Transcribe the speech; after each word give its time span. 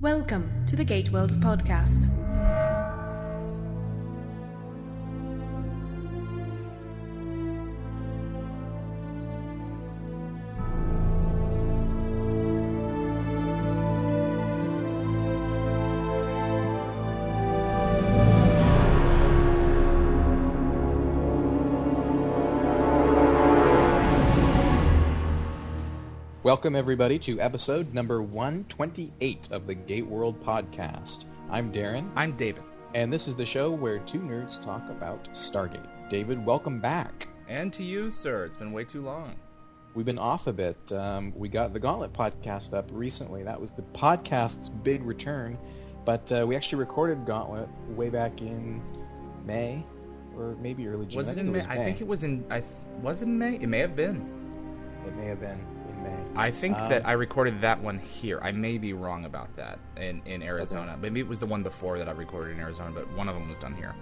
Welcome 0.00 0.66
to 0.66 0.74
the 0.76 0.84
Gate 0.84 1.12
World 1.12 1.30
podcast. 1.40 2.10
Welcome, 26.44 26.76
everybody, 26.76 27.18
to 27.20 27.40
episode 27.40 27.94
number 27.94 28.20
128 28.20 29.48
of 29.50 29.66
the 29.66 29.74
Gate 29.74 30.06
World 30.06 30.38
podcast. 30.44 31.24
I'm 31.50 31.72
Darren, 31.72 32.10
I'm 32.16 32.36
David. 32.36 32.62
and 32.94 33.10
this 33.10 33.26
is 33.26 33.34
the 33.34 33.46
show 33.46 33.70
where 33.70 33.98
two 34.00 34.18
nerds 34.18 34.62
talk 34.62 34.86
about 34.90 35.24
Stargate. 35.32 35.88
David, 36.10 36.44
welcome 36.44 36.80
back. 36.80 37.28
And 37.48 37.72
to 37.72 37.82
you, 37.82 38.10
sir. 38.10 38.44
It's 38.44 38.56
been 38.56 38.72
way 38.72 38.84
too 38.84 39.00
long. 39.00 39.36
We've 39.94 40.04
been 40.04 40.18
off 40.18 40.46
a 40.46 40.52
bit. 40.52 40.92
Um, 40.92 41.32
we 41.34 41.48
got 41.48 41.72
the 41.72 41.80
Gauntlet 41.80 42.12
podcast 42.12 42.74
up 42.74 42.90
recently. 42.92 43.42
That 43.42 43.58
was 43.58 43.72
the 43.72 43.82
podcast's 43.94 44.68
big 44.68 45.02
return, 45.02 45.56
but 46.04 46.30
uh, 46.30 46.44
we 46.46 46.56
actually 46.56 46.80
recorded 46.80 47.24
Gauntlet 47.24 47.70
way 47.88 48.10
back 48.10 48.42
in 48.42 48.82
May, 49.46 49.82
or 50.36 50.56
maybe 50.60 50.86
early 50.88 51.06
June. 51.06 51.16
Was 51.16 51.28
it 51.28 51.38
in 51.38 51.50
May? 51.50 51.60
was 51.60 51.66
I 51.68 51.78
think 51.78 52.02
it 52.02 52.06
was 52.06 52.22
in. 52.22 52.44
I 52.50 52.60
th- 52.60 52.70
was 53.00 53.22
it 53.22 53.26
in 53.26 53.38
May? 53.38 53.54
It 53.54 53.66
may 53.66 53.78
have 53.78 53.96
been. 53.96 54.28
It 55.06 55.16
may 55.16 55.26
have 55.26 55.40
been 55.40 55.73
in 55.88 56.02
May. 56.02 56.24
I 56.36 56.50
think 56.50 56.76
Um, 56.78 56.88
that 56.88 57.06
I 57.06 57.12
recorded 57.12 57.60
that 57.60 57.80
one 57.80 57.98
here. 57.98 58.38
I 58.42 58.52
may 58.52 58.78
be 58.78 58.92
wrong 58.92 59.24
about 59.24 59.54
that 59.56 59.78
in 59.96 60.22
in 60.26 60.42
Arizona. 60.42 60.96
Maybe 61.00 61.20
it 61.20 61.28
was 61.28 61.38
the 61.38 61.46
one 61.46 61.62
before 61.62 61.98
that 61.98 62.08
I 62.08 62.12
recorded 62.12 62.54
in 62.56 62.60
Arizona, 62.60 62.90
but 62.92 63.10
one 63.16 63.28
of 63.28 63.34
them 63.34 63.48
was 63.48 63.58
done 63.58 63.74
here. 63.74 63.94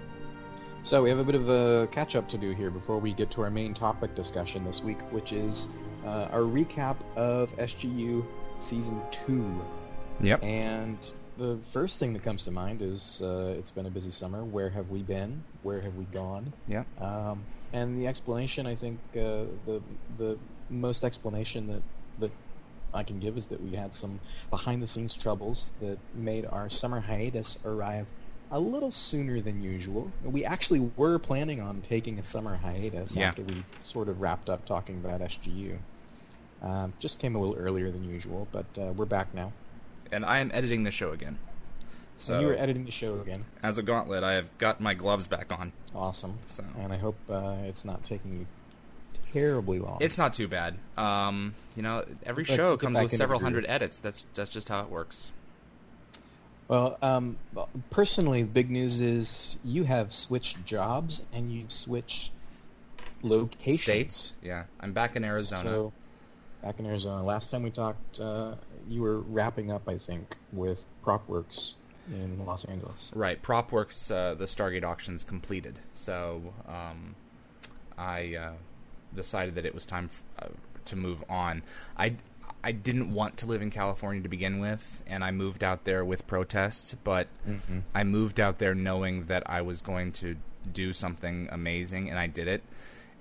So 0.85 1.03
we 1.03 1.11
have 1.11 1.19
a 1.21 1.25
bit 1.25 1.37
of 1.37 1.49
a 1.49 1.87
catch-up 1.93 2.29
to 2.31 2.39
do 2.39 2.51
here 2.53 2.69
before 2.71 2.99
we 2.99 3.13
get 3.13 3.31
to 3.33 3.43
our 3.43 3.51
main 3.51 3.73
topic 3.73 4.17
discussion 4.17 4.65
this 4.65 4.83
week, 4.83 4.99
which 5.13 5.33
is 5.33 5.69
uh, 6.05 6.29
our 6.33 6.41
recap 6.41 6.97
of 7.15 7.57
SGU 7.57 8.25
Season 8.59 9.01
2. 9.27 9.63
Yep. 10.23 10.43
And 10.43 10.99
the 11.39 11.59
first 11.73 12.01
thing 12.01 12.13
that 12.15 12.25
comes 12.25 12.43
to 12.45 12.51
mind 12.51 12.83
is 12.83 13.23
uh, 13.23 13.55
it's 13.57 13.71
been 13.71 13.87
a 13.87 13.91
busy 13.91 14.11
summer. 14.11 14.43
Where 14.45 14.71
have 14.71 14.89
we 14.91 15.03
been? 15.03 15.45
Where 15.63 15.81
have 15.81 15.95
we 15.95 16.05
gone? 16.07 16.53
Yep. 16.67 16.87
Um, 17.01 17.45
and 17.73 17.97
the 17.97 18.09
explanation, 18.09 18.67
I 18.67 18.75
think, 18.75 18.99
uh, 19.15 19.47
the 19.67 19.81
the 20.19 20.37
most 20.71 21.05
explanation 21.05 21.67
that 21.69 21.83
that 22.21 22.31
I 22.95 23.03
can 23.03 23.19
give 23.21 23.39
is 23.39 23.47
that 23.47 23.63
we 23.63 23.75
had 23.75 23.95
some 23.95 24.21
behind-the-scenes 24.51 25.15
troubles 25.15 25.71
that 25.81 25.99
made 26.15 26.45
our 26.47 26.69
summer 26.69 27.01
hiatus 27.01 27.59
arrive 27.65 28.07
a 28.51 28.61
little 28.61 28.91
sooner 28.91 29.41
than 29.41 29.63
usual. 29.63 30.13
We 30.23 30.45
actually 30.45 30.91
were 30.97 31.19
planning 31.19 31.59
on 31.63 31.81
taking 31.81 32.19
a 32.19 32.23
summer 32.23 32.57
hiatus 32.57 33.17
Yeah. 33.17 33.29
after 33.29 33.43
we 33.45 33.65
sort 33.83 34.09
of 34.11 34.21
wrapped 34.21 34.51
up 34.51 34.67
talking 34.67 34.97
about 34.99 35.23
SGU. 35.23 35.79
Um, 36.61 36.93
just 36.99 37.19
came 37.19 37.35
a 37.35 37.41
little 37.41 37.57
earlier 37.57 37.91
than 37.91 38.05
usual, 38.05 38.47
but 38.53 38.67
uh, 38.79 38.93
we're 38.95 39.07
back 39.07 39.33
now. 39.35 39.53
And 40.13 40.25
I 40.27 40.39
am 40.41 40.51
editing 40.53 40.85
the 40.85 40.91
show 40.91 41.13
again. 41.13 41.39
So 42.19 42.35
and 42.35 42.43
you 42.43 42.49
were 42.49 42.55
editing 42.55 42.85
the 42.85 42.93
show 42.93 43.19
again. 43.21 43.47
as 43.63 43.79
a 43.79 43.83
gauntlet, 43.83 44.23
I 44.23 44.35
have 44.35 44.57
got 44.59 44.81
my 44.83 44.93
gloves 44.93 45.27
back 45.27 45.51
on. 45.51 45.73
Awesome. 45.95 46.39
So 46.47 46.63
And 46.79 46.93
I 46.93 46.99
hope 46.99 47.17
uh, 47.31 47.55
it's 47.65 47.87
not 47.87 48.05
taking 48.05 48.39
you 48.39 48.47
terribly 49.33 49.79
long. 49.79 49.99
it's 50.01 50.19
not 50.19 50.35
too 50.35 50.49
bad. 50.49 50.77
Um, 50.97 51.55
you 51.77 51.83
know, 51.83 52.05
every 52.25 52.45
But 52.45 52.55
show 52.55 52.77
comes 52.77 53.01
with 53.01 53.13
several 53.13 53.41
hundred 53.41 53.67
edits. 53.69 54.01
That's 54.01 54.25
that's 54.35 54.51
just 54.51 54.69
how 54.69 54.81
it 54.81 54.91
works. 54.91 55.31
Well, 56.69 56.97
um, 57.03 57.37
personally, 57.91 58.43
the 58.43 58.49
big 58.49 58.71
news 58.71 59.01
is 59.01 59.57
you 59.63 59.85
have 59.85 60.13
switched 60.13 60.65
jobs 60.65 61.23
and 61.33 61.53
you've 61.53 61.73
switched 61.73 62.31
locations. 63.23 63.83
States. 63.83 64.33
Yeah, 64.43 64.65
I'm 64.81 64.93
back 64.93 65.17
in 65.17 65.25
Arizona. 65.25 65.63
So, 65.63 65.93
back 66.63 66.79
in 66.79 66.87
Arizona. 66.87 67.23
Last 67.23 67.51
time 67.51 67.63
we 67.63 67.71
talked, 67.71 68.21
uh, 68.21 68.55
you 68.89 69.03
were 69.03 69.21
wrapping 69.21 69.71
up, 69.71 69.89
I 69.89 69.99
think, 69.99 70.37
with 70.53 70.85
PropWorks 71.05 71.75
in 72.11 72.45
Los 72.45 72.65
Angeles. 72.65 73.11
Right, 73.15 73.43
PropWorks, 73.43 74.11
uh, 74.11 74.35
the 74.35 74.47
Stargate 74.47 74.85
auctions 74.85 75.25
completed, 75.25 75.79
so 75.93 76.55
um, 76.67 77.15
I 77.99 78.35
uh, 78.35 78.53
decided 79.15 79.55
that 79.57 79.67
it 79.67 79.75
was 79.75 79.87
time 79.87 80.11
f- 80.11 80.23
uh, 80.41 80.49
to 80.87 80.97
move 80.97 81.23
on. 81.29 81.63
I 81.97 82.17
I 82.65 82.73
didn't 82.73 83.13
want 83.13 83.39
to 83.39 83.47
live 83.47 83.61
in 83.63 83.71
California 83.71 84.23
to 84.23 84.29
begin 84.29 84.61
with, 84.61 85.03
and 85.07 85.25
I 85.25 85.31
moved 85.33 85.65
out 85.65 85.85
there 85.85 86.05
with 86.05 86.27
protests, 86.27 86.95
but 87.03 87.27
Mm-hmm. 87.49 87.81
I 87.95 88.05
moved 88.05 88.39
out 88.41 88.59
there 88.59 88.75
knowing 88.75 89.27
that 89.27 89.43
I 89.51 89.63
was 89.63 89.81
going 89.81 90.13
to 90.13 90.37
do 90.73 90.93
something 90.93 91.49
amazing, 91.51 92.09
and 92.11 92.19
I 92.19 92.29
did 92.29 92.47
it. 92.49 92.63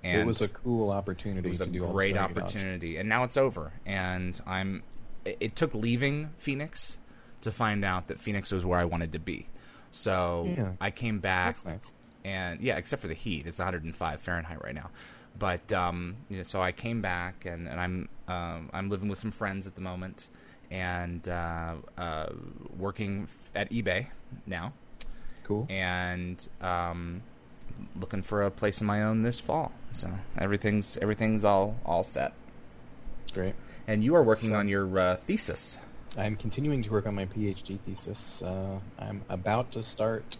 And 0.04 0.20
it 0.22 0.26
was 0.26 0.40
a 0.42 0.48
cool 0.48 0.90
opportunity 0.90 1.48
it 1.48 1.50
was 1.50 1.60
a 1.60 1.66
great 1.66 2.16
opportunity, 2.16 2.96
and 2.98 3.08
now 3.08 3.24
it's 3.24 3.36
over. 3.36 3.72
And 3.86 4.40
I'm. 4.46 4.82
It, 5.24 5.36
it 5.40 5.56
took 5.56 5.74
leaving 5.74 6.30
Phoenix 6.36 6.98
to 7.42 7.50
find 7.52 7.84
out 7.84 8.08
that 8.08 8.18
Phoenix 8.20 8.50
was 8.52 8.64
where 8.64 8.78
I 8.78 8.84
wanted 8.84 9.12
to 9.12 9.18
be. 9.20 9.48
So 9.92 10.52
Yeah. 10.56 10.72
I 10.80 10.90
came 10.90 11.18
back, 11.20 11.56
nice. 11.64 11.92
and 12.24 12.60
yeah, 12.60 12.76
except 12.76 13.02
for 13.02 13.08
the 13.08 13.14
heat, 13.14 13.46
it's 13.46 13.58
105 13.58 14.20
Fahrenheit 14.20 14.62
right 14.64 14.74
now. 14.74 14.90
But 15.38 15.72
um, 15.72 16.16
you 16.28 16.36
know, 16.38 16.42
so 16.42 16.60
I 16.62 16.72
came 16.72 17.00
back, 17.00 17.46
and, 17.46 17.68
and 17.68 17.80
I'm 17.80 18.08
um, 18.28 18.70
I'm 18.72 18.88
living 18.90 19.08
with 19.08 19.18
some 19.18 19.30
friends 19.30 19.66
at 19.66 19.74
the 19.74 19.80
moment, 19.80 20.28
and 20.70 21.26
uh, 21.28 21.74
uh, 21.98 22.26
working 22.78 23.28
at 23.54 23.70
eBay 23.70 24.06
now, 24.46 24.72
Cool. 25.44 25.66
and 25.68 26.46
um, 26.60 27.22
looking 27.98 28.22
for 28.22 28.42
a 28.42 28.50
place 28.50 28.80
of 28.80 28.86
my 28.86 29.02
own 29.02 29.22
this 29.22 29.40
fall. 29.40 29.72
So 29.92 30.10
everything's 30.38 30.96
everything's 30.98 31.44
all 31.44 31.76
all 31.84 32.02
set. 32.02 32.32
Great. 33.32 33.54
And 33.88 34.04
you 34.04 34.14
are 34.14 34.22
working 34.22 34.50
So- 34.50 34.56
on 34.56 34.68
your 34.68 34.98
uh, 34.98 35.16
thesis. 35.16 35.78
I'm 36.16 36.36
continuing 36.36 36.82
to 36.82 36.90
work 36.90 37.06
on 37.06 37.14
my 37.14 37.24
PhD 37.24 37.80
thesis. 37.80 38.42
Uh, 38.42 38.78
I'm 38.98 39.22
about 39.30 39.72
to 39.72 39.82
start 39.82 40.36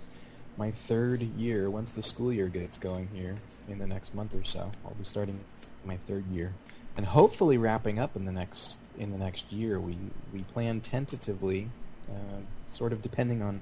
my 0.59 0.71
third 0.71 1.23
year 1.23 1.71
once 1.71 1.93
the 1.93 2.03
school 2.03 2.31
year 2.31 2.49
gets 2.49 2.77
going 2.77 3.09
here 3.15 3.39
in 3.73 3.79
the 3.79 3.87
next 3.87 4.15
month 4.15 4.35
or 4.35 4.45
so. 4.45 4.71
I'll 4.85 4.95
be 4.95 5.05
starting 5.05 5.41
my 5.85 5.97
third 5.97 6.27
year, 6.29 6.53
and 6.97 7.07
hopefully 7.07 7.59
wrapping 7.59 7.99
up 7.99 8.15
in 8.15 8.25
the 8.25 8.33
next 8.33 8.79
in 8.99 9.11
the 9.11 9.19
next 9.19 9.51
year. 9.51 9.81
We 9.81 9.97
we 10.33 10.43
plan 10.43 10.81
tentatively, 10.81 11.69
uh, 12.11 12.41
sort 12.69 12.93
of 12.93 13.03
depending 13.03 13.43
on 13.43 13.61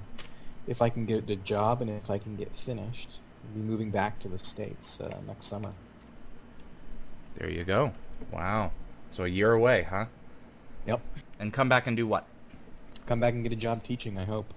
if 0.67 0.81
I 0.81 0.89
can 0.89 1.05
get 1.05 1.29
a 1.29 1.35
job 1.35 1.81
and 1.81 1.89
if 1.89 2.09
I 2.09 2.17
can 2.17 2.35
get 2.35 2.51
finished. 2.55 3.19
We'll 3.43 3.63
be 3.63 3.69
moving 3.71 3.89
back 3.89 4.19
to 4.19 4.27
the 4.27 4.37
states 4.37 4.99
uh, 5.01 5.09
next 5.25 5.47
summer. 5.47 5.71
There 7.35 7.49
you 7.49 7.63
go. 7.63 7.91
Wow. 8.31 8.71
So 9.09 9.23
a 9.23 9.27
year 9.27 9.53
away, 9.53 9.87
huh? 9.89 10.05
Yep. 10.85 11.01
And 11.39 11.51
come 11.51 11.67
back 11.67 11.87
and 11.87 11.97
do 11.97 12.05
what? 12.05 12.25
Come 13.07 13.19
back 13.19 13.33
and 13.33 13.43
get 13.43 13.51
a 13.51 13.55
job 13.55 13.83
teaching. 13.83 14.17
I 14.19 14.25
hope. 14.25 14.53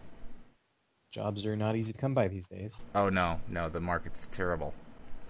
Jobs 1.10 1.46
are 1.46 1.56
not 1.56 1.76
easy 1.76 1.92
to 1.92 1.98
come 1.98 2.12
by 2.12 2.28
these 2.28 2.48
days. 2.48 2.84
Oh 2.94 3.08
no, 3.08 3.40
no, 3.48 3.68
the 3.68 3.80
market's 3.80 4.26
terrible. 4.26 4.74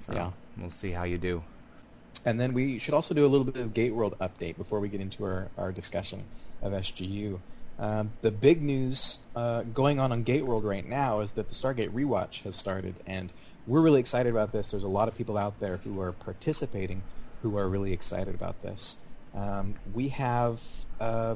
So 0.06 0.12
Yeah. 0.12 0.30
we'll 0.58 0.70
see 0.70 0.90
how 0.90 1.04
you 1.04 1.18
do. 1.18 1.42
And 2.24 2.38
then 2.40 2.52
we 2.52 2.78
should 2.78 2.94
also 2.94 3.14
do 3.14 3.24
a 3.24 3.28
little 3.28 3.44
bit 3.44 3.56
of 3.56 3.74
Gate 3.74 3.94
World 3.94 4.16
update 4.20 4.56
before 4.56 4.80
we 4.80 4.88
get 4.88 5.00
into 5.00 5.24
our, 5.24 5.48
our 5.56 5.72
discussion 5.72 6.24
of 6.62 6.72
SGU. 6.72 7.40
Um, 7.78 8.12
the 8.20 8.30
big 8.30 8.62
news 8.62 9.18
uh, 9.34 9.62
going 9.62 9.98
on 9.98 10.12
on 10.12 10.22
Gate 10.22 10.44
World 10.44 10.64
right 10.64 10.86
now 10.86 11.20
is 11.20 11.32
that 11.32 11.48
the 11.48 11.54
Stargate 11.54 11.90
rewatch 11.90 12.42
has 12.42 12.54
started, 12.54 12.94
and 13.06 13.32
we're 13.66 13.80
really 13.80 13.98
excited 14.00 14.30
about 14.30 14.52
this. 14.52 14.70
There's 14.70 14.84
a 14.84 14.88
lot 14.88 15.08
of 15.08 15.16
people 15.16 15.36
out 15.36 15.58
there 15.58 15.78
who 15.78 16.00
are 16.00 16.12
participating 16.12 17.02
who 17.42 17.58
are 17.58 17.68
really 17.68 17.92
excited 17.92 18.34
about 18.34 18.62
this. 18.62 18.96
Um, 19.34 19.74
we 19.92 20.08
have 20.08 20.60
uh, 21.00 21.34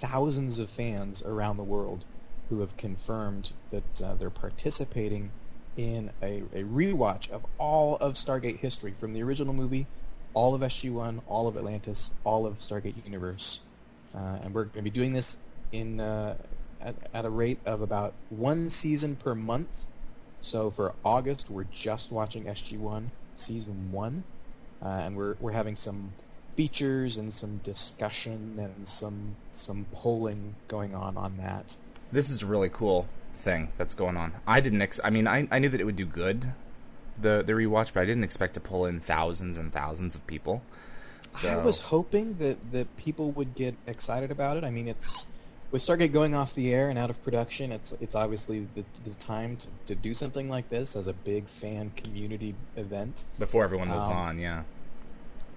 thousands 0.00 0.58
of 0.58 0.70
fans 0.70 1.22
around 1.22 1.58
the 1.58 1.62
world 1.64 2.04
who 2.48 2.60
have 2.60 2.76
confirmed 2.76 3.52
that 3.70 4.02
uh, 4.02 4.14
they're 4.14 4.30
participating 4.30 5.30
in 5.76 6.10
a, 6.22 6.42
a 6.52 6.62
rewatch 6.62 7.30
of 7.30 7.44
all 7.58 7.96
of 7.96 8.14
Stargate 8.14 8.58
history, 8.58 8.94
from 8.98 9.12
the 9.12 9.22
original 9.22 9.52
movie, 9.52 9.86
all 10.32 10.54
of 10.54 10.60
SG-1, 10.60 11.20
all 11.26 11.46
of 11.48 11.56
Atlantis, 11.56 12.10
all 12.24 12.46
of 12.46 12.58
Stargate 12.58 13.04
Universe. 13.04 13.60
Uh, 14.14 14.38
and 14.42 14.54
we're 14.54 14.64
going 14.64 14.76
to 14.76 14.82
be 14.82 14.90
doing 14.90 15.12
this 15.12 15.36
in 15.72 16.00
uh, 16.00 16.36
at, 16.80 16.94
at 17.12 17.24
a 17.24 17.30
rate 17.30 17.58
of 17.64 17.80
about 17.80 18.14
one 18.30 18.70
season 18.70 19.16
per 19.16 19.34
month. 19.34 19.86
So 20.40 20.70
for 20.70 20.94
August, 21.04 21.50
we're 21.50 21.66
just 21.72 22.12
watching 22.12 22.44
SG-1 22.44 23.06
season 23.34 23.90
one, 23.90 24.22
uh, 24.82 24.88
and 24.88 25.16
we're 25.16 25.36
we're 25.40 25.52
having 25.52 25.74
some 25.74 26.12
features 26.56 27.16
and 27.16 27.32
some 27.32 27.58
discussion 27.64 28.56
and 28.58 28.86
some 28.86 29.34
some 29.52 29.86
polling 29.92 30.54
going 30.68 30.94
on 30.94 31.16
on 31.16 31.36
that. 31.38 31.76
This 32.12 32.30
is 32.30 32.44
really 32.44 32.68
cool 32.68 33.08
thing 33.44 33.68
that's 33.78 33.94
going 33.94 34.16
on. 34.16 34.32
I 34.46 34.60
didn't. 34.60 34.82
Ex- 34.82 35.00
I 35.04 35.10
mean, 35.10 35.26
I, 35.28 35.46
I 35.50 35.58
knew 35.60 35.68
that 35.68 35.80
it 35.80 35.84
would 35.84 35.96
do 35.96 36.06
good, 36.06 36.52
the 37.20 37.42
the 37.46 37.52
rewatch, 37.52 37.92
but 37.94 38.00
I 38.00 38.06
didn't 38.06 38.24
expect 38.24 38.54
to 38.54 38.60
pull 38.60 38.86
in 38.86 38.98
thousands 38.98 39.58
and 39.58 39.72
thousands 39.72 40.14
of 40.14 40.26
people. 40.26 40.62
So 41.32 41.48
I 41.48 41.56
was 41.56 41.80
hoping 41.80 42.38
that, 42.38 42.58
that 42.70 42.96
people 42.96 43.32
would 43.32 43.56
get 43.56 43.74
excited 43.88 44.30
about 44.30 44.56
it. 44.56 44.62
I 44.62 44.70
mean, 44.70 44.86
it's 44.86 45.26
with 45.72 45.84
Stargate 45.84 46.12
going 46.12 46.32
off 46.32 46.54
the 46.54 46.72
air 46.72 46.90
and 46.90 46.98
out 46.98 47.10
of 47.10 47.20
production, 47.24 47.72
it's 47.72 47.92
it's 48.00 48.14
obviously 48.14 48.68
the, 48.76 48.84
the 49.04 49.14
time 49.14 49.56
to, 49.56 49.66
to 49.86 49.94
do 49.96 50.14
something 50.14 50.48
like 50.48 50.68
this 50.70 50.94
as 50.94 51.08
a 51.08 51.12
big 51.12 51.48
fan 51.48 51.90
community 51.96 52.54
event. 52.76 53.24
Before 53.38 53.64
everyone 53.64 53.88
moves 53.88 54.08
Um, 54.08 54.16
on, 54.16 54.38
yeah. 54.38 54.62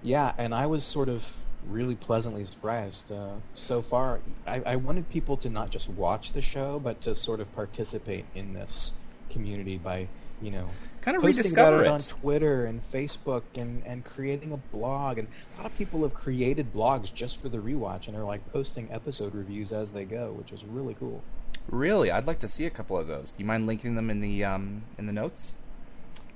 Yeah, 0.02 0.32
and 0.36 0.52
I 0.52 0.66
was 0.66 0.82
sort 0.84 1.08
of 1.08 1.24
really 1.68 1.94
pleasantly 1.94 2.44
surprised. 2.44 3.10
Uh, 3.10 3.34
so 3.54 3.82
far, 3.82 4.20
I, 4.46 4.60
I 4.64 4.76
wanted 4.76 5.08
people 5.10 5.36
to 5.38 5.48
not 5.48 5.70
just 5.70 5.88
watch 5.88 6.32
the 6.32 6.42
show, 6.42 6.78
but 6.78 7.00
to 7.02 7.14
sort 7.14 7.40
of 7.40 7.52
participate 7.54 8.24
in 8.34 8.54
this 8.54 8.92
community 9.30 9.76
by, 9.76 10.08
you 10.40 10.50
know, 10.50 10.68
Kind 11.00 11.16
of 11.16 11.22
posting 11.22 11.52
about 11.52 11.72
rediscover 11.72 11.84
it 11.84 11.88
on. 11.88 12.00
Twitter 12.00 12.66
and 12.66 12.82
Facebook 12.92 13.42
and, 13.54 13.82
and 13.86 14.04
creating 14.04 14.52
a 14.52 14.56
blog. 14.56 15.18
And 15.18 15.28
a 15.54 15.62
lot 15.62 15.70
of 15.70 15.78
people 15.78 16.02
have 16.02 16.14
created 16.14 16.72
blogs 16.72 17.12
just 17.12 17.40
for 17.40 17.48
the 17.48 17.58
rewatch 17.58 18.08
and 18.08 18.16
are 18.16 18.24
like 18.24 18.46
posting 18.52 18.88
episode 18.90 19.34
reviews 19.34 19.72
as 19.72 19.92
they 19.92 20.04
go, 20.04 20.32
which 20.32 20.52
is 20.52 20.64
really 20.64 20.94
cool. 20.94 21.22
Really, 21.68 22.10
I'd 22.10 22.26
like 22.26 22.40
to 22.40 22.48
see 22.48 22.66
a 22.66 22.70
couple 22.70 22.98
of 22.98 23.06
those. 23.06 23.30
Do 23.30 23.36
you 23.38 23.44
mind 23.44 23.66
linking 23.66 23.94
them 23.94 24.10
in 24.10 24.20
the 24.20 24.44
um, 24.44 24.82
in 24.96 25.06
the 25.06 25.12
notes? 25.12 25.52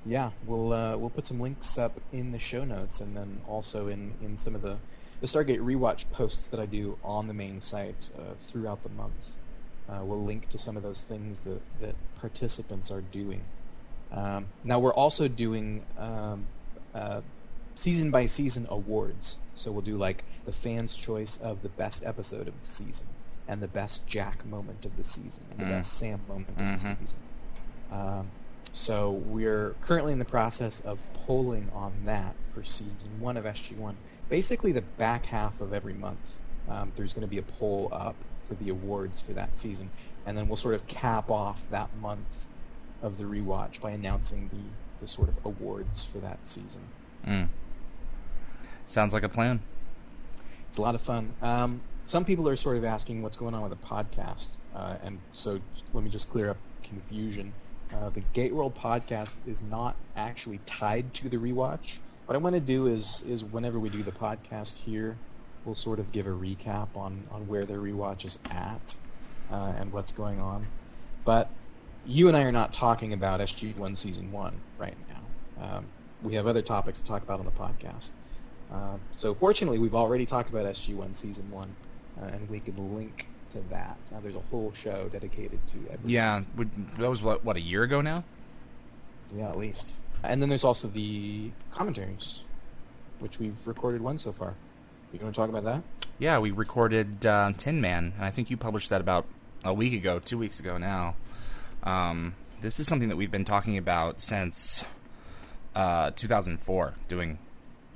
Yeah, 0.05 0.31
we'll 0.45 0.73
uh, 0.73 0.97
we'll 0.97 1.09
put 1.09 1.25
some 1.25 1.39
links 1.39 1.77
up 1.77 1.99
in 2.11 2.31
the 2.31 2.39
show 2.39 2.63
notes, 2.63 2.99
and 2.99 3.15
then 3.15 3.41
also 3.47 3.87
in, 3.87 4.13
in 4.21 4.37
some 4.37 4.53
of 4.53 4.61
the 4.61 4.77
the 5.23 5.27
Stargate 5.29 5.61
rewatch 5.61 6.03
posts 6.11 6.49
that 6.49 6.59
I 6.59 6.65
do 6.65 6.97
on 7.01 7.27
the 7.27 7.33
main 7.33 7.61
site 7.61 8.09
uh, 8.19 8.33
throughout 8.37 8.83
the 8.83 8.89
month. 8.89 9.13
Uh, 9.87 10.01
we'll 10.03 10.21
link 10.21 10.49
to 10.49 10.57
some 10.57 10.75
of 10.75 10.83
those 10.83 10.99
things 11.01 11.39
that 11.45 11.61
that 11.79 11.95
participants 12.19 12.91
are 12.91 12.99
doing. 12.99 13.41
Um, 14.11 14.47
now 14.65 14.79
we're 14.79 14.93
also 14.93 15.29
doing 15.29 15.85
um, 15.97 16.45
uh, 16.93 17.21
season 17.75 18.11
by 18.11 18.25
season 18.25 18.67
awards. 18.69 19.37
So 19.55 19.71
we'll 19.71 19.81
do 19.81 19.95
like 19.95 20.25
the 20.45 20.51
fans' 20.51 20.93
choice 20.93 21.37
of 21.37 21.61
the 21.61 21.69
best 21.69 22.03
episode 22.03 22.49
of 22.49 22.59
the 22.59 22.65
season, 22.67 23.05
and 23.47 23.61
the 23.61 23.67
best 23.69 24.05
Jack 24.05 24.45
moment 24.45 24.83
of 24.83 24.97
the 24.97 25.05
season, 25.05 25.45
and 25.51 25.57
the 25.57 25.65
Mm. 25.65 25.69
best 25.69 25.93
Sam 25.93 26.19
moment 26.27 26.49
of 26.49 26.55
Mhm. 26.57 26.73
the 26.73 26.79
season. 26.97 27.19
Um, 27.93 28.31
so 28.73 29.09
we're 29.09 29.75
currently 29.79 30.11
in 30.11 30.19
the 30.19 30.25
process 30.25 30.81
of 30.81 30.99
polling 31.13 31.69
on 31.73 31.93
that 32.03 32.35
for 32.53 32.65
season 32.65 33.21
one 33.21 33.37
of 33.37 33.45
SG1. 33.45 33.95
Basically, 34.33 34.71
the 34.71 34.81
back 34.81 35.27
half 35.27 35.61
of 35.61 35.73
every 35.73 35.93
month, 35.93 36.31
um, 36.67 36.91
there's 36.95 37.13
going 37.13 37.21
to 37.21 37.27
be 37.27 37.37
a 37.37 37.43
poll 37.43 37.87
up 37.91 38.15
for 38.47 38.55
the 38.55 38.69
awards 38.71 39.21
for 39.21 39.31
that 39.33 39.55
season, 39.59 39.91
and 40.25 40.35
then 40.35 40.47
we'll 40.47 40.57
sort 40.57 40.73
of 40.73 40.87
cap 40.87 41.29
off 41.29 41.61
that 41.69 41.95
month 41.97 42.47
of 43.03 43.19
the 43.19 43.25
rewatch 43.25 43.79
by 43.79 43.91
announcing 43.91 44.49
the, 44.51 45.05
the 45.05 45.07
sort 45.07 45.29
of 45.29 45.35
awards 45.45 46.03
for 46.03 46.17
that 46.17 46.39
season. 46.41 46.81
Mm. 47.27 47.49
Sounds 48.87 49.13
like 49.13 49.21
a 49.21 49.29
plan. 49.29 49.61
It's 50.67 50.79
a 50.79 50.81
lot 50.81 50.95
of 50.95 51.01
fun. 51.01 51.35
Um, 51.43 51.81
some 52.07 52.25
people 52.25 52.49
are 52.49 52.55
sort 52.55 52.77
of 52.77 52.85
asking 52.85 53.21
what's 53.21 53.37
going 53.37 53.53
on 53.53 53.61
with 53.61 53.79
the 53.79 53.87
podcast, 53.87 54.47
uh, 54.73 54.97
and 55.03 55.19
so 55.33 55.59
let 55.93 56.03
me 56.03 56.09
just 56.09 56.31
clear 56.31 56.49
up 56.49 56.57
confusion. 56.81 57.53
Uh, 57.93 58.09
the 58.09 58.21
Gate 58.33 58.55
World 58.55 58.73
podcast 58.73 59.37
is 59.45 59.61
not 59.61 59.95
actually 60.15 60.59
tied 60.65 61.13
to 61.13 61.29
the 61.29 61.37
rewatch. 61.37 61.99
What 62.25 62.35
I 62.35 62.37
want 62.37 62.55
to 62.55 62.61
do 62.61 62.87
is 62.87 63.23
is 63.27 63.43
whenever 63.43 63.79
we 63.79 63.89
do 63.89 64.01
the 64.01 64.11
podcast 64.11 64.75
here, 64.75 65.17
we'll 65.65 65.75
sort 65.75 65.99
of 65.99 66.11
give 66.11 66.27
a 66.27 66.31
recap 66.31 66.95
on, 66.95 67.23
on 67.31 67.47
where 67.47 67.65
the 67.65 67.73
rewatch 67.73 68.25
is 68.25 68.37
at 68.49 68.95
uh, 69.51 69.73
and 69.77 69.91
what's 69.91 70.11
going 70.11 70.39
on. 70.39 70.65
But 71.25 71.49
you 72.05 72.27
and 72.27 72.35
I 72.35 72.43
are 72.43 72.51
not 72.51 72.73
talking 72.73 73.13
about 73.13 73.39
SG1 73.39 73.97
Season 73.97 74.31
1 74.31 74.59
right 74.77 74.95
now. 75.09 75.63
Um, 75.63 75.85
we 76.21 76.33
have 76.35 76.47
other 76.47 76.61
topics 76.61 76.99
to 76.99 77.05
talk 77.05 77.23
about 77.23 77.39
on 77.39 77.45
the 77.45 77.51
podcast. 77.51 78.09
Uh, 78.71 78.97
so 79.11 79.35
fortunately, 79.35 79.79
we've 79.79 79.95
already 79.95 80.25
talked 80.25 80.49
about 80.49 80.65
SG1 80.65 81.15
Season 81.15 81.49
1, 81.49 81.75
uh, 82.21 82.25
and 82.25 82.49
we 82.49 82.59
can 82.59 82.95
link 82.95 83.27
to 83.51 83.59
that. 83.69 83.97
Now 84.11 84.19
there's 84.19 84.35
a 84.35 84.41
whole 84.41 84.73
show 84.73 85.09
dedicated 85.09 85.59
to 85.67 85.77
every 85.91 86.11
Yeah, 86.11 86.41
that 86.97 87.09
was 87.09 87.21
what 87.21 87.43
what 87.45 87.55
a 87.55 87.61
year 87.61 87.83
ago 87.83 88.01
now. 88.01 88.23
Yeah, 89.35 89.49
at 89.49 89.57
least. 89.57 89.93
And 90.23 90.41
then 90.41 90.49
there's 90.49 90.63
also 90.63 90.87
the 90.87 91.51
commentaries, 91.71 92.41
which 93.19 93.39
we've 93.39 93.55
recorded 93.65 94.01
one 94.01 94.17
so 94.17 94.31
far. 94.31 94.53
You 95.11 95.19
want 95.19 95.35
to 95.35 95.39
talk 95.39 95.49
about 95.49 95.63
that? 95.65 95.83
Yeah, 96.17 96.39
we 96.39 96.51
recorded 96.51 97.25
uh, 97.25 97.53
Tin 97.57 97.81
Man, 97.81 98.13
and 98.15 98.25
I 98.25 98.31
think 98.31 98.49
you 98.49 98.57
published 98.57 98.89
that 98.89 99.01
about 99.01 99.25
a 99.63 99.73
week 99.73 99.93
ago, 99.93 100.19
two 100.19 100.37
weeks 100.37 100.59
ago 100.59 100.77
now. 100.77 101.15
Um, 101.83 102.35
this 102.61 102.79
is 102.79 102.87
something 102.87 103.09
that 103.09 103.15
we've 103.15 103.29
been 103.29 103.45
talking 103.45 103.77
about 103.77 104.21
since 104.21 104.85
uh, 105.75 106.11
2004, 106.11 106.93
doing 107.07 107.37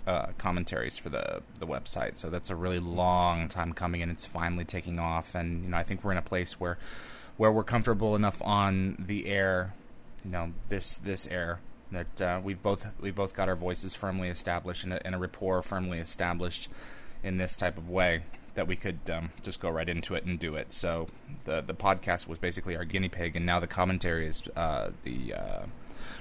uh, 0.05 0.27
commentaries 0.37 0.97
for 0.97 1.09
the 1.09 1.41
the 1.59 1.67
website. 1.67 2.17
So 2.17 2.29
that's 2.29 2.49
a 2.49 2.55
really 2.55 2.79
long 2.79 3.47
time 3.49 3.73
coming, 3.73 4.01
and 4.01 4.11
it's 4.11 4.25
finally 4.25 4.65
taking 4.65 4.99
off. 4.99 5.35
And 5.35 5.63
you 5.63 5.69
know, 5.69 5.77
I 5.77 5.83
think 5.83 6.03
we're 6.03 6.11
in 6.11 6.17
a 6.17 6.23
place 6.23 6.59
where 6.59 6.77
where 7.37 7.51
we're 7.51 7.63
comfortable 7.63 8.15
enough 8.15 8.41
on 8.41 8.95
the 8.99 9.27
air, 9.27 9.73
you 10.23 10.31
know, 10.31 10.53
this 10.69 10.97
this 10.97 11.27
air 11.27 11.59
that 11.91 12.21
uh, 12.21 12.41
we've 12.43 12.61
both 12.61 12.85
we've 12.99 13.15
both 13.15 13.33
got 13.35 13.47
our 13.49 13.55
voices 13.55 13.95
firmly 13.95 14.27
established 14.29 14.83
and 14.83 14.93
a, 14.93 15.05
and 15.05 15.15
a 15.15 15.17
rapport 15.17 15.61
firmly 15.61 15.99
established 15.99 16.67
in 17.23 17.37
this 17.37 17.57
type 17.57 17.77
of 17.77 17.89
way 17.89 18.23
that 18.55 18.67
we 18.67 18.75
could 18.75 18.99
um, 19.11 19.29
just 19.43 19.59
go 19.59 19.69
right 19.69 19.87
into 19.87 20.15
it 20.15 20.25
and 20.25 20.39
do 20.39 20.55
it. 20.55 20.73
So 20.73 21.07
the 21.45 21.61
the 21.61 21.73
podcast 21.73 22.27
was 22.27 22.37
basically 22.39 22.75
our 22.75 22.85
guinea 22.85 23.09
pig, 23.09 23.35
and 23.35 23.45
now 23.45 23.59
the 23.59 23.67
commentary 23.67 24.27
is 24.27 24.43
uh, 24.55 24.89
the 25.03 25.33
uh, 25.33 25.63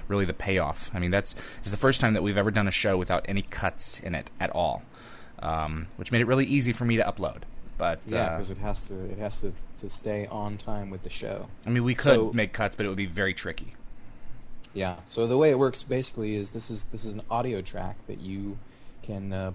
really 0.07 0.25
the 0.25 0.33
payoff. 0.33 0.89
I 0.93 0.99
mean, 0.99 1.11
that's 1.11 1.35
it's 1.59 1.71
the 1.71 1.77
first 1.77 1.99
time 2.01 2.13
that 2.13 2.23
we've 2.23 2.37
ever 2.37 2.51
done 2.51 2.67
a 2.67 2.71
show 2.71 2.97
without 2.97 3.25
any 3.27 3.41
cuts 3.41 3.99
in 3.99 4.15
it 4.15 4.31
at 4.39 4.49
all, 4.51 4.83
um, 5.39 5.87
which 5.97 6.11
made 6.11 6.21
it 6.21 6.27
really 6.27 6.45
easy 6.45 6.73
for 6.73 6.85
me 6.85 6.95
to 6.97 7.03
upload. 7.03 7.41
But 7.77 7.99
Yeah, 8.07 8.19
uh, 8.25 8.37
because 8.37 8.51
it 8.51 8.57
has 8.59 8.81
to 8.87 8.95
it 9.11 9.19
has 9.19 9.39
to, 9.41 9.53
to 9.81 9.89
stay 9.89 10.27
on 10.31 10.57
time 10.57 10.89
with 10.89 11.03
the 11.03 11.09
show. 11.11 11.47
I 11.65 11.69
mean, 11.69 11.83
we 11.83 11.93
could 11.95 12.15
So- 12.15 12.31
make 12.33 12.53
cuts, 12.53 12.75
but 12.75 12.85
it 12.85 12.89
would 12.89 12.97
be 12.97 13.05
very 13.05 13.33
tricky. 13.33 13.75
Yeah. 14.77 14.97
So 15.07 15.25
the 15.25 15.37
way 15.37 15.49
it 15.49 15.57
works 15.57 15.81
basically 15.81 16.35
is 16.35 16.51
this 16.51 16.69
is 16.69 16.83
this 16.91 17.03
is 17.03 17.15
an 17.15 17.23
audio 17.31 17.61
track 17.63 17.95
that 18.07 18.19
you 18.21 18.59
can 19.01 19.33
uh, 19.33 19.51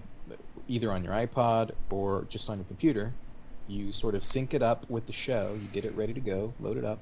either 0.66 0.90
on 0.90 1.04
your 1.04 1.12
iPod 1.12 1.70
or 1.90 2.26
just 2.28 2.50
on 2.50 2.58
your 2.58 2.64
computer. 2.64 3.12
You 3.68 3.92
sort 3.92 4.16
of 4.16 4.24
sync 4.24 4.52
it 4.52 4.62
up 4.62 4.90
with 4.90 5.06
the 5.06 5.12
show. 5.12 5.56
You 5.62 5.68
get 5.68 5.84
it 5.84 5.94
ready 5.94 6.12
to 6.12 6.18
go, 6.20 6.52
load 6.60 6.76
it 6.76 6.84
up, 6.84 6.98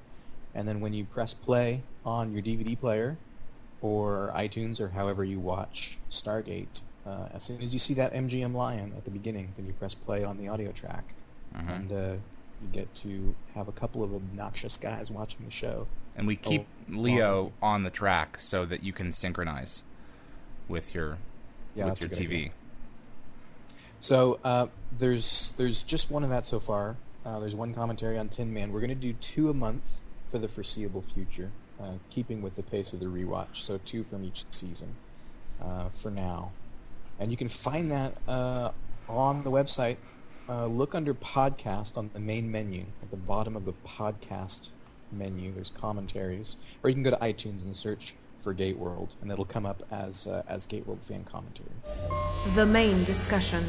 and 0.54 0.68
then 0.68 0.80
when 0.80 0.92
you 0.92 1.04
press 1.06 1.32
play 1.32 1.80
on 2.04 2.30
your 2.30 2.42
DVD 2.42 2.78
player 2.78 3.16
or 3.80 4.30
iTunes 4.36 4.80
or 4.80 4.88
however 4.88 5.24
you 5.24 5.40
watch 5.40 5.96
Stargate, 6.10 6.82
uh, 7.06 7.28
as 7.32 7.42
soon 7.42 7.62
as 7.62 7.72
you 7.72 7.78
see 7.78 7.94
that 7.94 8.12
MGM 8.12 8.54
lion 8.54 8.92
at 8.98 9.06
the 9.06 9.10
beginning, 9.10 9.54
then 9.56 9.66
you 9.66 9.72
press 9.72 9.94
play 9.94 10.24
on 10.24 10.36
the 10.36 10.46
audio 10.46 10.72
track, 10.72 11.04
Mhm. 11.56 11.68
and 11.76 11.92
uh, 11.92 12.16
you 12.60 12.68
get 12.70 12.94
to 12.96 13.34
have 13.54 13.68
a 13.68 13.72
couple 13.72 14.02
of 14.04 14.14
obnoxious 14.14 14.76
guys 14.76 15.10
watching 15.10 15.46
the 15.46 15.50
show. 15.50 15.86
And 16.20 16.26
we 16.26 16.36
keep 16.36 16.66
Oh, 16.92 16.98
Leo 16.98 17.46
um, 17.46 17.52
on 17.62 17.82
the 17.84 17.88
track 17.90 18.38
so 18.38 18.66
that 18.66 18.82
you 18.82 18.92
can 18.92 19.10
synchronize 19.10 19.82
with 20.68 20.94
your 20.94 21.16
Yeah, 21.74 21.86
with 21.86 21.98
your 22.02 22.10
TV. 22.10 22.24
idea. 22.26 22.50
So 24.00 24.38
uh, 24.44 24.66
there's 24.98 25.54
there's 25.56 25.82
just 25.82 26.10
one 26.10 26.22
of 26.22 26.28
that 26.28 26.46
so 26.46 26.60
far. 26.60 26.96
Uh, 27.24 27.40
there's 27.40 27.54
one 27.54 27.72
commentary 27.72 28.18
on 28.18 28.28
Tin 28.28 28.52
Man. 28.52 28.70
We're 28.70 28.80
going 28.80 28.90
to 28.90 28.94
do 28.94 29.14
two 29.14 29.48
a 29.48 29.54
month 29.54 29.82
for 30.30 30.38
the 30.38 30.46
foreseeable 30.48 31.02
future, 31.14 31.50
uh, 31.82 31.92
keeping 32.10 32.42
with 32.42 32.54
the 32.54 32.62
pace 32.64 32.92
of 32.92 33.00
the 33.00 33.06
rewatch. 33.06 33.62
So 33.62 33.78
two 33.86 34.04
from 34.04 34.22
each 34.22 34.44
season 34.50 34.94
uh, 35.62 35.88
for 36.02 36.10
now. 36.10 36.52
And 37.18 37.30
you 37.30 37.38
can 37.38 37.48
find 37.48 37.90
that 37.90 38.14
uh, 38.28 38.72
on 39.08 39.42
the 39.42 39.50
website. 39.50 39.96
Uh, 40.48 40.66
look 40.66 40.94
under 40.94 41.14
podcast 41.14 41.96
on 41.96 42.10
the 42.12 42.20
main 42.20 42.50
menu 42.50 42.84
at 43.02 43.10
the 43.10 43.16
bottom 43.16 43.56
of 43.56 43.64
the 43.64 43.72
podcast 43.86 44.68
menu. 45.12 45.52
There's 45.52 45.70
commentaries, 45.70 46.56
or 46.82 46.90
you 46.90 46.94
can 46.94 47.02
go 47.02 47.10
to 47.10 47.16
iTunes 47.16 47.64
and 47.64 47.76
search 47.76 48.14
for 48.42 48.52
Gate 48.54 48.78
World, 48.78 49.14
and 49.20 49.30
it'll 49.30 49.44
come 49.44 49.66
up 49.66 49.82
as 49.90 50.26
uh, 50.26 50.42
as 50.48 50.66
Gate 50.66 50.86
World 50.86 51.00
fan 51.06 51.24
commentary. 51.24 51.70
The 52.54 52.66
main 52.66 53.04
discussion. 53.04 53.64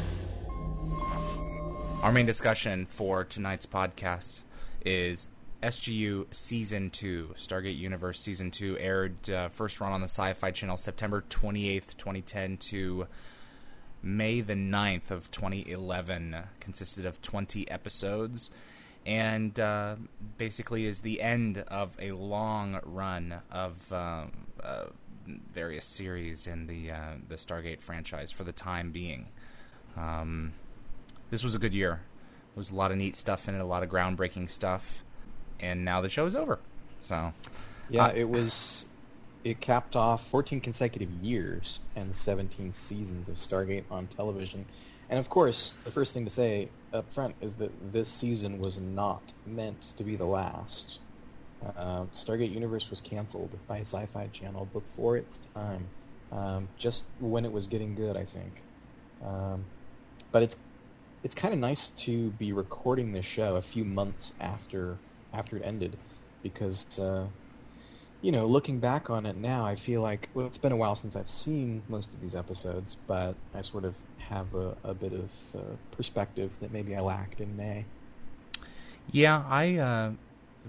Our 2.02 2.10
main 2.10 2.26
discussion 2.26 2.86
for 2.86 3.24
tonight's 3.24 3.66
podcast 3.66 4.40
is 4.84 5.28
SGU 5.62 6.26
Season 6.34 6.90
2. 6.90 7.34
Stargate 7.36 7.78
Universe 7.78 8.20
Season 8.20 8.50
2 8.50 8.78
aired 8.78 9.30
uh, 9.30 9.48
first 9.48 9.80
run 9.80 9.92
on 9.92 10.00
the 10.00 10.08
Sci 10.08 10.32
Fi 10.32 10.50
Channel 10.50 10.76
September 10.76 11.24
28th, 11.30 11.96
2010 11.96 12.56
to 12.56 13.06
May 14.02 14.40
the 14.40 14.54
9th 14.54 15.12
of 15.12 15.30
2011. 15.30 16.36
Consisted 16.58 17.06
of 17.06 17.22
20 17.22 17.70
episodes 17.70 18.50
and 19.06 19.58
uh, 19.58 19.96
basically 20.38 20.86
is 20.86 21.00
the 21.00 21.20
end 21.20 21.58
of 21.68 21.96
a 21.98 22.12
long 22.12 22.80
run 22.84 23.34
of 23.50 23.92
um, 23.92 24.32
uh, 24.62 24.84
various 25.52 25.84
series 25.84 26.46
in 26.46 26.66
the, 26.66 26.90
uh, 26.90 27.14
the 27.28 27.36
Stargate 27.36 27.80
franchise 27.80 28.30
for 28.30 28.44
the 28.44 28.52
time 28.52 28.90
being. 28.90 29.26
Um, 29.96 30.52
this 31.30 31.42
was 31.42 31.54
a 31.54 31.58
good 31.58 31.74
year. 31.74 32.00
There 32.54 32.60
was 32.60 32.70
a 32.70 32.74
lot 32.74 32.90
of 32.90 32.98
neat 32.98 33.16
stuff 33.16 33.48
in 33.48 33.54
it, 33.54 33.60
a 33.60 33.64
lot 33.64 33.82
of 33.82 33.88
groundbreaking 33.88 34.48
stuff, 34.50 35.04
and 35.58 35.84
now 35.84 36.00
the 36.00 36.08
show 36.08 36.26
is 36.26 36.34
over. 36.34 36.58
So, 37.00 37.32
Yeah, 37.88 38.06
Uh, 38.06 38.12
it 38.14 38.28
was. 38.28 38.86
It 39.44 39.60
capped 39.60 39.96
off 39.96 40.24
14 40.28 40.60
consecutive 40.60 41.10
years 41.14 41.80
and 41.96 42.14
17 42.14 42.70
seasons 42.72 43.28
of 43.28 43.34
Stargate 43.34 43.82
on 43.90 44.06
television. 44.06 44.64
And 45.10 45.18
of 45.18 45.28
course, 45.28 45.76
the 45.84 45.90
first 45.90 46.14
thing 46.14 46.24
to 46.24 46.30
say 46.30 46.68
up 46.94 47.12
front 47.12 47.34
is 47.40 47.54
that 47.54 47.70
this 47.92 48.08
season 48.08 48.58
was 48.58 48.78
not 48.78 49.32
meant 49.46 49.92
to 49.96 50.04
be 50.04 50.16
the 50.16 50.26
last. 50.26 50.98
Uh, 51.76 52.04
Stargate 52.12 52.52
Universe 52.52 52.90
was 52.90 53.00
canceled 53.00 53.56
by 53.68 53.80
Sci-Fi 53.80 54.28
Channel 54.32 54.68
before 54.72 55.16
its 55.16 55.38
time, 55.54 55.88
um, 56.32 56.68
just 56.76 57.04
when 57.20 57.44
it 57.44 57.52
was 57.52 57.66
getting 57.66 57.94
good, 57.94 58.16
I 58.16 58.24
think. 58.24 58.62
Um, 59.24 59.64
but 60.32 60.42
it's 60.42 60.56
it's 61.22 61.34
kind 61.36 61.54
of 61.54 61.60
nice 61.60 61.88
to 61.88 62.30
be 62.30 62.52
recording 62.52 63.12
this 63.12 63.26
show 63.26 63.54
a 63.56 63.62
few 63.62 63.84
months 63.84 64.34
after 64.40 64.98
after 65.32 65.56
it 65.56 65.62
ended, 65.64 65.96
because 66.42 66.84
uh, 66.98 67.26
you 68.22 68.32
know, 68.32 68.46
looking 68.46 68.78
back 68.78 69.10
on 69.10 69.26
it 69.26 69.36
now, 69.36 69.64
I 69.64 69.76
feel 69.76 70.00
like 70.00 70.28
well, 70.34 70.46
it's 70.46 70.58
been 70.58 70.72
a 70.72 70.76
while 70.76 70.96
since 70.96 71.16
I've 71.16 71.28
seen 71.28 71.82
most 71.88 72.12
of 72.14 72.20
these 72.20 72.34
episodes, 72.34 72.96
but 73.06 73.36
I 73.54 73.60
sort 73.60 73.84
of 73.84 73.94
have 74.32 74.54
a, 74.54 74.74
a 74.84 74.94
bit 74.94 75.12
of 75.12 75.30
uh, 75.54 75.60
perspective 75.96 76.50
that 76.60 76.72
maybe 76.72 76.96
I 76.96 77.00
lacked 77.00 77.40
in 77.40 77.56
May. 77.56 77.84
Yeah, 79.10 79.44
I 79.48 79.76
uh, 79.76 80.12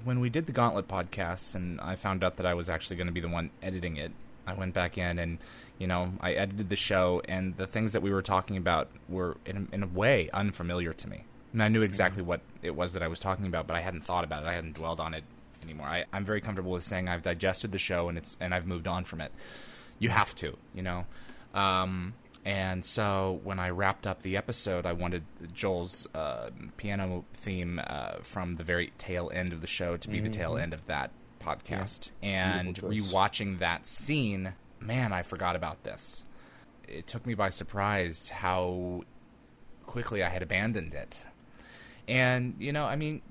when 0.04 0.20
we 0.20 0.30
did 0.30 0.46
the 0.46 0.52
Gauntlet 0.52 0.88
podcast, 0.88 1.56
and 1.56 1.80
I 1.82 1.96
found 1.96 2.24
out 2.24 2.38
that 2.38 2.46
I 2.46 2.54
was 2.54 2.70
actually 2.70 2.98
going 2.98 3.08
to 3.08 3.14
be 3.14 3.22
the 3.22 3.30
one 3.30 3.52
editing 3.62 3.98
it. 3.98 4.12
I 4.46 4.54
went 4.54 4.74
back 4.74 4.98
in 4.98 5.20
and 5.20 5.38
you 5.80 5.88
know 5.88 6.14
I 6.20 6.34
edited 6.34 6.70
the 6.70 6.76
show, 6.76 7.22
and 7.28 7.56
the 7.58 7.68
things 7.68 7.94
that 7.94 8.02
we 8.02 8.12
were 8.12 8.22
talking 8.22 8.58
about 8.58 8.90
were 9.08 9.38
in, 9.46 9.70
in 9.72 9.84
a 9.84 9.88
way 9.88 10.30
unfamiliar 10.34 10.94
to 10.94 11.10
me. 11.10 11.24
And 11.54 11.62
I 11.62 11.68
knew 11.68 11.84
exactly 11.84 12.22
mm-hmm. 12.22 12.30
what 12.30 12.42
it 12.62 12.76
was 12.76 12.94
that 12.94 13.04
I 13.04 13.08
was 13.08 13.20
talking 13.20 13.46
about, 13.46 13.68
but 13.68 13.76
I 13.76 13.82
hadn't 13.82 14.04
thought 14.04 14.24
about 14.24 14.44
it. 14.44 14.48
I 14.48 14.54
hadn't 14.54 14.74
dwelled 14.74 15.00
on 15.00 15.14
it 15.14 15.24
anymore. 15.62 15.88
I, 15.88 16.06
I'm 16.12 16.26
very 16.26 16.42
comfortable 16.42 16.72
with 16.72 16.84
saying 16.84 17.08
I've 17.08 17.22
digested 17.22 17.72
the 17.72 17.80
show 17.80 18.10
and 18.10 18.18
it's 18.18 18.36
and 18.40 18.54
I've 18.54 18.66
moved 18.66 18.88
on 18.88 19.04
from 19.04 19.22
it. 19.22 19.32
You 20.00 20.10
have 20.10 20.36
to, 20.36 20.58
you 20.74 20.82
know. 20.82 21.06
Um, 21.54 22.16
and 22.46 22.84
so 22.84 23.40
when 23.44 23.60
I 23.60 23.70
wrapped 23.70 24.06
up 24.06 24.22
the 24.22 24.36
episode, 24.36 24.86
I 24.86 24.94
wanted 24.94 25.24
Joel's 25.54 26.08
uh, 26.14 26.50
piano 26.78 27.24
theme 27.34 27.80
uh, 27.86 28.16
from 28.22 28.56
the 28.56 28.64
very 28.64 28.92
tail 28.98 29.32
end 29.34 29.54
of 29.54 29.62
the 29.62 29.68
show 29.68 29.96
to 29.98 30.10
be 30.10 30.18
mm-hmm. 30.18 30.26
the 30.26 30.32
tail 30.32 30.52
mm-hmm. 30.54 30.64
end 30.64 30.74
of 30.74 30.86
that 30.88 31.12
podcast. 31.42 32.12
Yeah. 32.22 32.58
And 32.58 32.76
rewatching 32.76 33.60
that 33.60 33.88
scene, 33.88 34.54
man, 34.80 35.14
I 35.14 35.22
forgot 35.22 35.56
about 35.56 35.84
this. 35.84 36.24
It 36.88 37.08
took 37.08 37.26
me 37.26 37.34
by 37.34 37.50
surprise 37.50 38.30
how 38.30 39.04
quickly 39.86 40.22
I 40.22 40.30
had 40.30 40.42
abandoned 40.42 40.94
it. 40.94 41.20
And, 42.08 42.56
you 42.60 42.74
know, 42.74 42.86
I 42.86 42.98
mean, 42.98 43.22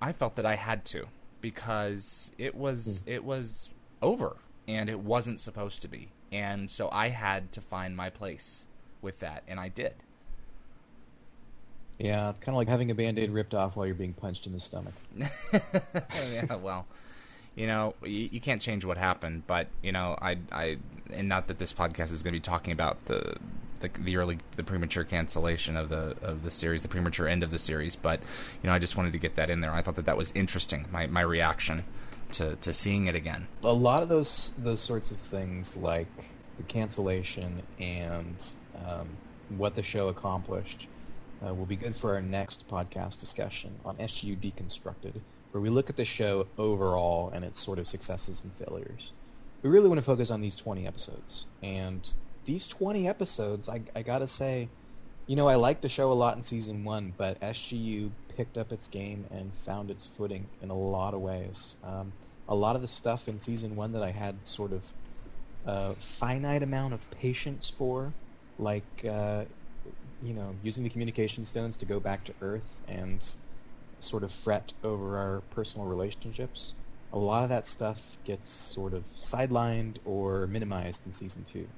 I 0.00 0.12
felt 0.12 0.36
that 0.36 0.46
I 0.46 0.54
had 0.54 0.84
to 0.86 1.06
because 1.40 2.30
it 2.38 2.54
was 2.54 3.02
mm. 3.04 3.12
it 3.12 3.24
was 3.24 3.70
over 4.00 4.36
and 4.68 4.88
it 4.88 5.00
wasn't 5.00 5.40
supposed 5.40 5.82
to 5.82 5.88
be. 5.88 6.12
And 6.32 6.70
so 6.70 6.88
I 6.92 7.08
had 7.08 7.52
to 7.52 7.60
find 7.60 7.96
my 7.96 8.10
place 8.10 8.66
with 9.02 9.20
that, 9.20 9.42
and 9.48 9.58
I 9.58 9.68
did. 9.68 9.94
Yeah, 11.98 12.30
it's 12.30 12.38
kind 12.38 12.54
of 12.54 12.56
like 12.56 12.68
having 12.68 12.90
a 12.90 12.94
band-aid 12.94 13.30
ripped 13.30 13.54
off 13.54 13.76
while 13.76 13.84
you're 13.84 13.94
being 13.94 14.14
punched 14.14 14.46
in 14.46 14.52
the 14.52 14.60
stomach. 14.60 14.94
yeah, 16.32 16.54
well, 16.56 16.86
you 17.54 17.66
know, 17.66 17.94
you, 18.02 18.28
you, 18.32 18.40
can't 18.40 18.62
change 18.62 18.86
what 18.86 18.96
happened, 18.96 19.42
but 19.46 19.66
you 19.82 19.92
know, 19.92 20.16
I, 20.20 20.38
I, 20.50 20.78
and 21.12 21.28
not 21.28 21.48
that 21.48 21.58
this 21.58 21.74
podcast 21.74 22.12
is 22.12 22.22
going 22.22 22.32
to 22.32 22.38
be 22.38 22.40
talking 22.40 22.72
about 22.72 23.04
the, 23.04 23.34
the, 23.80 23.90
the 23.98 24.16
early, 24.16 24.38
the 24.56 24.62
premature 24.62 25.04
cancellation 25.04 25.76
of 25.76 25.90
the 25.90 26.16
of 26.22 26.42
the 26.42 26.50
series, 26.50 26.80
the 26.80 26.88
premature 26.88 27.28
end 27.28 27.42
of 27.42 27.50
the 27.50 27.58
series, 27.58 27.96
but 27.96 28.20
you 28.62 28.68
know, 28.68 28.72
I 28.72 28.78
just 28.78 28.96
wanted 28.96 29.12
to 29.12 29.18
get 29.18 29.36
that 29.36 29.50
in 29.50 29.60
there. 29.60 29.72
I 29.72 29.82
thought 29.82 29.96
that 29.96 30.06
that 30.06 30.16
was 30.16 30.32
interesting. 30.34 30.86
My 30.90 31.06
my 31.06 31.20
reaction 31.20 31.84
to 32.32 32.56
to 32.56 32.72
seeing 32.72 33.06
it 33.06 33.14
again. 33.14 33.46
A 33.62 33.72
lot 33.72 34.02
of 34.02 34.08
those 34.08 34.52
those 34.58 34.80
sorts 34.80 35.10
of 35.10 35.18
things, 35.18 35.76
like 35.76 36.08
the 36.56 36.62
cancellation 36.64 37.62
and 37.78 38.44
um, 38.84 39.16
what 39.56 39.74
the 39.74 39.82
show 39.82 40.08
accomplished, 40.08 40.86
uh, 41.44 41.54
will 41.54 41.66
be 41.66 41.76
good 41.76 41.96
for 41.96 42.14
our 42.14 42.22
next 42.22 42.68
podcast 42.68 43.20
discussion 43.20 43.78
on 43.84 43.96
SGU 43.96 44.38
Deconstructed, 44.38 45.20
where 45.52 45.60
we 45.60 45.70
look 45.70 45.90
at 45.90 45.96
the 45.96 46.04
show 46.04 46.46
overall 46.58 47.30
and 47.30 47.44
its 47.44 47.60
sort 47.60 47.78
of 47.78 47.88
successes 47.88 48.42
and 48.44 48.52
failures. 48.54 49.12
We 49.62 49.70
really 49.70 49.88
want 49.88 49.98
to 49.98 50.04
focus 50.04 50.30
on 50.30 50.40
these 50.40 50.56
20 50.56 50.86
episodes, 50.86 51.46
and 51.62 52.10
these 52.46 52.66
20 52.66 53.08
episodes, 53.08 53.68
I, 53.68 53.82
I 53.94 54.02
gotta 54.02 54.28
say, 54.28 54.68
you 55.30 55.36
know, 55.36 55.46
I 55.46 55.54
liked 55.54 55.82
the 55.82 55.88
show 55.88 56.10
a 56.10 56.12
lot 56.12 56.36
in 56.36 56.42
season 56.42 56.82
one, 56.82 57.14
but 57.16 57.40
SGU 57.40 58.10
picked 58.36 58.58
up 58.58 58.72
its 58.72 58.88
game 58.88 59.24
and 59.30 59.52
found 59.64 59.88
its 59.88 60.10
footing 60.16 60.44
in 60.60 60.70
a 60.70 60.74
lot 60.74 61.14
of 61.14 61.20
ways. 61.20 61.76
Um, 61.84 62.12
a 62.48 62.54
lot 62.56 62.74
of 62.74 62.82
the 62.82 62.88
stuff 62.88 63.28
in 63.28 63.38
season 63.38 63.76
one 63.76 63.92
that 63.92 64.02
I 64.02 64.10
had 64.10 64.44
sort 64.44 64.72
of 64.72 64.82
a 65.64 65.94
finite 66.18 66.64
amount 66.64 66.94
of 66.94 67.10
patience 67.12 67.70
for, 67.70 68.12
like 68.58 68.82
uh, 69.08 69.44
you 70.20 70.34
know, 70.34 70.56
using 70.64 70.82
the 70.82 70.90
communication 70.90 71.44
stones 71.44 71.76
to 71.76 71.86
go 71.86 72.00
back 72.00 72.24
to 72.24 72.34
Earth 72.40 72.80
and 72.88 73.24
sort 74.00 74.24
of 74.24 74.32
fret 74.32 74.72
over 74.82 75.16
our 75.16 75.42
personal 75.42 75.86
relationships. 75.86 76.74
A 77.12 77.18
lot 77.18 77.44
of 77.44 77.50
that 77.50 77.68
stuff 77.68 78.00
gets 78.24 78.50
sort 78.52 78.94
of 78.94 79.04
sidelined 79.16 79.98
or 80.04 80.48
minimized 80.48 81.06
in 81.06 81.12
season 81.12 81.44
two. 81.44 81.68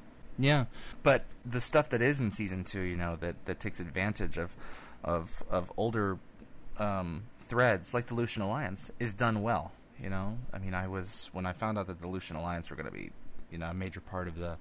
Yeah, 0.42 0.64
but 1.04 1.24
the 1.46 1.60
stuff 1.60 1.88
that 1.90 2.02
is 2.02 2.18
in 2.18 2.32
season 2.32 2.64
two, 2.64 2.80
you 2.80 2.96
know, 2.96 3.16
that, 3.16 3.44
that 3.44 3.60
takes 3.60 3.78
advantage 3.78 4.38
of 4.38 4.56
of 5.04 5.42
of 5.48 5.72
older 5.76 6.18
um, 6.78 7.24
threads 7.38 7.94
like 7.94 8.06
the 8.06 8.14
Lucian 8.14 8.42
Alliance 8.42 8.90
is 8.98 9.14
done 9.14 9.42
well. 9.42 9.72
You 10.00 10.10
know, 10.10 10.38
I 10.52 10.58
mean, 10.58 10.74
I 10.74 10.88
was 10.88 11.30
when 11.32 11.46
I 11.46 11.52
found 11.52 11.78
out 11.78 11.86
that 11.86 12.00
the 12.00 12.08
Lucian 12.08 12.36
Alliance 12.36 12.70
were 12.70 12.76
going 12.76 12.86
to 12.86 12.92
be, 12.92 13.10
you 13.52 13.58
know, 13.58 13.66
a 13.66 13.74
major 13.74 14.00
part 14.00 14.26
of 14.26 14.36
the 14.36 14.56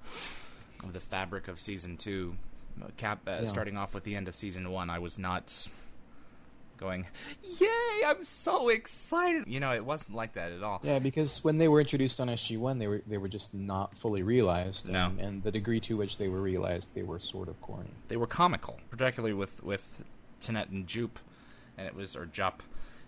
of 0.83 0.93
the 0.93 0.99
fabric 0.99 1.47
of 1.47 1.59
season 1.59 1.97
two. 1.97 2.35
Uh, 2.81 2.87
cap 2.95 3.19
uh, 3.27 3.39
yeah. 3.41 3.45
starting 3.45 3.75
off 3.75 3.93
with 3.95 4.03
the 4.03 4.15
end 4.15 4.27
of 4.27 4.35
season 4.35 4.69
one, 4.69 4.89
I 4.89 4.99
was 4.99 5.17
not 5.17 5.67
going, 6.81 7.05
"Yay! 7.41 8.03
I'm 8.05 8.23
so 8.23 8.67
excited!" 8.67 9.45
You 9.47 9.61
know, 9.61 9.73
it 9.73 9.85
wasn't 9.85 10.17
like 10.17 10.33
that 10.33 10.51
at 10.51 10.63
all. 10.63 10.81
Yeah, 10.83 10.99
because 10.99 11.41
when 11.43 11.57
they 11.57 11.69
were 11.69 11.79
introduced 11.79 12.19
on 12.19 12.27
SG 12.27 12.57
One, 12.57 12.79
they 12.79 12.87
were 12.87 13.01
they 13.07 13.17
were 13.17 13.29
just 13.29 13.53
not 13.53 13.97
fully 13.99 14.23
realized. 14.23 14.83
And, 14.83 14.93
no, 14.93 15.13
and 15.19 15.43
the 15.43 15.51
degree 15.51 15.79
to 15.81 15.95
which 15.95 16.17
they 16.17 16.27
were 16.27 16.41
realized, 16.41 16.89
they 16.93 17.03
were 17.03 17.19
sort 17.19 17.47
of 17.47 17.61
corny. 17.61 17.91
They 18.09 18.17
were 18.17 18.27
comical, 18.27 18.79
particularly 18.89 19.33
with 19.33 19.63
with 19.63 20.03
Tennant 20.41 20.71
and 20.71 20.87
Jupe, 20.87 21.19
and 21.77 21.87
it 21.87 21.95
was 21.95 22.15
or 22.17 22.25
Jup, 22.25 22.63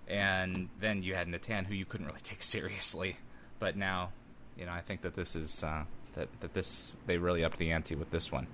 and 0.08 0.70
then 0.80 1.04
you 1.04 1.16
had 1.16 1.28
Netan, 1.28 1.66
who 1.66 1.74
you 1.74 1.86
couldn't 1.86 2.06
really 2.06 2.22
take 2.24 2.44
seriously. 2.56 3.18
But 3.60 3.76
now, 3.76 4.12
you 4.58 4.66
know, 4.66 4.72
I 4.72 4.82
think 4.82 5.02
that 5.02 5.16
this 5.16 5.36
is 5.36 5.64
uh, 5.64 5.84
that 6.14 6.30
that 6.40 6.54
this 6.54 6.94
they 7.08 7.18
really 7.18 7.44
upped 7.44 7.58
the 7.58 7.72
ante 7.72 7.96
with 7.96 8.12
this 8.12 8.32
one. 8.32 8.48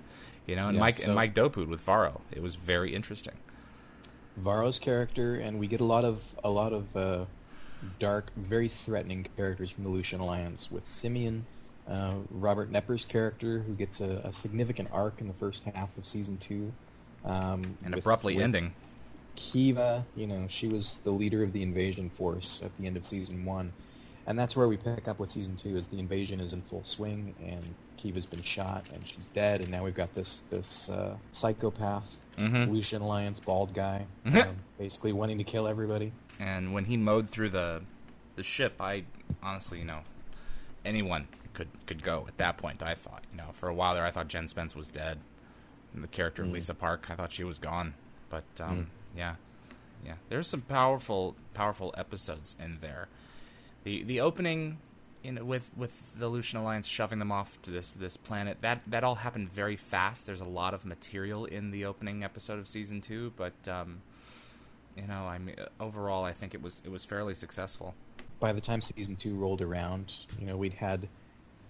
You 0.46 0.56
know, 0.56 0.68
and 0.68 0.76
yeah, 0.76 0.80
Mike 0.80 0.98
so 0.98 1.04
and 1.04 1.14
Mike 1.14 1.34
Dopud 1.34 1.68
with 1.68 1.80
Varro. 1.80 2.22
It 2.32 2.42
was 2.42 2.54
very 2.54 2.94
interesting. 2.94 3.34
Varro's 4.40 4.78
character, 4.78 5.36
and 5.36 5.58
we 5.58 5.66
get 5.66 5.80
a 5.80 5.84
lot 5.84 6.04
of 6.04 6.20
a 6.42 6.50
lot 6.50 6.72
of 6.72 6.96
uh, 6.96 7.24
dark, 7.98 8.30
very 8.36 8.68
threatening 8.68 9.26
characters 9.36 9.70
from 9.70 9.84
the 9.84 9.90
Lucian 9.90 10.20
Alliance 10.20 10.70
with 10.70 10.86
Simeon, 10.86 11.46
uh, 11.88 12.14
Robert 12.30 12.70
Knepper's 12.70 13.04
character, 13.04 13.60
who 13.60 13.74
gets 13.74 14.00
a, 14.00 14.20
a, 14.24 14.32
significant 14.32 14.88
arc 14.92 15.20
in 15.20 15.28
the 15.28 15.34
first 15.34 15.64
half 15.64 15.96
of 15.96 16.06
season 16.06 16.36
two, 16.38 16.72
um, 17.24 17.62
and 17.84 17.94
with, 17.94 18.04
abruptly 18.04 18.34
with 18.34 18.44
ending. 18.44 18.72
Kiva, 19.36 20.04
you 20.16 20.26
know, 20.26 20.46
she 20.48 20.68
was 20.68 21.00
the 21.04 21.10
leader 21.10 21.42
of 21.42 21.52
the 21.52 21.62
invasion 21.62 22.10
force 22.10 22.62
at 22.64 22.76
the 22.76 22.86
end 22.86 22.96
of 22.96 23.06
season 23.06 23.44
one, 23.44 23.72
and 24.30 24.38
that's 24.38 24.54
where 24.54 24.68
we 24.68 24.76
pick 24.76 25.08
up 25.08 25.18
with 25.18 25.28
season 25.28 25.56
two. 25.56 25.76
Is 25.76 25.88
the 25.88 25.98
invasion 25.98 26.40
is 26.40 26.52
in 26.52 26.62
full 26.62 26.84
swing, 26.84 27.34
and 27.44 27.74
Kiva's 27.96 28.26
been 28.26 28.44
shot 28.44 28.86
and 28.94 29.04
she's 29.04 29.26
dead, 29.34 29.60
and 29.60 29.70
now 29.70 29.82
we've 29.82 29.94
got 29.94 30.14
this 30.14 30.42
this 30.50 30.88
uh, 30.88 31.16
psychopath, 31.32 32.08
mm-hmm. 32.38 32.70
Lucian 32.70 33.02
Alliance 33.02 33.40
bald 33.40 33.74
guy, 33.74 34.06
um, 34.26 34.56
basically 34.78 35.12
wanting 35.12 35.36
to 35.38 35.44
kill 35.44 35.66
everybody. 35.66 36.12
And 36.38 36.72
when 36.72 36.84
he 36.84 36.96
mowed 36.96 37.28
through 37.28 37.48
the 37.48 37.82
the 38.36 38.44
ship, 38.44 38.80
I 38.80 39.02
honestly, 39.42 39.80
you 39.80 39.84
know, 39.84 40.02
anyone 40.84 41.26
could 41.52 41.68
could 41.86 42.04
go 42.04 42.24
at 42.28 42.38
that 42.38 42.56
point. 42.56 42.84
I 42.84 42.94
thought, 42.94 43.24
you 43.32 43.36
know, 43.36 43.48
for 43.52 43.68
a 43.68 43.74
while 43.74 43.94
there, 43.94 44.06
I 44.06 44.12
thought 44.12 44.28
Jen 44.28 44.46
Spence 44.46 44.76
was 44.76 44.88
dead. 44.88 45.18
And 45.92 46.04
the 46.04 46.08
character 46.08 46.44
mm. 46.44 46.46
of 46.46 46.52
Lisa 46.52 46.74
Park, 46.74 47.08
I 47.10 47.16
thought 47.16 47.32
she 47.32 47.42
was 47.42 47.58
gone. 47.58 47.94
But 48.28 48.44
um, 48.60 48.76
mm. 48.76 48.86
yeah, 49.16 49.34
yeah, 50.06 50.14
there's 50.28 50.46
some 50.46 50.60
powerful 50.60 51.34
powerful 51.52 51.92
episodes 51.98 52.54
in 52.62 52.78
there. 52.80 53.08
The 53.84 54.02
the 54.02 54.20
opening 54.20 54.78
know, 55.24 55.44
with 55.44 55.70
with 55.76 56.18
the 56.18 56.28
Lucian 56.28 56.58
Alliance 56.58 56.86
shoving 56.86 57.18
them 57.18 57.32
off 57.32 57.60
to 57.62 57.70
this 57.70 57.92
this 57.92 58.16
planet, 58.16 58.58
that 58.60 58.80
that 58.86 59.04
all 59.04 59.16
happened 59.16 59.52
very 59.52 59.76
fast. 59.76 60.26
There's 60.26 60.40
a 60.40 60.48
lot 60.48 60.74
of 60.74 60.84
material 60.84 61.44
in 61.44 61.70
the 61.70 61.84
opening 61.84 62.24
episode 62.24 62.58
of 62.58 62.68
season 62.68 63.00
two, 63.00 63.32
but 63.36 63.52
um, 63.68 64.02
you 64.96 65.06
know, 65.06 65.26
I 65.26 65.38
mean, 65.38 65.56
overall, 65.78 66.24
I 66.24 66.32
think 66.32 66.54
it 66.54 66.62
was 66.62 66.82
it 66.84 66.90
was 66.90 67.04
fairly 67.04 67.34
successful. 67.34 67.94
By 68.38 68.52
the 68.52 68.60
time 68.60 68.80
season 68.80 69.16
two 69.16 69.34
rolled 69.34 69.60
around, 69.60 70.14
you 70.38 70.46
know, 70.46 70.56
we'd 70.56 70.72
had 70.72 71.08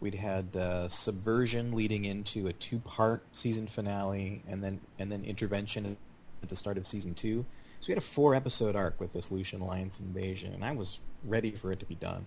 we'd 0.01 0.15
had 0.15 0.57
uh, 0.57 0.89
subversion 0.89 1.73
leading 1.73 2.05
into 2.05 2.47
a 2.47 2.53
two 2.53 2.79
part 2.81 3.23
season 3.33 3.67
finale, 3.67 4.43
and 4.49 4.63
then 4.63 4.81
and 4.99 5.11
then 5.11 5.25
intervention 5.25 5.97
at 6.43 6.49
the 6.49 6.57
start 6.57 6.79
of 6.79 6.87
season 6.87 7.15
two. 7.15 7.45
So 7.81 7.87
we 7.89 7.93
had 7.93 7.99
a 8.03 8.07
four 8.07 8.35
episode 8.35 8.77
arc 8.77 9.01
with 9.01 9.13
this 9.13 9.31
Lucian 9.31 9.61
Alliance 9.63 9.99
invasion, 10.01 10.53
and 10.53 10.65
I 10.65 10.73
was 10.73 10.99
ready 11.25 11.53
for 11.53 11.73
it 11.73 11.81
to 11.81 11.87
be 11.87 11.95
done. 11.95 12.27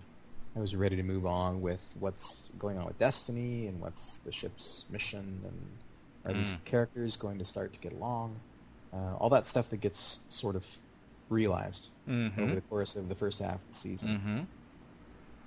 I 0.56 0.60
was 0.60 0.74
ready 0.74 0.96
to 0.96 1.02
move 1.02 1.26
on 1.26 1.60
with 1.60 1.82
what's 1.98 2.48
going 2.58 2.78
on 2.78 2.86
with 2.86 2.98
Destiny 2.98 3.66
and 3.66 3.80
what's 3.80 4.18
the 4.18 4.32
ship's 4.32 4.84
mission 4.90 5.40
and 5.44 5.60
are 6.24 6.32
mm. 6.36 6.42
these 6.44 6.54
characters 6.64 7.16
going 7.16 7.38
to 7.38 7.44
start 7.44 7.72
to 7.72 7.78
get 7.80 7.92
along. 7.92 8.36
uh, 8.92 9.16
all 9.18 9.28
that 9.28 9.44
stuff 9.44 9.68
that 9.70 9.80
gets 9.80 10.20
sort 10.28 10.54
of 10.54 10.64
realized 11.28 11.88
Mhm. 12.08 12.38
over 12.38 12.54
the 12.54 12.60
course 12.60 12.94
of 12.94 13.08
the 13.08 13.14
first 13.16 13.40
half 13.40 13.56
of 13.56 13.66
the 13.68 13.74
season. 13.74 14.08
Mm-hmm. 14.08 14.40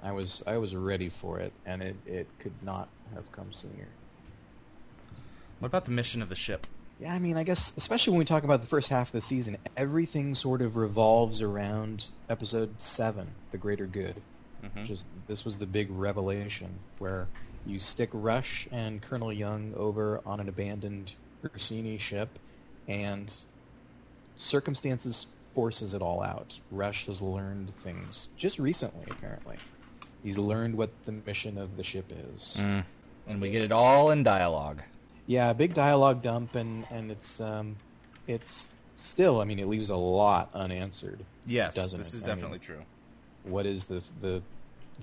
I 0.05 0.11
was 0.11 0.43
I 0.45 0.57
was 0.57 0.75
ready 0.75 1.07
for 1.07 1.39
it, 1.39 1.53
and 1.65 1.81
it, 1.81 1.95
it 2.05 2.27
could 2.39 2.61
not 2.61 2.89
have 3.13 3.31
come 3.31 3.53
sooner. 3.53 3.87
What 5.59 5.67
about 5.67 5.85
the 5.85 5.91
mission 5.91 6.21
of 6.21 6.27
the 6.27 6.35
ship? 6.35 6.67
Yeah, 6.99 7.13
I 7.13 7.19
mean, 7.19 7.37
I 7.37 7.43
guess 7.43 7.73
especially 7.77 8.11
when 8.11 8.19
we 8.19 8.25
talk 8.25 8.43
about 8.43 8.61
the 8.61 8.67
first 8.67 8.89
half 8.89 9.09
of 9.09 9.11
the 9.13 9.21
season, 9.21 9.57
everything 9.75 10.33
sort 10.33 10.61
of 10.61 10.75
revolves 10.77 11.41
around 11.41 12.07
episode 12.29 12.81
seven, 12.81 13.27
the 13.51 13.57
greater 13.57 13.85
good. 13.85 14.21
Mhm. 14.63 14.89
is 14.89 15.05
this 15.27 15.45
was 15.45 15.57
the 15.57 15.67
big 15.67 15.87
revelation 15.91 16.79
where 16.97 17.27
you 17.63 17.77
stick 17.79 18.09
Rush 18.11 18.67
and 18.71 19.01
Colonel 19.03 19.31
Young 19.31 19.73
over 19.75 20.19
on 20.25 20.39
an 20.39 20.49
abandoned 20.49 21.13
Ursini 21.43 21.99
ship, 21.99 22.39
and 22.87 23.33
circumstances 24.35 25.27
forces 25.53 25.93
it 25.93 26.01
all 26.01 26.23
out. 26.23 26.59
Rush 26.71 27.05
has 27.05 27.21
learned 27.21 27.73
things 27.75 28.29
just 28.37 28.59
recently, 28.59 29.05
apparently. 29.09 29.57
He's 30.23 30.37
learned 30.37 30.75
what 30.75 30.89
the 31.05 31.11
mission 31.11 31.57
of 31.57 31.77
the 31.77 31.83
ship 31.83 32.11
is. 32.11 32.57
Mm. 32.59 32.83
And 33.27 33.41
we 33.41 33.51
get 33.51 33.61
it 33.63 33.71
all 33.71 34.11
in 34.11 34.23
dialogue. 34.23 34.81
Yeah, 35.27 35.51
big 35.53 35.73
dialogue 35.73 36.21
dump, 36.21 36.55
and 36.55 36.85
and 36.89 37.11
it's 37.11 37.39
um, 37.39 37.75
it's 38.27 38.69
still. 38.95 39.41
I 39.41 39.43
mean, 39.43 39.59
it 39.59 39.67
leaves 39.67 39.89
a 39.89 39.95
lot 39.95 40.49
unanswered. 40.53 41.19
Yes, 41.45 41.75
doesn't 41.75 41.97
this 41.97 42.13
it? 42.13 42.17
is 42.17 42.23
I 42.23 42.27
mean, 42.27 42.35
definitely 42.35 42.59
true. 42.59 42.81
What 43.43 43.65
is 43.65 43.85
the 43.85 44.01
the 44.21 44.41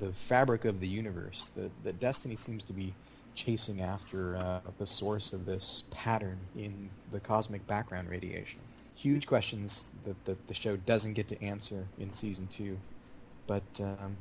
the 0.01 0.13
fabric 0.29 0.65
of 0.65 0.81
the 0.81 0.89
universe? 0.89 1.51
The 1.55 1.71
the 1.85 1.93
Destiny 1.93 2.37
seems 2.37 2.65
to 2.65 2.73
be 2.73 2.95
chasing 3.35 3.83
after 3.83 4.37
uh, 4.37 4.61
the 4.79 4.87
source 4.87 5.33
of 5.33 5.45
this 5.45 5.85
pattern 5.91 6.39
in 6.57 6.89
the 7.11 7.21
cosmic 7.21 7.67
background 7.67 8.09
radiation. 8.09 8.61
Huge 8.95 9.27
questions 9.27 9.91
that, 10.05 10.25
that 10.25 10.47
the 10.47 10.55
show 10.55 10.77
doesn't 10.77 11.15
get 11.15 11.27
to 11.29 11.43
answer 11.43 11.85
in 11.99 12.13
season 12.13 12.49
two, 12.53 12.79
but 13.47 13.65
um, 13.81 14.17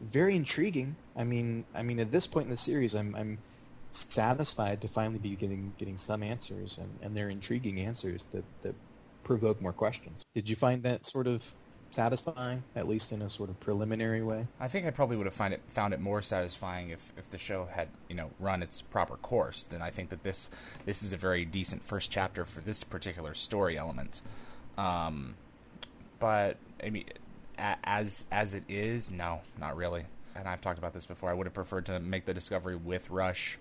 very 0.00 0.34
intriguing. 0.34 0.96
I 1.14 1.24
mean, 1.24 1.64
I 1.74 1.82
mean, 1.82 2.00
at 2.00 2.10
this 2.10 2.26
point 2.26 2.46
in 2.46 2.50
the 2.50 2.56
series, 2.56 2.94
I'm 2.94 3.14
I'm 3.14 3.38
satisfied 3.94 4.80
to 4.82 4.88
finally 4.88 5.18
be 5.18 5.36
getting 5.36 5.72
getting 5.78 5.96
some 5.96 6.22
answers, 6.22 6.78
and, 6.78 6.88
and 7.02 7.16
they're 7.16 7.30
intriguing 7.30 7.80
answers 7.80 8.26
that, 8.32 8.44
that 8.62 8.74
provoke 9.22 9.60
more 9.60 9.72
questions. 9.72 10.22
Did 10.34 10.48
you 10.48 10.56
find 10.56 10.82
that 10.82 11.06
sort 11.06 11.26
of 11.26 11.42
satisfying, 11.92 12.62
at 12.74 12.88
least 12.88 13.12
in 13.12 13.22
a 13.22 13.30
sort 13.30 13.50
of 13.50 13.58
preliminary 13.60 14.22
way? 14.22 14.46
I 14.58 14.68
think 14.68 14.86
I 14.86 14.90
probably 14.90 15.16
would 15.16 15.26
have 15.26 15.34
find 15.34 15.54
it 15.54 15.62
found 15.68 15.94
it 15.94 16.00
more 16.00 16.22
satisfying 16.22 16.90
if, 16.90 17.12
if 17.16 17.30
the 17.30 17.38
show 17.38 17.68
had 17.72 17.88
you 18.08 18.16
know 18.16 18.30
run 18.40 18.62
its 18.62 18.82
proper 18.82 19.16
course. 19.16 19.64
Then 19.64 19.80
I 19.80 19.90
think 19.90 20.10
that 20.10 20.22
this 20.22 20.50
this 20.84 21.02
is 21.02 21.12
a 21.12 21.16
very 21.16 21.44
decent 21.44 21.82
first 21.84 22.10
chapter 22.10 22.44
for 22.44 22.60
this 22.60 22.84
particular 22.84 23.34
story 23.34 23.78
element. 23.78 24.22
Um, 24.76 25.34
but 26.18 26.56
I 26.82 26.90
mean, 26.90 27.04
as 27.58 28.26
as 28.30 28.54
it 28.54 28.64
is, 28.68 29.10
no, 29.10 29.40
not 29.58 29.76
really. 29.76 30.04
And 30.36 30.48
I've 30.48 30.60
talked 30.60 30.78
about 30.78 30.92
this 30.92 31.06
before. 31.06 31.30
I 31.30 31.34
would 31.34 31.46
have 31.46 31.54
preferred 31.54 31.86
to 31.86 32.00
make 32.00 32.24
the 32.24 32.34
discovery 32.34 32.74
with 32.74 33.08
Rush. 33.08 33.58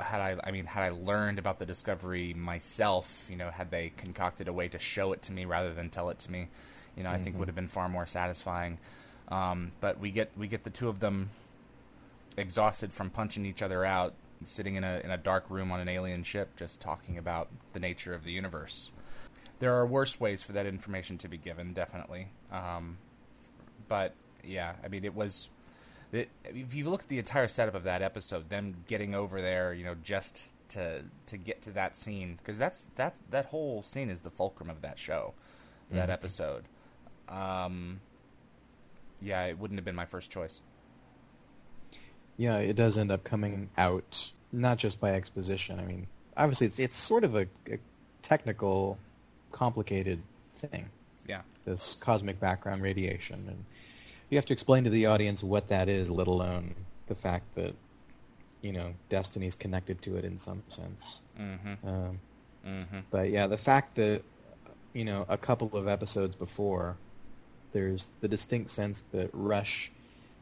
Had 0.00 0.20
I, 0.20 0.36
I 0.42 0.50
mean, 0.50 0.66
had 0.66 0.82
I 0.82 0.90
learned 0.90 1.38
about 1.38 1.58
the 1.58 1.66
discovery 1.66 2.34
myself, 2.34 3.26
you 3.30 3.36
know, 3.36 3.50
had 3.50 3.70
they 3.70 3.92
concocted 3.96 4.48
a 4.48 4.52
way 4.52 4.68
to 4.68 4.78
show 4.78 5.12
it 5.12 5.22
to 5.22 5.32
me 5.32 5.44
rather 5.44 5.72
than 5.72 5.88
tell 5.88 6.10
it 6.10 6.18
to 6.20 6.30
me, 6.30 6.48
you 6.96 7.04
know, 7.04 7.10
I 7.10 7.18
think 7.18 7.36
Mhm. 7.36 7.38
would 7.40 7.48
have 7.48 7.54
been 7.54 7.68
far 7.68 7.88
more 7.88 8.06
satisfying. 8.06 8.78
Um, 9.28 9.72
but 9.80 10.00
we 10.00 10.10
get 10.10 10.30
we 10.36 10.48
get 10.48 10.64
the 10.64 10.70
two 10.70 10.88
of 10.88 10.98
them 11.00 11.30
exhausted 12.36 12.92
from 12.92 13.10
punching 13.10 13.44
each 13.46 13.62
other 13.62 13.84
out, 13.84 14.14
sitting 14.44 14.74
in 14.76 14.84
a 14.84 15.00
in 15.04 15.10
a 15.10 15.16
dark 15.16 15.48
room 15.50 15.70
on 15.70 15.80
an 15.80 15.88
alien 15.88 16.22
ship, 16.24 16.56
just 16.56 16.80
talking 16.80 17.18
about 17.18 17.48
the 17.72 17.80
nature 17.80 18.14
of 18.14 18.24
the 18.24 18.32
universe. 18.32 18.90
There 19.60 19.74
are 19.74 19.86
worse 19.86 20.18
ways 20.18 20.42
for 20.42 20.52
that 20.52 20.66
information 20.66 21.18
to 21.18 21.28
be 21.28 21.36
given, 21.36 21.72
definitely. 21.72 22.28
Um, 22.50 22.98
but 23.88 24.14
yeah, 24.42 24.74
I 24.82 24.88
mean, 24.88 25.04
it 25.04 25.14
was. 25.14 25.50
It, 26.12 26.30
if 26.44 26.72
you 26.74 26.88
look 26.88 27.02
at 27.02 27.08
the 27.08 27.18
entire 27.18 27.48
setup 27.48 27.74
of 27.74 27.84
that 27.84 28.00
episode, 28.02 28.48
them 28.48 28.76
getting 28.86 29.14
over 29.14 29.42
there, 29.42 29.74
you 29.74 29.84
know, 29.84 29.94
just 30.02 30.42
to 30.70 31.02
to 31.26 31.36
get 31.36 31.62
to 31.62 31.70
that 31.72 31.96
scene, 31.96 32.36
because 32.38 32.58
that's 32.58 32.86
that 32.96 33.14
that 33.30 33.46
whole 33.46 33.82
scene 33.82 34.08
is 34.10 34.20
the 34.20 34.30
fulcrum 34.30 34.70
of 34.70 34.80
that 34.82 34.98
show, 34.98 35.34
that 35.90 36.08
Mhm. 36.08 36.12
episode. 36.12 36.64
Um, 37.28 38.00
yeah, 39.20 39.44
it 39.44 39.58
wouldn't 39.58 39.78
have 39.78 39.84
been 39.84 39.94
my 39.94 40.06
first 40.06 40.30
choice. 40.30 40.60
Yeah, 42.36 42.58
it 42.58 42.74
does 42.76 42.96
end 42.96 43.10
up 43.10 43.24
coming 43.24 43.68
out 43.76 44.32
not 44.52 44.78
just 44.78 45.00
by 45.00 45.12
exposition. 45.14 45.78
I 45.80 45.84
mean, 45.84 46.06
obviously, 46.36 46.68
it's 46.68 46.78
it's 46.78 46.96
sort 46.96 47.24
of 47.24 47.34
a, 47.34 47.46
a 47.70 47.78
technical, 48.22 48.98
complicated 49.52 50.22
thing. 50.56 50.88
Yeah. 51.26 51.42
This 51.64 51.96
cosmic 52.00 52.40
background 52.40 52.82
radiation, 52.82 53.44
and 53.48 53.64
you 54.30 54.36
have 54.38 54.46
to 54.46 54.52
explain 54.52 54.84
to 54.84 54.90
the 54.90 55.06
audience 55.06 55.42
what 55.42 55.68
that 55.68 55.88
is, 55.88 56.08
let 56.10 56.26
alone 56.26 56.74
the 57.06 57.14
fact 57.14 57.54
that 57.54 57.74
you 58.62 58.72
know 58.72 58.92
Destiny's 59.08 59.54
connected 59.54 60.02
to 60.02 60.16
it 60.16 60.24
in 60.24 60.38
some 60.38 60.62
sense. 60.68 61.20
Mm-hmm. 61.40 61.88
Um, 61.88 62.20
Mm-hmm. 62.66 62.98
but 63.10 63.30
yeah, 63.30 63.46
the 63.46 63.56
fact 63.56 63.94
that 63.96 64.22
you 64.92 65.04
know 65.04 65.24
a 65.28 65.38
couple 65.38 65.70
of 65.74 65.86
episodes 65.88 66.34
before, 66.34 66.96
there's 67.72 68.08
the 68.20 68.28
distinct 68.28 68.70
sense 68.70 69.04
that 69.12 69.30
Rush. 69.32 69.90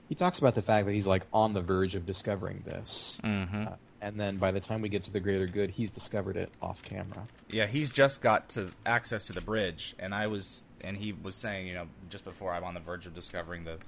He 0.09 0.15
talks 0.15 0.39
about 0.39 0.55
the 0.55 0.63
fact 0.63 0.87
that 0.87 0.93
he's 0.93 1.07
like 1.07 1.25
on 1.33 1.53
the 1.53 1.61
verge 1.61 1.95
of 1.95 2.07
discovering 2.07 2.63
this, 2.65 3.19
Mm-hmm. 3.23 3.67
uh, 3.69 3.73
and 4.01 4.19
then 4.19 4.39
by 4.39 4.51
the 4.51 4.61
time 4.61 4.81
we 4.81 4.89
get 4.89 5.05
to 5.05 5.13
the 5.13 5.21
greater 5.21 5.47
good, 5.47 5.71
he's 5.71 5.91
discovered 5.91 6.37
it 6.37 6.51
off 6.63 6.83
camera. 6.83 7.25
Yeah, 7.51 7.67
he's 7.67 7.91
just 7.91 8.23
got 8.23 8.49
to 8.51 8.71
access 8.87 9.27
to 9.27 9.33
the 9.33 9.41
bridge, 9.43 9.95
and 9.99 10.15
I 10.15 10.27
was, 10.27 10.63
and 10.83 10.97
he 10.97 11.13
was 11.13 11.35
saying, 11.35 11.67
you 11.67 11.75
know, 11.75 11.87
just 12.11 12.25
before 12.25 12.53
I'm 12.53 12.65
on 12.65 12.75
the 12.75 12.81
verge 12.81 13.07
of 13.07 13.15
discovering 13.15 13.65
the, 13.65 13.79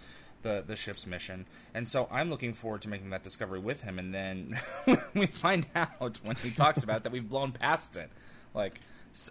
the, 0.43 0.65
the 0.67 0.77
ship's 0.77 1.07
mission, 1.07 1.47
and 1.75 1.89
so 1.89 2.09
I'm 2.11 2.31
looking 2.31 2.55
forward 2.55 2.83
to 2.83 2.89
making 2.89 3.11
that 3.11 3.23
discovery 3.23 3.59
with 3.59 3.83
him, 3.83 3.99
and 3.99 4.15
then 4.15 4.61
we 5.15 5.27
find 5.27 5.67
out 5.75 6.21
when 6.23 6.37
he 6.37 6.51
talks 6.51 6.83
about 6.83 6.99
it 6.99 7.03
that 7.05 7.13
we've 7.13 7.29
blown 7.29 7.53
past 7.53 7.97
it. 7.97 8.11
Like, 8.55 8.81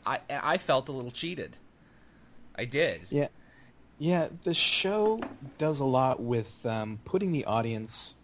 I, 0.06 0.20
I 0.30 0.58
felt 0.58 0.90
a 0.90 0.92
little 0.92 1.12
cheated. 1.12 1.58
I 2.56 2.66
did. 2.66 3.02
Yeah, 3.10 3.28
yeah. 4.00 4.30
The 4.44 4.54
show 4.54 5.22
does 5.58 5.80
a 5.80 5.86
lot 5.86 6.20
with 6.20 6.66
um, 6.66 7.00
putting 7.06 7.32
the 7.32 7.46
audience 7.46 8.16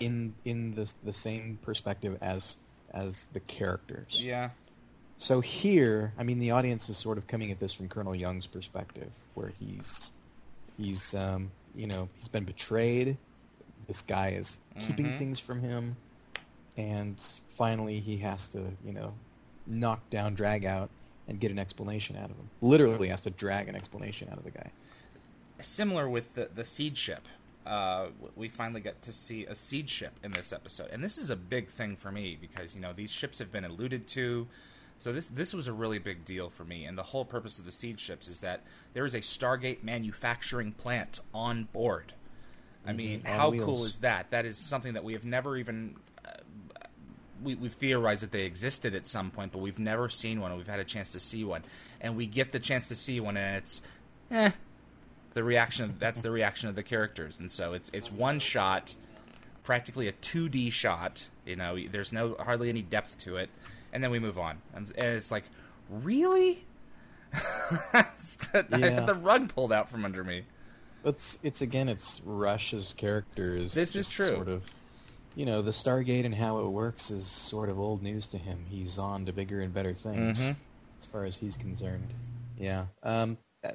in 0.00 0.34
in 0.44 0.74
the 0.74 0.90
the 1.04 1.12
same 1.12 1.58
perspective 1.62 2.18
as 2.20 2.56
as 2.92 3.26
the 3.32 3.40
characters. 3.40 4.22
Yeah. 4.24 4.50
So 5.18 5.40
here, 5.40 6.12
I 6.16 6.22
mean, 6.22 6.38
the 6.38 6.52
audience 6.52 6.88
is 6.88 6.96
sort 6.96 7.18
of 7.18 7.26
coming 7.26 7.50
at 7.50 7.58
this 7.58 7.72
from 7.72 7.88
Colonel 7.88 8.14
Young's 8.14 8.46
perspective, 8.46 9.10
where 9.34 9.52
he's 9.60 10.10
he's 10.76 11.12
um, 11.14 11.50
you 11.74 11.86
know 11.86 12.08
he's 12.18 12.28
been 12.28 12.44
betrayed. 12.44 13.16
This 13.88 14.00
guy 14.02 14.30
is 14.30 14.56
keeping 14.78 15.06
Mhm. 15.06 15.18
things 15.18 15.40
from 15.40 15.60
him, 15.60 15.96
and 16.76 17.20
finally 17.56 17.98
he 17.98 18.16
has 18.18 18.46
to 18.48 18.70
you 18.84 18.92
know 18.92 19.12
knock 19.66 20.08
down, 20.10 20.34
drag 20.34 20.64
out, 20.64 20.88
and 21.26 21.40
get 21.40 21.50
an 21.50 21.58
explanation 21.58 22.16
out 22.16 22.30
of 22.30 22.36
him. 22.36 22.48
Literally 22.60 23.08
has 23.08 23.20
to 23.22 23.30
drag 23.30 23.68
an 23.68 23.74
explanation 23.74 24.28
out 24.30 24.38
of 24.38 24.44
the 24.44 24.50
guy. 24.52 24.70
similar 25.60 26.08
with 26.08 26.34
the 26.34 26.48
the 26.54 26.64
seed 26.64 26.96
ship. 26.96 27.26
Uh, 27.66 28.06
we 28.36 28.48
finally 28.48 28.80
get 28.80 29.02
to 29.02 29.12
see 29.12 29.44
a 29.44 29.54
seed 29.54 29.90
ship 29.90 30.12
in 30.22 30.30
this 30.30 30.52
episode, 30.52 30.88
and 30.92 31.02
this 31.02 31.18
is 31.18 31.28
a 31.28 31.36
big 31.36 31.68
thing 31.68 31.96
for 31.96 32.12
me 32.12 32.38
because 32.40 32.72
you 32.76 32.80
know 32.80 32.92
these 32.92 33.10
ships 33.10 33.40
have 33.40 33.50
been 33.50 33.64
alluded 33.64 34.06
to. 34.06 34.46
So 34.98 35.12
this 35.12 35.28
this 35.28 35.54
was 35.54 35.68
a 35.68 35.72
really 35.72 35.98
big 35.98 36.24
deal 36.24 36.50
for 36.50 36.64
me, 36.64 36.84
and 36.84 36.98
the 36.98 37.04
whole 37.04 37.24
purpose 37.24 37.58
of 37.58 37.64
the 37.64 37.72
seed 37.72 38.00
ships 38.00 38.28
is 38.28 38.40
that 38.40 38.64
there 38.94 39.04
is 39.04 39.14
a 39.14 39.20
Stargate 39.20 39.82
manufacturing 39.84 40.72
plant 40.72 41.20
on 41.32 41.68
board. 41.72 42.14
I 42.86 42.92
mean, 42.92 43.22
on 43.24 43.32
how 43.32 43.50
wheels. 43.50 43.64
cool 43.64 43.84
is 43.84 43.98
that? 43.98 44.30
That 44.30 44.44
is 44.44 44.56
something 44.58 44.94
that 44.94 45.04
we 45.04 45.12
have 45.12 45.24
never 45.24 45.56
even 45.56 45.96
uh, 46.24 46.30
we, 47.42 47.54
we've 47.54 47.74
theorized 47.74 48.22
that 48.22 48.32
they 48.32 48.42
existed 48.42 48.94
at 48.94 49.06
some 49.06 49.30
point, 49.30 49.52
but 49.52 49.58
we've 49.58 49.78
never 49.78 50.08
seen 50.08 50.40
one. 50.40 50.56
We've 50.56 50.66
had 50.66 50.80
a 50.80 50.84
chance 50.84 51.12
to 51.12 51.20
see 51.20 51.44
one, 51.44 51.62
and 52.00 52.16
we 52.16 52.26
get 52.26 52.50
the 52.50 52.58
chance 52.58 52.88
to 52.88 52.96
see 52.96 53.20
one, 53.20 53.36
and 53.36 53.56
it's, 53.56 53.82
eh, 54.32 54.50
the 55.34 55.44
reaction. 55.44 55.94
That's 56.00 56.20
the 56.22 56.32
reaction 56.32 56.68
of 56.68 56.74
the 56.74 56.82
characters, 56.82 57.38
and 57.38 57.50
so 57.50 57.72
it's 57.72 57.88
it's 57.92 58.10
one 58.10 58.40
shot, 58.40 58.96
practically 59.62 60.08
a 60.08 60.12
two 60.12 60.48
D 60.48 60.70
shot. 60.70 61.28
You 61.46 61.54
know, 61.54 61.78
there's 61.78 62.12
no 62.12 62.34
hardly 62.40 62.68
any 62.68 62.82
depth 62.82 63.18
to 63.24 63.36
it, 63.36 63.50
and 63.92 64.02
then 64.02 64.10
we 64.10 64.18
move 64.18 64.38
on, 64.38 64.58
and, 64.74 64.90
and 64.96 65.06
it's 65.16 65.30
like, 65.30 65.44
really. 65.90 66.64
I 67.92 68.06
had 68.52 69.06
the 69.06 69.18
rug 69.20 69.52
pulled 69.54 69.72
out 69.72 69.90
from 69.90 70.04
under 70.04 70.24
me. 70.24 70.44
It's 71.04 71.38
it's 71.42 71.60
again, 71.60 71.88
it's 71.88 72.20
Rush's 72.24 72.94
character 72.96 73.54
is 73.54 73.74
This 73.74 73.94
is 73.94 74.08
true. 74.08 74.34
Sort 74.34 74.48
of, 74.48 74.62
you 75.36 75.44
know, 75.46 75.62
the 75.62 75.70
Stargate 75.70 76.24
and 76.24 76.34
how 76.34 76.58
it 76.60 76.68
works 76.68 77.10
is 77.10 77.26
sort 77.26 77.68
of 77.68 77.78
old 77.78 78.02
news 78.02 78.26
to 78.28 78.38
him. 78.38 78.64
He's 78.68 78.98
on 78.98 79.26
to 79.26 79.32
bigger 79.32 79.60
and 79.60 79.72
better 79.72 79.94
things, 79.94 80.40
Mhm. 80.40 80.56
as 80.98 81.06
far 81.06 81.24
as 81.24 81.36
he's 81.36 81.56
concerned. 81.56 82.12
Yeah, 82.58 82.86
um, 83.02 83.36
uh, 83.62 83.72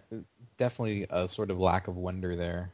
definitely 0.58 1.06
a 1.10 1.28
sort 1.28 1.50
of 1.52 1.60
lack 1.60 1.88
of 1.88 1.96
wonder 1.96 2.36
there. 2.36 2.72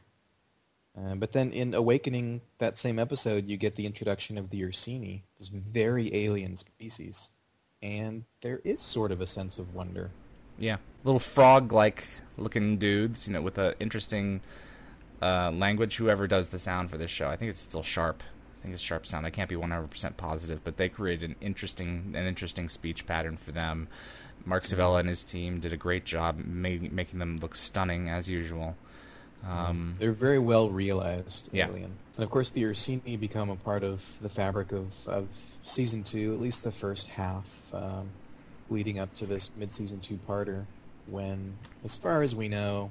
Uh, 1.00 1.14
but 1.14 1.32
then 1.32 1.50
in 1.52 1.74
Awakening, 1.74 2.40
that 2.58 2.76
same 2.76 2.98
episode, 2.98 3.46
you 3.46 3.56
get 3.56 3.74
the 3.74 3.86
introduction 3.86 4.36
of 4.36 4.50
the 4.50 4.60
Ursini, 4.62 5.22
this 5.38 5.48
very 5.48 6.14
alien 6.14 6.56
species, 6.56 7.30
and 7.82 8.24
there 8.42 8.60
is 8.64 8.80
sort 8.80 9.12
of 9.12 9.20
a 9.20 9.26
sense 9.26 9.58
of 9.58 9.74
wonder 9.74 10.10
Yeah, 10.58 10.76
little 11.04 11.20
frog-like 11.20 12.06
looking 12.36 12.76
dudes, 12.76 13.26
you 13.26 13.32
know, 13.32 13.40
with 13.40 13.56
a 13.56 13.74
interesting 13.80 14.40
uh, 15.22 15.50
language. 15.52 15.96
Whoever 15.96 16.26
does 16.26 16.50
the 16.50 16.58
sound 16.58 16.90
for 16.90 16.98
this 16.98 17.10
show, 17.10 17.28
I 17.28 17.36
think 17.36 17.50
it's 17.50 17.60
still 17.60 17.82
Sharp. 17.82 18.22
I 18.58 18.62
think 18.62 18.74
it's 18.74 18.82
Sharp 18.82 19.06
Sound. 19.06 19.24
I 19.24 19.30
can't 19.30 19.48
be 19.48 19.56
100% 19.56 20.18
positive, 20.18 20.62
but 20.62 20.76
they 20.76 20.90
created 20.90 21.30
an 21.30 21.36
interesting 21.40 22.12
an 22.14 22.26
interesting 22.26 22.68
speech 22.68 23.06
pattern 23.06 23.38
for 23.38 23.52
them. 23.52 23.88
Mark 24.44 24.64
Savela 24.64 25.00
and 25.00 25.08
his 25.08 25.22
team 25.22 25.60
did 25.60 25.72
a 25.72 25.78
great 25.78 26.04
job 26.04 26.38
ma- 26.44 26.68
making 26.90 27.18
them 27.18 27.38
look 27.38 27.54
stunning 27.54 28.10
as 28.10 28.28
usual. 28.28 28.76
Um, 29.46 29.94
They're 29.98 30.12
very 30.12 30.38
well 30.38 30.70
realized, 30.70 31.48
Yeah. 31.52 31.68
Alien. 31.68 31.92
And 32.16 32.24
of 32.24 32.30
course, 32.30 32.50
the 32.50 32.62
Ursini 32.64 33.18
become 33.18 33.50
a 33.50 33.56
part 33.56 33.82
of 33.82 34.02
the 34.20 34.28
fabric 34.28 34.72
of, 34.72 34.88
of 35.06 35.28
season 35.62 36.04
two, 36.04 36.34
at 36.34 36.40
least 36.40 36.62
the 36.64 36.70
first 36.72 37.08
half, 37.08 37.46
um, 37.72 38.08
leading 38.68 38.98
up 38.98 39.14
to 39.16 39.26
this 39.26 39.50
mid-season 39.56 40.00
two-parter, 40.00 40.64
when, 41.06 41.54
as 41.84 41.96
far 41.96 42.22
as 42.22 42.34
we 42.34 42.48
know, 42.48 42.90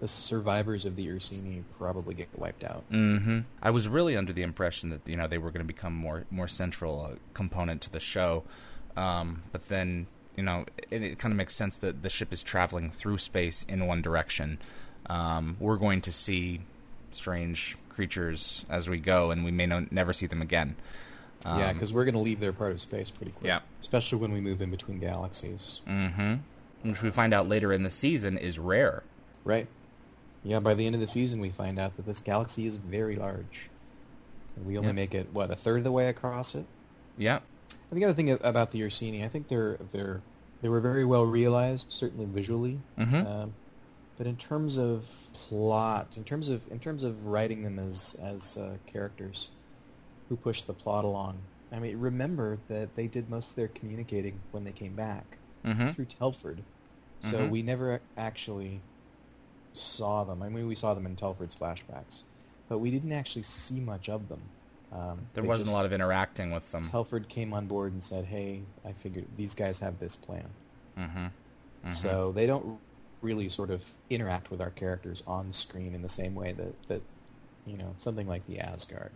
the 0.00 0.06
survivors 0.08 0.84
of 0.84 0.94
the 0.94 1.06
Ursini 1.06 1.62
probably 1.78 2.14
get 2.14 2.28
wiped 2.38 2.64
out. 2.64 2.84
hmm 2.90 3.40
I 3.62 3.70
was 3.70 3.88
really 3.88 4.14
under 4.16 4.32
the 4.34 4.42
impression 4.42 4.90
that 4.90 5.08
you 5.08 5.16
know 5.16 5.26
they 5.26 5.38
were 5.38 5.50
going 5.50 5.66
to 5.66 5.66
become 5.66 5.94
more 5.94 6.24
more 6.30 6.48
central 6.48 7.00
uh, 7.12 7.14
component 7.32 7.80
to 7.82 7.90
the 7.90 7.98
show, 7.98 8.44
um, 8.96 9.42
but 9.52 9.68
then 9.68 10.06
you 10.36 10.42
know 10.42 10.66
it, 10.90 11.02
it 11.02 11.18
kind 11.18 11.32
of 11.32 11.38
makes 11.38 11.54
sense 11.56 11.78
that 11.78 12.02
the 12.02 12.10
ship 12.10 12.30
is 12.30 12.42
traveling 12.42 12.90
through 12.90 13.16
space 13.16 13.64
in 13.70 13.86
one 13.86 14.02
direction. 14.02 14.58
Um, 15.08 15.56
we're 15.60 15.76
going 15.76 16.00
to 16.02 16.12
see 16.12 16.60
strange 17.12 17.76
creatures 17.88 18.64
as 18.68 18.88
we 18.88 18.98
go, 18.98 19.30
and 19.30 19.44
we 19.44 19.50
may 19.50 19.66
no- 19.66 19.86
never 19.90 20.12
see 20.12 20.26
them 20.26 20.42
again. 20.42 20.76
Um, 21.44 21.58
yeah, 21.60 21.72
because 21.72 21.92
we're 21.92 22.04
going 22.04 22.14
to 22.14 22.20
leave 22.20 22.40
their 22.40 22.52
part 22.52 22.72
of 22.72 22.80
space 22.80 23.10
pretty 23.10 23.32
quick. 23.32 23.46
Yeah. 23.46 23.60
Especially 23.80 24.18
when 24.18 24.32
we 24.32 24.40
move 24.40 24.60
in 24.62 24.70
between 24.70 24.98
galaxies. 24.98 25.80
hmm 25.86 26.34
which 26.82 27.02
we 27.02 27.10
find 27.10 27.34
out 27.34 27.48
later 27.48 27.72
in 27.72 27.82
the 27.82 27.90
season 27.90 28.38
is 28.38 28.60
rare. 28.60 29.02
Right. 29.44 29.66
Yeah, 30.44 30.60
by 30.60 30.74
the 30.74 30.86
end 30.86 30.94
of 30.94 31.00
the 31.00 31.08
season, 31.08 31.40
we 31.40 31.50
find 31.50 31.80
out 31.80 31.96
that 31.96 32.06
this 32.06 32.20
galaxy 32.20 32.66
is 32.66 32.76
very 32.76 33.16
large. 33.16 33.70
We 34.64 34.76
only 34.78 34.88
Yeah. 34.90 34.92
make 34.92 35.12
it, 35.14 35.28
what, 35.32 35.50
a 35.50 35.56
third 35.56 35.78
of 35.78 35.84
the 35.84 35.90
way 35.90 36.06
across 36.08 36.54
it? 36.54 36.66
Yeah, 37.18 37.40
And 37.90 37.98
the 38.00 38.04
other 38.04 38.14
thing 38.14 38.30
about 38.30 38.70
the 38.70 38.82
Ursini, 38.82 39.24
I 39.24 39.28
think 39.28 39.48
they're 39.48 39.78
they're 39.90 40.20
they 40.62 40.68
were 40.68 40.80
very 40.80 41.04
well 41.04 41.24
realized, 41.26 41.90
certainly 41.90 42.26
visually. 42.26 42.78
Mhm. 42.98 43.26
Um, 43.26 43.54
but 44.16 44.26
in 44.26 44.36
terms 44.36 44.78
of 44.78 45.06
plot, 45.32 46.16
in 46.16 46.24
terms 46.24 46.48
of 46.48 46.62
in 46.70 46.78
terms 46.78 47.04
of 47.04 47.26
writing 47.26 47.62
them 47.62 47.78
as 47.78 48.16
as 48.22 48.56
uh, 48.56 48.76
characters 48.86 49.50
who 50.28 50.36
push 50.36 50.62
the 50.62 50.72
plot 50.72 51.04
along, 51.04 51.38
I 51.72 51.78
mean, 51.78 51.98
remember 51.98 52.58
that 52.68 52.94
they 52.96 53.06
did 53.06 53.28
most 53.30 53.50
of 53.50 53.56
their 53.56 53.68
communicating 53.68 54.40
when 54.50 54.64
they 54.64 54.72
came 54.72 54.94
back 54.94 55.38
hmm 55.64 55.90
through 55.90 56.06
Telford, 56.06 56.62
so 57.20 57.46
Mhm. 57.46 57.50
we 57.50 57.62
never 57.62 58.00
actually 58.16 58.80
saw 59.74 60.24
them. 60.24 60.42
I 60.42 60.48
mean, 60.48 60.66
we 60.66 60.74
saw 60.74 60.94
them 60.94 61.06
in 61.06 61.16
Telford's 61.16 61.54
flashbacks, 61.54 62.22
but 62.68 62.78
we 62.78 62.90
didn't 62.90 63.12
actually 63.12 63.42
see 63.42 63.80
much 63.80 64.08
of 64.08 64.28
them. 64.28 64.40
Um, 64.92 65.26
there 65.34 65.44
wasn't 65.44 65.66
just- 65.66 65.74
a 65.74 65.76
lot 65.76 65.84
of 65.84 65.92
interacting 65.92 66.50
with 66.50 66.70
them. 66.72 66.88
Telford 66.90 67.28
came 67.28 67.52
on 67.52 67.66
board 67.66 67.92
and 67.92 68.02
said, 68.02 68.24
"Hey, 68.24 68.62
I 68.84 68.92
figured 68.92 69.26
these 69.36 69.54
guys 69.54 69.78
have 69.80 69.98
this 69.98 70.16
plan." 70.16 70.48
hmm 70.96 71.26
So 71.90 72.32
they 72.32 72.46
don't 72.46 72.80
really 73.22 73.48
sort 73.48 73.70
of 73.70 73.82
interact 74.10 74.50
with 74.50 74.60
our 74.60 74.70
characters 74.70 75.22
on 75.26 75.52
screen 75.52 75.94
in 75.94 76.02
the 76.02 76.08
same 76.08 76.34
way 76.34 76.52
that 76.52 76.88
that 76.88 77.02
you 77.66 77.76
know 77.76 77.94
something 77.98 78.26
like 78.28 78.46
the 78.46 78.58
Asgard 78.60 79.10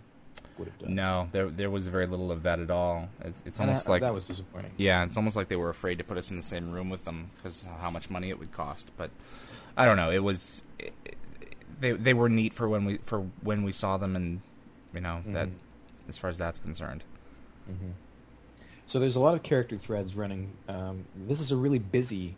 would 0.59 0.69
have 0.69 0.79
done. 0.79 0.95
No, 0.95 1.29
there 1.33 1.49
there 1.49 1.71
was 1.71 1.87
very 1.87 2.07
little 2.07 2.33
of 2.33 2.43
that 2.45 2.59
at 2.61 2.71
all. 2.71 3.09
It's, 3.23 3.43
it's 3.47 3.61
almost 3.61 3.85
that, 3.85 3.91
like 3.91 4.03
that 4.03 4.15
was 4.15 4.27
disappointing. 4.27 4.73
yeah, 4.77 5.05
it's 5.05 5.17
almost 5.17 5.37
like 5.37 5.49
they 5.49 5.57
were 5.57 5.71
afraid 5.71 5.99
to 5.99 6.05
put 6.05 6.17
us 6.19 6.31
in 6.31 6.37
the 6.37 6.43
same 6.43 6.71
room 6.71 6.89
with 6.91 7.05
them 7.05 7.31
because 7.37 7.67
how 7.81 7.91
much 7.91 8.11
money 8.11 8.31
it 8.31 8.39
would 8.39 8.53
cost. 8.53 8.91
But 8.97 9.11
I 9.77 9.85
don't 9.87 9.97
know. 9.97 10.11
It 10.11 10.23
was 10.25 10.63
it, 10.79 10.93
they 11.81 11.93
they 11.93 12.15
were 12.15 12.29
neat 12.29 12.53
for 12.55 12.69
when 12.69 12.85
we 12.85 12.99
for 12.99 13.21
when 13.43 13.63
we 13.63 13.73
saw 13.73 13.97
them, 13.97 14.17
and 14.17 14.41
you 14.95 15.01
know 15.01 15.23
that 15.29 15.49
Mhm. 15.49 15.53
as 16.09 16.17
far 16.19 16.31
as 16.31 16.39
that's 16.39 16.59
concerned. 16.59 17.05
hmm 17.67 17.91
So 18.87 18.99
there's 18.99 19.17
a 19.17 19.21
lot 19.21 19.35
of 19.35 19.43
character 19.43 19.79
threads 19.79 20.15
running. 20.17 20.51
Um, 20.69 21.05
this 21.29 21.41
is 21.41 21.53
a 21.53 21.57
really 21.57 21.79
busy 21.79 22.37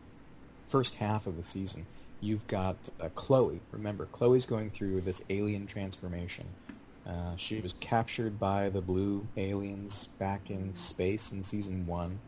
first 0.72 0.94
half 0.94 1.26
of 1.26 1.36
the 1.36 1.42
season. 1.42 1.86
You've 2.20 2.46
got 2.46 2.76
uh, 3.00 3.10
Chloe. 3.14 3.60
Remember, 3.72 4.06
Chloe's 4.06 4.46
going 4.46 4.70
through 4.70 5.02
this 5.02 5.20
alien 5.28 5.66
transformation. 5.66 6.46
Uh, 7.06 7.36
she 7.36 7.60
was 7.60 7.74
captured 7.74 8.38
by 8.40 8.70
the 8.70 8.80
blue 8.80 9.26
aliens 9.36 10.08
back 10.18 10.50
in 10.50 10.72
space 10.72 11.32
in 11.32 11.44
season 11.44 11.86
one. 11.86 12.18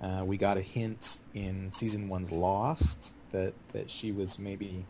Uh, 0.00 0.24
we 0.24 0.36
got 0.36 0.56
a 0.56 0.62
hint 0.62 1.18
in 1.34 1.70
season 1.72 2.08
one's 2.08 2.32
Lost 2.32 3.12
that, 3.32 3.52
that 3.72 3.90
she 3.90 4.12
was 4.12 4.38
maybe 4.38 4.84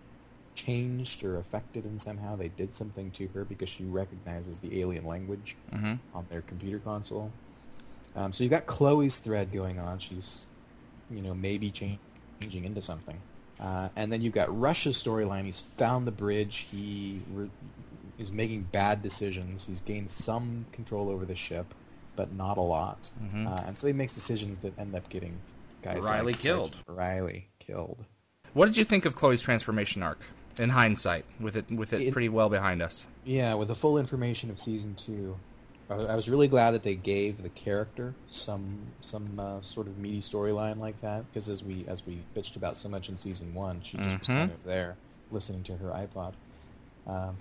changed 0.54 1.24
or 1.24 1.38
affected 1.38 1.84
in 1.84 1.98
somehow. 1.98 2.36
They 2.36 2.48
did 2.48 2.72
something 2.72 3.10
to 3.12 3.26
her 3.28 3.44
because 3.44 3.68
she 3.68 3.84
recognizes 3.84 4.60
the 4.60 4.80
alien 4.80 5.04
language 5.04 5.56
hmm 5.70 5.94
on 6.14 6.26
their 6.30 6.42
computer 6.42 6.78
console. 6.78 7.30
Um, 8.16 8.32
so 8.32 8.42
you've 8.44 8.50
got 8.50 8.66
Chloe's 8.66 9.18
thread 9.18 9.52
going 9.52 9.78
on. 9.78 9.98
She's, 9.98 10.46
you 11.10 11.22
know, 11.22 11.34
maybe 11.34 11.70
change, 11.70 11.98
changing 12.40 12.64
into 12.64 12.80
something. 12.80 13.20
Uh, 13.60 13.88
and 13.96 14.12
then 14.12 14.20
you've 14.20 14.34
got 14.34 14.56
Rush's 14.58 15.02
storyline. 15.02 15.44
He's 15.44 15.64
found 15.76 16.06
the 16.06 16.12
bridge. 16.12 16.66
He 16.70 17.20
re- 17.32 17.50
is 18.18 18.30
making 18.30 18.62
bad 18.72 19.02
decisions. 19.02 19.64
He's 19.66 19.80
gained 19.80 20.10
some 20.10 20.66
control 20.72 21.08
over 21.08 21.24
the 21.24 21.34
ship, 21.34 21.74
but 22.16 22.32
not 22.32 22.56
a 22.56 22.60
lot. 22.62 23.10
Mhm. 23.22 23.46
Uh, 23.46 23.62
and 23.66 23.76
so 23.78 23.86
he 23.86 23.92
makes 23.92 24.12
decisions 24.12 24.60
that 24.60 24.78
end 24.78 24.94
up 24.94 25.08
getting 25.08 25.38
guys 25.82 26.02
Riley 26.04 26.32
like 26.32 26.40
killed. 26.40 26.70
Sergeant 26.74 26.88
Riley 26.98 27.48
killed. 27.58 28.04
What 28.54 28.66
did 28.66 28.76
you 28.76 28.84
think 28.84 29.04
of 29.04 29.14
Chloe's 29.16 29.42
transformation 29.42 30.02
arc? 30.02 30.20
In 30.58 30.70
hindsight, 30.70 31.24
with 31.38 31.54
it 31.54 31.70
with 31.70 31.92
it 31.92 32.00
It- 32.02 32.12
pretty 32.12 32.28
well 32.28 32.48
behind 32.48 32.82
us. 32.82 33.06
Yeah, 33.24 33.54
with 33.54 33.68
the 33.68 33.76
full 33.76 33.96
information 33.98 34.50
of 34.50 34.58
season 34.58 34.94
two, 34.96 35.36
I 35.90 36.14
was 36.14 36.28
really 36.28 36.48
glad 36.48 36.72
that 36.72 36.82
they 36.82 36.94
gave 36.94 37.42
the 37.42 37.48
character 37.50 38.14
some 38.28 38.78
some 39.00 39.40
uh, 39.40 39.60
sort 39.62 39.86
of 39.86 39.96
meaty 39.98 40.20
storyline 40.20 40.78
like 40.78 41.00
that. 41.00 41.24
Because 41.32 41.48
as 41.48 41.64
we 41.64 41.84
as 41.88 42.06
we 42.06 42.18
bitched 42.36 42.56
about 42.56 42.76
so 42.76 42.88
much 42.88 43.08
in 43.08 43.16
season 43.16 43.54
one, 43.54 43.80
she 43.82 43.96
just 43.96 44.18
was 44.18 44.28
kind 44.28 44.50
of 44.50 44.64
there 44.64 44.96
listening 45.30 45.62
to 45.64 45.76
her 45.76 45.88
iPod. 45.88 46.34
Um, 47.06 47.36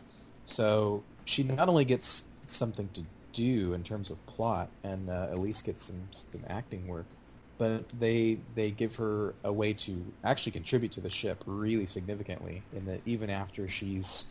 so 0.46 1.04
she 1.26 1.44
not 1.44 1.68
only 1.68 1.84
gets 1.84 2.24
something 2.46 2.90
to 2.94 3.04
do 3.34 3.74
in 3.74 3.84
terms 3.84 4.10
of 4.10 4.26
plot, 4.28 4.70
and 4.84 5.10
uh, 5.10 5.28
at 5.30 5.40
least 5.40 5.66
gets 5.66 5.84
some 5.86 6.08
some 6.14 6.44
acting 6.48 6.88
work, 6.88 7.06
but 7.58 7.84
they 8.00 8.40
they 8.56 8.72
give 8.72 8.96
her 8.96 9.36
a 9.44 9.52
way 9.52 9.74
to 9.74 10.06
actually 10.24 10.54
contribute 10.54 10.94
to 10.94 11.02
the 11.02 11.10
ship 11.10 11.44
really 11.46 11.86
significantly. 11.86 12.64
In 12.74 12.86
that 12.86 13.02
even 13.06 13.30
after 13.30 13.68
she's 13.68 14.26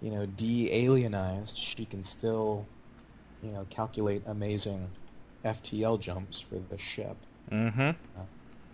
you 0.00 0.10
know, 0.10 0.26
de-alienized, 0.26 1.54
she 1.56 1.84
can 1.84 2.02
still, 2.02 2.66
you 3.42 3.52
know, 3.52 3.66
calculate 3.70 4.22
amazing 4.26 4.88
FTL 5.44 6.00
jumps 6.00 6.40
for 6.40 6.56
the 6.70 6.78
ship. 6.78 7.16
Mm-hmm. 7.50 7.80
Uh, 7.80 8.24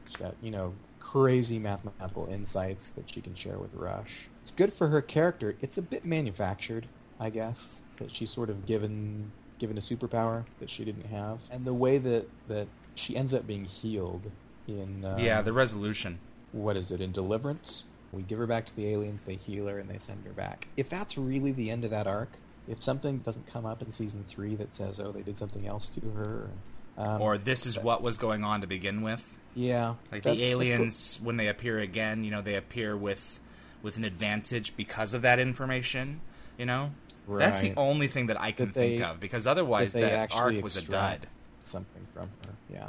she's 0.06 0.16
got, 0.16 0.34
you 0.42 0.50
know, 0.50 0.74
crazy 1.00 1.58
mathematical 1.58 2.26
insights 2.30 2.90
that 2.90 3.10
she 3.10 3.20
can 3.20 3.34
share 3.34 3.58
with 3.58 3.72
Rush. 3.74 4.28
It's 4.42 4.50
good 4.50 4.72
for 4.72 4.88
her 4.88 5.02
character. 5.02 5.56
It's 5.60 5.78
a 5.78 5.82
bit 5.82 6.04
manufactured, 6.04 6.86
I 7.20 7.30
guess, 7.30 7.82
that 7.98 8.10
she's 8.10 8.30
sort 8.30 8.50
of 8.50 8.66
given 8.66 9.30
given 9.58 9.78
a 9.78 9.80
superpower 9.80 10.44
that 10.58 10.68
she 10.68 10.84
didn't 10.84 11.06
have, 11.06 11.38
and 11.50 11.64
the 11.64 11.74
way 11.74 11.98
that 11.98 12.28
that 12.48 12.66
she 12.94 13.16
ends 13.16 13.32
up 13.32 13.46
being 13.46 13.64
healed 13.64 14.30
in 14.66 15.04
uh, 15.04 15.16
yeah, 15.18 15.40
the 15.40 15.52
resolution. 15.52 16.18
what 16.52 16.76
is 16.76 16.90
it 16.90 17.00
in 17.00 17.12
Deliverance? 17.12 17.84
We 18.12 18.22
give 18.22 18.38
her 18.38 18.46
back 18.46 18.66
to 18.66 18.76
the 18.76 18.88
aliens, 18.88 19.22
they 19.26 19.34
heal 19.34 19.66
her, 19.66 19.78
and 19.78 19.90
they 19.90 19.98
send 19.98 20.24
her 20.24 20.32
back. 20.32 20.68
If 20.76 20.88
that's 20.88 21.18
really 21.18 21.52
the 21.52 21.70
end 21.70 21.84
of 21.84 21.90
that 21.90 22.06
arc, 22.06 22.30
if 22.68 22.82
something 22.82 23.18
doesn't 23.18 23.46
come 23.46 23.66
up 23.66 23.82
in 23.82 23.92
season 23.92 24.24
three 24.28 24.54
that 24.56 24.74
says, 24.74 25.00
"Oh, 25.00 25.12
they 25.12 25.22
did 25.22 25.38
something 25.38 25.66
else 25.66 25.88
to 26.00 26.00
her," 26.10 26.50
um, 26.98 27.20
or 27.20 27.38
this 27.38 27.66
is 27.66 27.78
what 27.78 28.02
was 28.02 28.16
going 28.18 28.44
on 28.44 28.60
to 28.60 28.66
begin 28.66 29.02
with. 29.02 29.36
yeah, 29.54 29.94
Like 30.10 30.22
the 30.24 30.30
what- 30.30 30.38
aliens, 30.38 31.18
when 31.22 31.36
they 31.36 31.48
appear 31.48 31.78
again, 31.78 32.24
you 32.24 32.30
know, 32.30 32.42
they 32.42 32.54
appear 32.56 32.96
with 32.96 33.40
with 33.82 33.96
an 33.98 34.04
advantage 34.04 34.76
because 34.76 35.12
of 35.14 35.22
that 35.22 35.38
information. 35.38 36.20
You 36.58 36.66
know, 36.66 36.92
that's 37.28 37.60
the 37.60 37.74
only 37.76 38.08
thing 38.08 38.26
that 38.26 38.40
I 38.40 38.52
can 38.52 38.66
That 38.66 38.74
they- 38.74 38.96
think 38.98 39.02
of 39.04 39.20
because 39.20 39.46
otherwise 39.46 39.92
that 39.92 40.00
that 40.00 40.34
arc 40.34 40.62
was 40.62 40.76
a 40.76 40.82
dud. 40.82 41.26
something 41.62 42.06
from 42.14 42.28
her. 42.46 42.54
Yeah, 42.72 42.88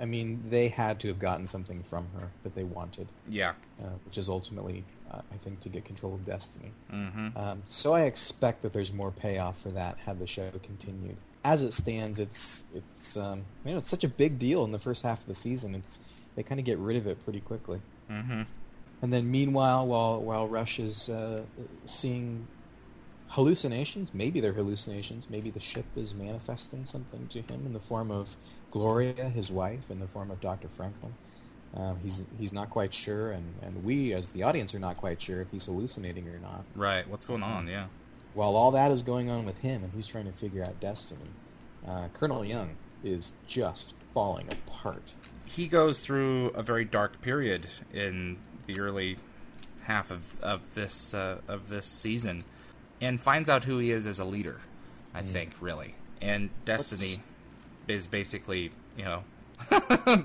I 0.00 0.04
mean, 0.04 0.44
they 0.50 0.68
had 0.68 1.00
to 1.00 1.08
have 1.08 1.18
gotten 1.18 1.46
something 1.46 1.82
from 1.90 2.06
her 2.18 2.30
that 2.44 2.54
they 2.54 2.64
wanted, 2.64 3.08
Yeah. 3.28 3.54
uh, 3.82 3.88
which 4.04 4.18
is 4.18 4.28
ultimately, 4.28 4.84
uh, 5.10 5.20
I 5.32 5.36
think, 5.38 5.60
to 5.60 5.68
get 5.68 5.84
control 5.84 6.14
of 6.14 6.24
Destiny. 6.24 6.72
Mm-hmm. 6.92 7.36
Um, 7.36 7.62
so 7.66 7.94
I 7.94 8.02
expect 8.02 8.62
that 8.62 8.72
there's 8.72 8.92
more 8.92 9.10
payoff 9.10 9.60
for 9.62 9.70
that 9.70 9.98
had 9.98 10.18
the 10.18 10.26
show 10.26 10.50
continued. 10.62 11.16
As 11.44 11.62
it 11.62 11.72
stands, 11.72 12.18
it's 12.18 12.64
it's 12.74 13.16
um, 13.16 13.44
you 13.64 13.72
know 13.72 13.78
it's 13.78 13.90
such 13.90 14.04
a 14.04 14.08
big 14.08 14.38
deal 14.38 14.64
in 14.64 14.72
the 14.72 14.78
first 14.78 15.02
half 15.02 15.20
of 15.20 15.26
the 15.26 15.34
season. 15.34 15.74
It's 15.74 16.00
they 16.34 16.42
kind 16.42 16.58
of 16.58 16.66
get 16.66 16.78
rid 16.78 16.96
of 16.96 17.06
it 17.06 17.22
pretty 17.24 17.40
quickly. 17.40 17.80
mm-hmm. 18.10 18.42
And 19.02 19.12
then 19.12 19.30
meanwhile, 19.30 19.86
while 19.86 20.20
while 20.20 20.48
Rush 20.48 20.80
is 20.80 21.08
uh, 21.08 21.42
seeing 21.84 22.46
hallucinations, 23.28 24.12
maybe 24.14 24.40
they're 24.40 24.52
hallucinations, 24.52 25.26
maybe 25.28 25.50
the 25.50 25.60
ship 25.60 25.84
is 25.96 26.14
manifesting 26.14 26.84
something 26.84 27.26
to 27.28 27.42
him 27.42 27.66
in 27.66 27.72
the 27.72 27.80
form 27.80 28.10
of 28.10 28.28
Gloria, 28.70 29.28
his 29.28 29.50
wife, 29.50 29.90
in 29.90 30.00
the 30.00 30.06
form 30.06 30.30
of 30.30 30.40
Dr. 30.40 30.68
Franklin. 30.76 31.14
Um, 31.76 31.98
he's 32.02 32.22
he's 32.38 32.52
not 32.52 32.70
quite 32.70 32.94
sure, 32.94 33.32
and, 33.32 33.44
and 33.62 33.84
we 33.84 34.14
as 34.14 34.30
the 34.30 34.42
audience 34.44 34.74
are 34.74 34.78
not 34.78 34.96
quite 34.96 35.20
sure 35.20 35.40
if 35.42 35.48
he's 35.50 35.64
hallucinating 35.66 36.26
or 36.28 36.38
not. 36.38 36.64
Right. 36.74 37.06
What's 37.08 37.26
going 37.26 37.42
on? 37.42 37.68
Yeah. 37.68 37.86
While 38.34 38.56
all 38.56 38.70
that 38.72 38.90
is 38.92 39.02
going 39.02 39.28
on 39.30 39.44
with 39.44 39.58
him, 39.58 39.84
and 39.84 39.92
he's 39.94 40.06
trying 40.06 40.24
to 40.26 40.32
figure 40.32 40.62
out 40.62 40.78
destiny, 40.80 41.30
uh, 41.86 42.08
Colonel 42.14 42.44
Young 42.44 42.76
is 43.04 43.32
just 43.46 43.92
falling 44.14 44.48
apart. 44.50 45.02
He 45.44 45.66
goes 45.68 45.98
through 45.98 46.48
a 46.50 46.62
very 46.62 46.84
dark 46.86 47.20
period 47.20 47.66
in 47.92 48.38
the 48.66 48.80
early 48.80 49.18
half 49.84 50.10
of 50.10 50.40
of 50.42 50.74
this 50.74 51.12
uh, 51.12 51.40
of 51.46 51.68
this 51.68 51.86
season, 51.86 52.42
and 53.02 53.20
finds 53.20 53.48
out 53.50 53.64
who 53.64 53.78
he 53.78 53.90
is 53.90 54.06
as 54.06 54.18
a 54.18 54.24
leader. 54.24 54.60
I 55.14 55.20
Mm. 55.22 55.32
think 55.32 55.50
really, 55.60 55.94
and 56.22 56.48
Destiny 56.64 57.20
is 57.86 58.06
basically 58.06 58.70
you 58.96 59.04
know 59.04 59.24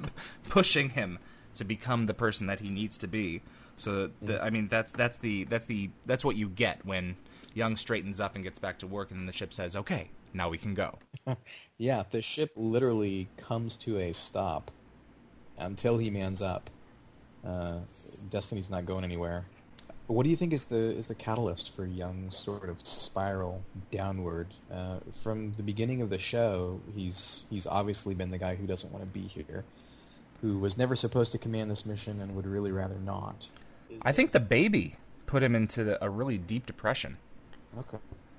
pushing 0.50 0.90
him 0.92 1.20
to 1.56 1.64
become 1.64 2.06
the 2.06 2.14
person 2.14 2.48
that 2.48 2.60
he 2.60 2.70
needs 2.70 2.98
to 3.00 3.08
be. 3.08 3.42
So 3.78 4.12
the, 4.22 4.42
I 4.42 4.50
mean 4.50 4.68
that's 4.68 4.92
that's 4.92 5.18
the 5.18 5.46
that's 5.46 5.66
the 5.66 5.90
that's 6.06 6.24
what 6.24 6.36
you 6.36 6.50
get 6.50 6.86
when 6.86 7.16
Young 7.54 7.76
straightens 7.76 8.20
up 8.20 8.36
and 8.36 8.44
gets 8.44 8.60
back 8.60 8.80
to 8.80 8.88
work, 8.88 9.12
and 9.12 9.20
then 9.20 9.26
the 9.26 9.34
ship 9.34 9.54
says, 9.54 9.76
"Okay, 9.76 10.10
now 10.34 10.50
we 10.50 10.58
can 10.58 10.74
go." 10.74 10.98
Yeah, 11.78 12.04
the 12.12 12.22
ship 12.22 12.52
literally 12.56 13.28
comes 13.38 13.76
to 13.78 13.98
a 13.98 14.14
stop 14.14 14.70
until 15.58 15.98
he 15.98 16.12
mans 16.12 16.40
up. 16.40 16.70
Uh, 17.44 17.80
Destiny's 18.30 18.70
not 18.70 18.86
going 18.86 19.04
anywhere. 19.04 19.46
What 20.06 20.24
do 20.24 20.30
you 20.30 20.36
think 20.36 20.54
is 20.54 20.66
the 20.66 20.76
is 20.76 21.08
the 21.08 21.16
catalyst 21.16 21.76
for 21.76 21.86
Young's 21.86 22.38
sort 22.38 22.70
of 22.70 22.86
spiral 22.86 23.64
downward? 23.92 24.48
Uh, 24.72 25.00
from 25.24 25.54
the 25.54 25.64
beginning 25.64 26.02
of 26.02 26.10
the 26.10 26.20
show, 26.20 26.80
he's 26.96 27.44
he's 27.50 27.66
obviously 27.66 28.14
been 28.14 28.30
the 28.30 28.38
guy 28.38 28.56
who 28.56 28.68
doesn't 28.68 28.92
want 28.92 29.06
to 29.06 29.12
be 29.12 29.28
here, 29.28 29.64
who 30.42 30.58
was 30.58 30.78
never 30.78 30.96
supposed 30.96 31.32
to 31.34 31.38
command 31.38 31.70
this 31.70 31.86
mission 31.86 32.20
and 32.22 32.36
would 32.36 32.48
really 32.48 32.72
rather 32.72 32.96
not. 33.00 33.48
I 34.02 34.12
think 34.12 34.32
the 34.32 34.40
baby 34.40 34.96
put 35.26 35.44
him 35.44 35.56
into 35.56 35.84
the, 35.84 36.04
a 36.04 36.10
really 36.10 36.38
deep 36.38 36.66
depression. 36.66 37.18
Okay. 37.78 37.98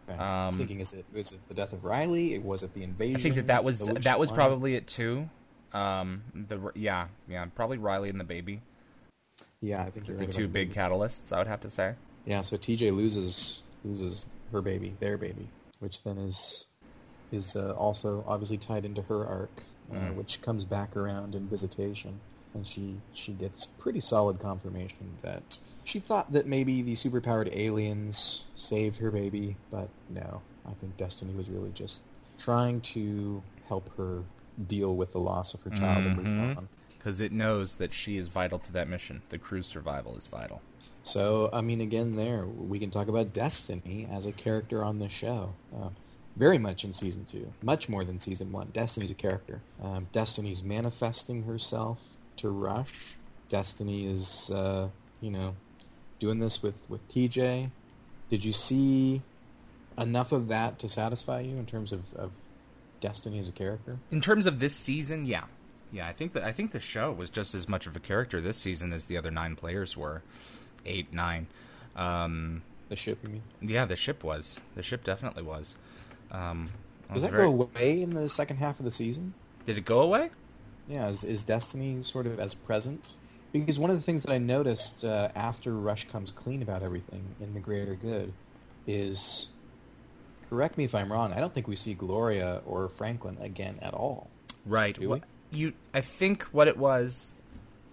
okay. 0.08 0.18
I 0.18 0.46
was 0.46 0.54
Um, 0.54 0.58
thinking, 0.58 0.80
is 0.80 0.92
it 0.92 1.04
was 1.12 1.32
it 1.32 1.40
the 1.48 1.54
death 1.54 1.72
of 1.72 1.84
Riley? 1.84 2.34
It 2.34 2.42
was 2.42 2.62
it 2.62 2.74
the 2.74 2.82
invasion? 2.82 3.16
I 3.16 3.20
think 3.20 3.34
that 3.36 3.46
that 3.46 3.64
was 3.64 3.80
that 3.86 4.18
was 4.18 4.30
line? 4.30 4.36
probably 4.36 4.74
it 4.74 4.86
too. 4.86 5.28
Um, 5.72 6.22
the 6.34 6.70
yeah 6.74 7.06
yeah 7.28 7.46
probably 7.54 7.78
Riley 7.78 8.10
and 8.10 8.20
the 8.20 8.24
baby, 8.24 8.60
yeah. 9.60 9.82
I 9.82 9.90
think 9.90 10.06
the 10.06 10.14
right 10.14 10.30
two 10.30 10.48
big 10.48 10.74
catalysts. 10.74 11.32
I 11.32 11.38
would 11.38 11.46
have 11.46 11.60
to 11.62 11.70
say. 11.70 11.94
Yeah, 12.26 12.42
so 12.42 12.56
TJ 12.56 12.94
loses 12.94 13.60
loses 13.84 14.26
her 14.52 14.60
baby, 14.60 14.94
their 15.00 15.16
baby, 15.16 15.48
which 15.80 16.02
then 16.04 16.18
is 16.18 16.66
is 17.32 17.56
uh, 17.56 17.72
also 17.78 18.22
obviously 18.26 18.58
tied 18.58 18.84
into 18.84 19.00
her 19.02 19.24
arc, 19.26 19.62
Mm. 19.92 20.14
which 20.14 20.40
comes 20.40 20.64
back 20.64 20.96
around 20.96 21.34
in 21.34 21.48
visitation, 21.48 22.18
and 22.54 22.66
she 22.66 22.96
she 23.12 23.32
gets 23.32 23.66
pretty 23.66 24.00
solid 24.00 24.40
confirmation 24.40 25.18
that 25.22 25.58
she 25.84 26.00
thought 26.00 26.32
that 26.32 26.46
maybe 26.46 26.80
the 26.82 26.94
superpowered 26.94 27.54
aliens 27.54 28.44
saved 28.54 28.96
her 28.98 29.10
baby, 29.10 29.56
but 29.70 29.88
no, 30.08 30.40
I 30.66 30.72
think 30.74 30.96
Destiny 30.96 31.34
was 31.34 31.48
really 31.48 31.72
just 31.72 31.98
trying 32.38 32.80
to 32.80 33.42
help 33.68 33.94
her 33.96 34.22
deal 34.66 34.96
with 34.96 35.12
the 35.12 35.18
loss 35.18 35.54
of 35.54 35.60
her 35.62 35.70
child 35.70 36.04
Mhm. 36.04 36.56
on. 36.56 36.68
Because 36.98 37.20
it 37.20 37.32
knows 37.32 37.74
that 37.76 37.92
she 37.92 38.16
is 38.16 38.28
vital 38.28 38.58
to 38.60 38.72
that 38.72 38.88
mission. 38.88 39.22
The 39.28 39.38
crew's 39.38 39.66
survival 39.66 40.16
is 40.16 40.26
vital. 40.26 40.62
So, 41.02 41.50
I 41.52 41.60
mean, 41.62 41.80
again, 41.80 42.14
there 42.14 42.46
we 42.46 42.78
can 42.78 42.90
talk 42.90 43.08
about 43.08 43.32
Destiny 43.32 44.06
as 44.10 44.24
a 44.24 44.32
character 44.32 44.84
on 44.84 45.00
the 45.00 45.08
show. 45.08 45.56
Uh, 45.74 45.90
very 46.36 46.58
much 46.58 46.84
in 46.84 46.92
season 46.92 47.24
two, 47.30 47.52
much 47.62 47.88
more 47.88 48.04
than 48.04 48.18
season 48.18 48.50
one. 48.52 48.68
Destiny's 48.72 49.10
a 49.10 49.14
character. 49.14 49.60
Um, 49.82 50.06
Destiny's 50.12 50.62
manifesting 50.62 51.42
herself 51.44 51.98
to 52.38 52.50
Rush. 52.50 52.88
Destiny 53.48 54.06
is, 54.10 54.50
uh, 54.50 54.88
you 55.20 55.30
know, 55.30 55.54
doing 56.20 56.38
this 56.38 56.62
with 56.62 56.76
with 56.88 57.06
TJ. 57.08 57.70
Did 58.30 58.44
you 58.44 58.52
see 58.52 59.20
enough 59.98 60.32
of 60.32 60.48
that 60.48 60.78
to 60.78 60.88
satisfy 60.88 61.40
you 61.40 61.56
in 61.56 61.66
terms 61.66 61.92
of, 61.92 62.00
of 62.16 62.30
Destiny 63.02 63.38
as 63.38 63.48
a 63.48 63.52
character? 63.52 63.98
In 64.10 64.22
terms 64.22 64.46
of 64.46 64.58
this 64.58 64.74
season, 64.74 65.26
yeah, 65.26 65.44
yeah, 65.92 66.08
I 66.08 66.14
think 66.14 66.32
that 66.32 66.42
I 66.44 66.52
think 66.52 66.70
the 66.72 66.80
show 66.80 67.12
was 67.12 67.28
just 67.28 67.54
as 67.54 67.68
much 67.68 67.86
of 67.86 67.94
a 67.94 68.00
character 68.00 68.40
this 68.40 68.56
season 68.56 68.92
as 68.94 69.04
the 69.06 69.18
other 69.18 69.30
nine 69.30 69.54
players 69.54 69.96
were, 69.98 70.22
eight, 70.86 71.12
nine. 71.12 71.46
Um, 71.94 72.62
The 72.88 72.96
ship, 72.96 73.18
you 73.22 73.34
mean? 73.34 73.42
yeah, 73.60 73.84
the 73.84 73.96
ship 73.96 74.24
was. 74.24 74.58
The 74.76 74.82
ship 74.82 75.04
definitely 75.04 75.42
was. 75.42 75.74
Um, 76.32 76.70
Does 77.12 77.22
that 77.22 77.30
very- 77.30 77.44
go 77.44 77.52
away 77.62 78.02
in 78.02 78.10
the 78.14 78.28
second 78.28 78.56
half 78.56 78.78
of 78.78 78.84
the 78.84 78.90
season? 78.90 79.34
Did 79.66 79.78
it 79.78 79.84
go 79.84 80.00
away? 80.00 80.30
Yeah, 80.88 81.08
is, 81.08 81.22
is 81.22 81.42
Destiny 81.42 82.02
sort 82.02 82.26
of 82.26 82.40
as 82.40 82.54
present? 82.54 83.14
Because 83.52 83.78
one 83.78 83.90
of 83.90 83.96
the 83.96 84.02
things 84.02 84.22
that 84.22 84.32
I 84.32 84.38
noticed 84.38 85.04
uh, 85.04 85.28
after 85.36 85.74
Rush 85.74 86.08
comes 86.08 86.30
clean 86.30 86.62
about 86.62 86.82
everything 86.82 87.22
in 87.40 87.54
the 87.54 87.60
greater 87.60 87.94
good 87.94 88.32
is, 88.86 89.48
correct 90.48 90.78
me 90.78 90.84
if 90.84 90.94
I'm 90.94 91.12
wrong, 91.12 91.32
I 91.32 91.38
don't 91.38 91.52
think 91.52 91.68
we 91.68 91.76
see 91.76 91.94
Gloria 91.94 92.62
or 92.66 92.88
Franklin 92.88 93.36
again 93.40 93.78
at 93.82 93.94
all. 93.94 94.28
Right. 94.66 94.98
Do 94.98 95.10
we? 95.10 95.22
You, 95.50 95.74
I 95.92 96.00
think 96.00 96.44
what 96.44 96.66
it 96.66 96.78
was, 96.78 97.32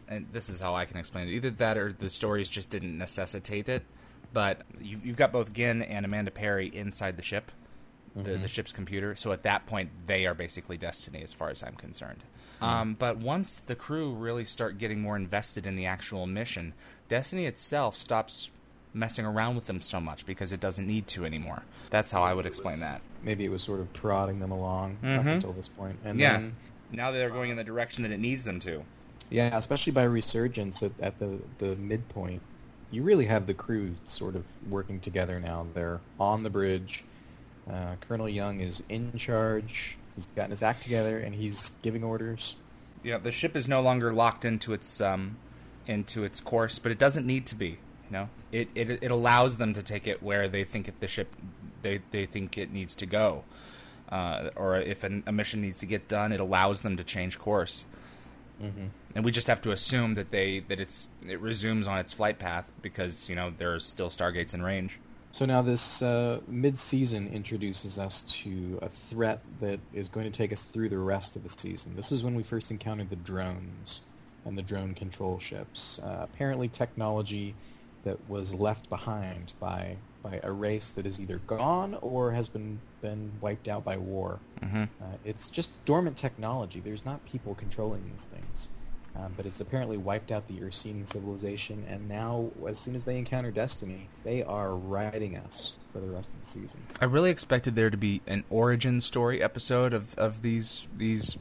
and 0.08 0.28
this 0.32 0.50
is 0.50 0.62
how 0.62 0.76
I 0.76 0.86
can 0.86 0.98
explain 0.98 1.28
it. 1.28 1.32
Either 1.34 1.50
that, 1.52 1.78
or 1.78 1.92
the 1.92 2.10
stories 2.10 2.48
just 2.48 2.70
didn't 2.70 2.98
necessitate 2.98 3.68
it. 3.68 3.84
But 4.32 4.62
you've, 4.80 5.06
you've 5.06 5.18
got 5.18 5.32
both 5.32 5.52
Ginn 5.52 5.82
and 5.82 6.06
Amanda 6.06 6.32
Perry 6.32 6.68
inside 6.68 7.18
the 7.18 7.24
ship, 7.24 7.52
the, 8.16 8.38
the 8.38 8.48
ship's 8.48 8.72
computer. 8.72 9.16
So 9.16 9.32
at 9.32 9.44
that 9.44 9.66
point, 9.66 9.90
they 10.08 10.26
are 10.26 10.34
basically 10.34 10.78
Destiny, 10.78 11.22
as 11.24 11.34
far 11.34 11.50
as 11.50 11.64
I'm 11.64 11.76
concerned. 11.76 12.24
Um, 12.62 12.96
but 13.00 13.18
once 13.18 13.60
the 13.60 13.76
crew 13.76 14.12
really 14.14 14.44
start 14.44 14.78
getting 14.78 15.02
more 15.02 15.16
invested 15.16 15.66
in 15.66 15.76
the 15.76 15.86
actual 15.86 16.26
mission, 16.28 16.74
Destiny 17.08 17.46
itself 17.46 17.96
stops 17.96 18.52
messing 18.94 19.26
around 19.26 19.56
with 19.56 19.68
them 19.68 19.80
so 19.82 20.00
much 20.02 20.26
because 20.26 20.52
it 20.52 20.60
doesn't 20.60 20.86
need 20.88 21.08
to 21.08 21.24
anymore. 21.24 21.62
That's 21.90 22.12
how 22.12 22.24
I 22.24 22.34
would 22.34 22.46
explain 22.46 22.80
that. 22.82 23.02
Maybe 23.24 23.46
it 23.46 23.50
was 23.50 23.62
sort 23.64 23.80
of 23.80 23.94
prodding 23.94 24.40
them 24.40 24.52
along 24.52 24.94
up 25.04 25.24
Mhm. 25.26 25.34
until 25.36 25.54
this. 25.54 25.70
And 26.04 26.20
yeah. 26.20 26.34
then, 26.34 26.56
now 26.92 27.12
they're 27.12 27.30
going 27.30 27.52
in 27.52 27.56
the 27.58 27.64
direction 27.64 28.04
that 28.04 28.12
it 28.12 28.20
needs 28.20 28.44
them 28.44 28.60
to. 28.62 28.84
yeah, 29.30 29.56
especially 29.58 29.92
by 29.92 30.04
resurgence 30.04 30.82
at, 30.82 30.92
at 31.00 31.20
the, 31.20 31.38
the 31.60 31.76
midpoint, 31.76 32.42
you 32.90 33.04
really 33.04 33.26
have 33.28 33.46
the 33.46 33.54
crew 33.54 33.94
sort 34.06 34.36
of 34.36 34.44
working 34.68 35.00
together 35.00 35.40
now. 35.40 35.68
They're 35.76 36.02
on 36.20 36.42
the 36.42 36.50
bridge. 36.50 37.04
Uh, 37.70 37.96
Colonel 38.02 38.30
Young 38.30 38.62
is 38.62 38.82
in 38.90 39.16
charge. 39.18 39.98
He's 40.16 40.26
gotten 40.36 40.52
his 40.52 40.64
act 40.64 40.84
together, 40.84 41.20
and 41.20 41.36
he's 41.36 41.72
giving 41.82 42.04
orders. 42.04 42.56
Yeah, 43.04 43.18
the 43.18 43.32
ship 43.32 43.56
is 43.56 43.68
no 43.68 43.82
longer 43.82 44.14
locked 44.14 44.44
into 44.44 44.74
its 44.74 45.00
um, 45.00 45.38
into 45.86 46.24
its 46.24 46.40
course, 46.40 46.80
but 46.80 46.92
it 46.92 46.98
doesn't 46.98 47.26
need 47.26 47.46
to 47.48 47.56
be. 47.56 47.78
You 48.10 48.12
know, 48.12 48.30
it 48.52 48.70
it, 48.76 48.90
it 48.90 49.12
allows 49.12 49.58
them 49.58 49.74
to 49.74 49.84
take 49.84 50.08
it 50.08 50.22
where 50.24 50.48
they 50.48 50.64
think 50.64 50.88
it, 50.88 51.00
the 51.00 51.08
ship 51.08 51.36
they 51.82 52.02
they 52.12 52.26
think 52.26 52.58
it 52.58 52.72
needs 52.72 52.96
to 52.96 53.06
go, 53.06 53.44
uh, 54.10 54.50
or 54.56 54.78
if 54.78 55.04
an, 55.04 55.24
a 55.28 55.32
mission 55.32 55.62
needs 55.62 55.80
to 55.80 55.86
get 55.86 56.08
done, 56.08 56.32
it 56.32 56.40
allows 56.40 56.82
them 56.82 56.98
to 56.98 57.04
change 57.04 57.40
course. 57.40 57.86
Mm-hmm. 58.62 58.88
And 59.16 59.24
we 59.26 59.32
just 59.32 59.48
have 59.48 59.62
to 59.62 59.72
assume 59.72 60.16
that 60.16 60.32
they 60.32 60.60
that 60.68 60.80
it's 60.80 61.08
it 61.26 61.40
resumes 61.40 61.88
on 61.88 61.98
its 61.98 62.14
flight 62.14 62.40
path 62.40 62.70
because 62.82 63.30
you 63.30 63.36
know 63.36 63.54
there's 63.58 63.86
still 63.86 64.10
stargates 64.10 64.54
in 64.54 64.62
range. 64.62 65.00
So 65.32 65.46
now 65.46 65.62
this 65.62 66.02
uh, 66.02 66.42
mid-season 66.48 67.28
introduces 67.32 68.00
us 68.00 68.24
to 68.44 68.80
a 68.82 68.90
threat 68.90 69.42
that 69.62 69.80
is 69.94 70.10
going 70.10 70.26
to 70.30 70.36
take 70.36 70.52
us 70.52 70.64
through 70.64 70.90
the 70.90 70.98
rest 70.98 71.36
of 71.36 71.44
the 71.44 71.50
season. 71.50 71.96
This 71.96 72.12
is 72.12 72.24
when 72.24 72.34
we 72.34 72.44
first 72.44 72.72
encountered 72.72 73.10
the 73.10 73.16
drones 73.16 74.02
and 74.46 74.58
the 74.58 74.64
drone 74.64 74.96
control 74.96 75.40
ships. 75.40 76.00
Uh, 76.04 76.22
apparently 76.24 76.68
technology 76.68 77.54
that 78.04 78.18
was 78.30 78.54
left 78.54 78.90
behind 78.90 79.54
by 79.60 79.98
by 80.22 80.40
a 80.44 80.52
race 80.52 80.90
that 80.90 81.06
is 81.06 81.20
either 81.20 81.38
gone 81.48 81.98
or 82.02 82.32
has 82.32 82.50
been 82.50 82.80
been 83.02 83.32
wiped 83.40 83.68
out 83.68 83.84
by 83.84 83.98
war. 83.98 84.40
Mm-hmm. 84.62 84.84
Uh, 84.84 85.06
it's 85.24 85.48
just 85.48 85.86
dormant 85.86 86.18
technology. 86.18 86.82
There's 86.82 87.06
not 87.06 87.24
people 87.26 87.56
controlling 87.56 88.04
these 88.12 88.26
things. 88.26 88.68
Um, 89.16 89.34
but 89.36 89.46
it's 89.46 89.60
apparently 89.60 89.98
wiped 89.98 90.32
out 90.32 90.48
the 90.48 90.62
Ursine 90.62 91.06
civilization, 91.06 91.84
and 91.90 92.08
now, 92.08 92.52
as 92.68 92.78
soon 92.78 92.96
as 92.96 93.06
they 93.06 93.18
encounter 93.18 93.52
Destiny, 93.52 94.08
they 94.24 94.44
are 94.44 94.76
riding 94.76 95.36
us 95.36 95.78
for 95.92 96.00
the 96.00 96.08
rest 96.08 96.30
of 96.30 96.40
the 96.40 96.46
season. 96.46 96.82
I 97.02 97.06
really 97.06 97.32
expected 97.32 97.76
there 97.76 97.90
to 97.90 97.98
be 97.98 98.22
an 98.28 98.44
origin 98.50 99.02
story 99.02 99.42
episode 99.42 99.94
of, 99.94 100.16
of 100.16 100.42
these 100.42 100.88
these 100.96 101.38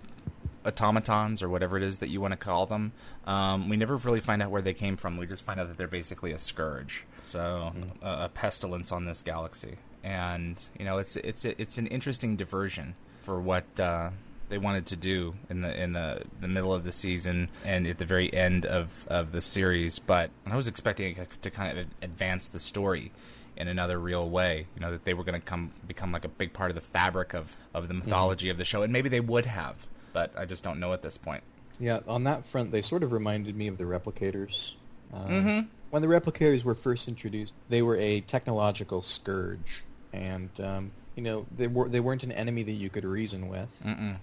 automatons 0.65 1.43
or 1.43 1.49
whatever 1.49 1.77
it 1.77 1.83
is 1.83 1.99
that 1.99 2.09
you 2.09 2.21
want 2.21 2.33
to 2.33 2.37
call 2.37 2.67
them. 2.67 2.93
Um, 3.27 3.69
we 3.69 3.77
never 3.77 3.97
really 3.97 4.21
find 4.21 4.43
out 4.43 4.51
where 4.51 4.63
they 4.63 4.75
came 4.75 4.97
from. 4.97 5.17
We 5.17 5.27
just 5.27 5.43
find 5.43 5.61
out 5.61 5.69
that 5.69 5.77
they're 5.77 5.87
basically 5.87 6.33
a 6.33 6.39
scourge, 6.39 7.05
so 7.25 7.73
a, 8.03 8.25
a 8.25 8.29
pestilence 8.29 8.93
on 8.93 9.05
this 9.05 9.23
galaxy. 9.23 9.77
And 10.03 10.61
you 10.79 10.85
know, 10.85 10.99
it's 10.99 11.17
it's 11.17 11.45
it's 11.45 11.79
an 11.79 11.87
interesting 11.87 12.37
diversion 12.37 12.95
for 13.21 13.41
what 13.41 13.79
uh, 13.79 14.11
they 14.49 14.59
wanted 14.59 14.87
to 14.87 14.97
do 14.97 15.35
in 15.51 15.61
the 15.61 15.83
in 15.83 15.93
the 15.93 16.23
the 16.41 16.49
middle 16.49 16.73
of 16.75 16.85
the 16.85 16.93
season 16.93 17.49
and 17.65 17.87
at 17.87 17.99
the 17.99 18.05
very 18.05 18.33
end 18.33 18.67
of 18.67 19.07
of 19.09 19.33
the 19.33 19.43
series. 19.43 19.99
But 19.99 20.31
I 20.51 20.57
was 20.57 20.69
expecting 20.69 21.17
it 21.17 21.43
to 21.43 21.51
kind 21.51 21.79
of 21.79 21.87
advance 22.03 22.49
the 22.49 22.61
story 22.61 23.13
in 23.57 23.69
another 23.69 23.99
real 23.99 24.29
way. 24.29 24.67
You 24.75 24.81
know 24.81 24.93
that 24.93 25.05
they 25.05 25.15
were 25.15 25.25
going 25.25 25.41
to 25.41 25.45
come 25.47 25.71
become 25.87 26.13
like 26.13 26.25
a 26.25 26.29
big 26.29 26.53
part 26.53 26.71
of 26.71 26.75
the 26.75 26.81
fabric 26.81 27.35
of 27.35 27.57
of 27.75 27.89
the 27.89 27.95
mythology 27.95 28.49
of 28.51 28.59
the 28.59 28.65
show, 28.65 28.83
and 28.83 28.93
maybe 28.93 29.09
they 29.09 29.21
would 29.21 29.47
have, 29.47 29.87
but 30.13 30.33
I 30.37 30.45
just 30.45 30.65
don't 30.65 30.81
know 30.81 30.93
at 30.93 31.03
this 31.03 31.17
point. 31.19 31.43
Yeah, 31.81 32.01
on 32.09 32.25
that 32.25 32.45
front, 32.47 32.73
they 32.73 32.83
sort 32.83 33.03
of 33.05 33.13
reminded 33.13 33.55
me 33.57 33.69
of 33.69 33.79
the 33.79 33.85
replicators. 33.85 34.75
Um, 35.13 35.29
Mhm. 35.31 35.67
When 35.91 36.03
the 36.03 36.09
replicators 36.09 36.65
were 36.65 36.75
first 36.75 37.09
introduced, 37.09 37.55
they 37.69 37.81
were 37.83 37.97
a 37.97 38.21
technological 38.23 39.01
scourge, 39.01 39.85
and 40.13 40.51
um, 40.61 40.91
you 41.19 41.25
know 41.25 41.45
they 41.57 41.67
were 41.67 41.89
they 41.89 41.99
weren't 41.99 42.23
an 42.23 42.31
enemy 42.31 42.63
that 42.63 42.73
you 42.73 42.89
could 42.89 43.05
reason 43.05 43.49
with. 43.49 43.69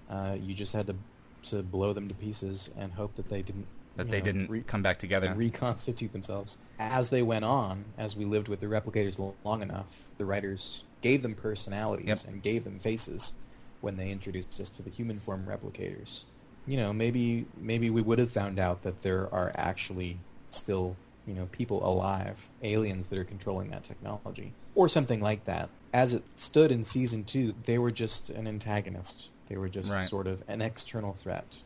Uh, 0.10 0.38
you 0.42 0.54
just 0.56 0.72
had 0.72 0.88
to 0.88 0.96
to 1.50 1.62
blow 1.62 1.92
them 1.94 2.08
to 2.08 2.16
pieces 2.16 2.70
and 2.80 2.92
hope 2.94 3.14
that 3.18 3.30
they 3.30 3.42
didn't 3.42 3.68
That 3.98 4.10
they 4.10 4.20
know, 4.20 4.26
didn't 4.26 4.50
re- 4.50 4.62
come 4.62 4.82
back 4.82 4.98
together. 4.98 5.34
reconstitute 5.36 6.12
themselves. 6.14 6.56
As 6.80 7.10
they 7.10 7.22
went 7.22 7.44
on, 7.46 7.84
as 7.98 8.16
we 8.16 8.24
lived 8.26 8.48
with 8.48 8.62
the 8.62 8.66
replicators 8.68 9.20
l- 9.20 9.36
long 9.44 9.62
enough, 9.62 9.88
the 10.18 10.26
writers 10.26 10.84
gave 11.02 11.22
them 11.22 11.36
personalities 11.36 12.08
Yep. 12.08 12.20
and 12.28 12.42
gave 12.42 12.64
them 12.64 12.80
faces 12.80 13.34
when 13.82 13.96
they 13.98 14.10
introduced 14.10 14.60
us 14.60 14.70
to 14.72 14.82
the 14.82 14.90
human 14.90 15.18
form 15.18 15.46
replicators. 15.46 16.24
You 16.66 16.78
know, 16.78 16.94
maybe 16.94 17.46
maybe 17.62 17.90
we 17.90 18.02
would 18.02 18.20
have 18.20 18.32
found 18.32 18.58
out 18.58 18.82
that 18.84 19.04
there 19.04 19.32
are 19.34 19.52
actually 19.56 20.18
still, 20.50 20.96
you 21.28 21.34
know, 21.36 21.46
people 21.52 21.86
alive, 21.86 22.38
aliens 22.64 23.08
that 23.10 23.20
are 23.20 23.26
controlling 23.26 23.70
that 23.72 23.84
technology 23.84 24.54
or 24.74 24.88
something 24.90 25.20
like 25.22 25.44
that. 25.46 25.70
As 25.96 26.14
it 26.14 26.24
stood 26.36 26.74
in 26.74 26.84
season 26.84 27.24
2, 27.24 27.56
they 27.64 27.78
were 27.78 27.90
just 27.90 28.30
an 28.30 28.50
antagonist. 28.50 29.30
They 29.48 29.56
were 29.56 29.70
just 29.70 29.90
Right. 29.90 30.10
sort 30.10 30.28
of 30.28 30.44
an 30.50 30.62
external 30.62 31.14
threat. 31.14 31.60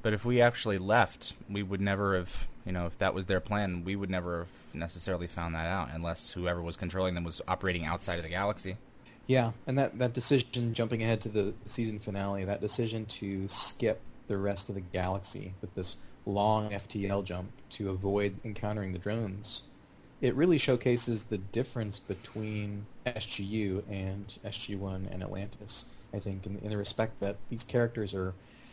But 0.00 0.14
if 0.14 0.24
we 0.24 0.40
actually 0.40 0.78
left, 0.78 1.34
we 1.46 1.62
would 1.62 1.82
never 1.82 2.16
have, 2.16 2.46
you 2.64 2.72
know, 2.72 2.86
if 2.86 2.96
that 2.96 3.12
was 3.12 3.26
their 3.26 3.38
plan, 3.38 3.84
we 3.84 3.94
would 3.94 4.08
never 4.08 4.38
have 4.38 4.48
necessarily 4.72 5.26
found 5.26 5.54
that 5.54 5.66
out 5.66 5.90
unless 5.92 6.30
whoever 6.30 6.62
was 6.62 6.78
controlling 6.78 7.14
them 7.14 7.24
was 7.24 7.42
operating 7.46 7.84
outside 7.84 8.16
of 8.16 8.22
the 8.22 8.30
galaxy. 8.30 8.78
Yeah, 9.26 9.52
and 9.66 9.76
that, 9.76 9.98
that 9.98 10.14
decision, 10.14 10.72
jumping 10.72 11.02
ahead 11.02 11.20
to 11.22 11.28
the 11.28 11.52
season 11.66 11.98
finale, 11.98 12.46
that 12.46 12.62
decision 12.62 13.04
to 13.20 13.46
skip 13.46 14.00
the 14.26 14.38
rest 14.38 14.70
of 14.70 14.74
the 14.74 14.80
galaxy 14.80 15.52
with 15.60 15.74
this 15.74 15.98
long 16.24 16.70
FTL 16.70 17.22
jump 17.24 17.50
to 17.72 17.90
avoid 17.90 18.36
encountering 18.42 18.94
the 18.94 18.98
drones, 18.98 19.64
it 20.20 20.34
really 20.34 20.58
showcases 20.58 21.24
the 21.24 21.38
difference 21.38 21.98
between 21.98 22.86
SGU 23.06 23.82
and 23.90 24.26
SG-1 24.44 25.12
and 25.12 25.22
Atlantis, 25.22 25.84
I 26.14 26.18
think, 26.20 26.46
in, 26.46 26.58
in 26.58 26.70
the 26.70 26.76
respect 26.76 27.20
that 27.20 27.36
these 27.50 27.62
characters 27.64 28.14
are 28.14 28.32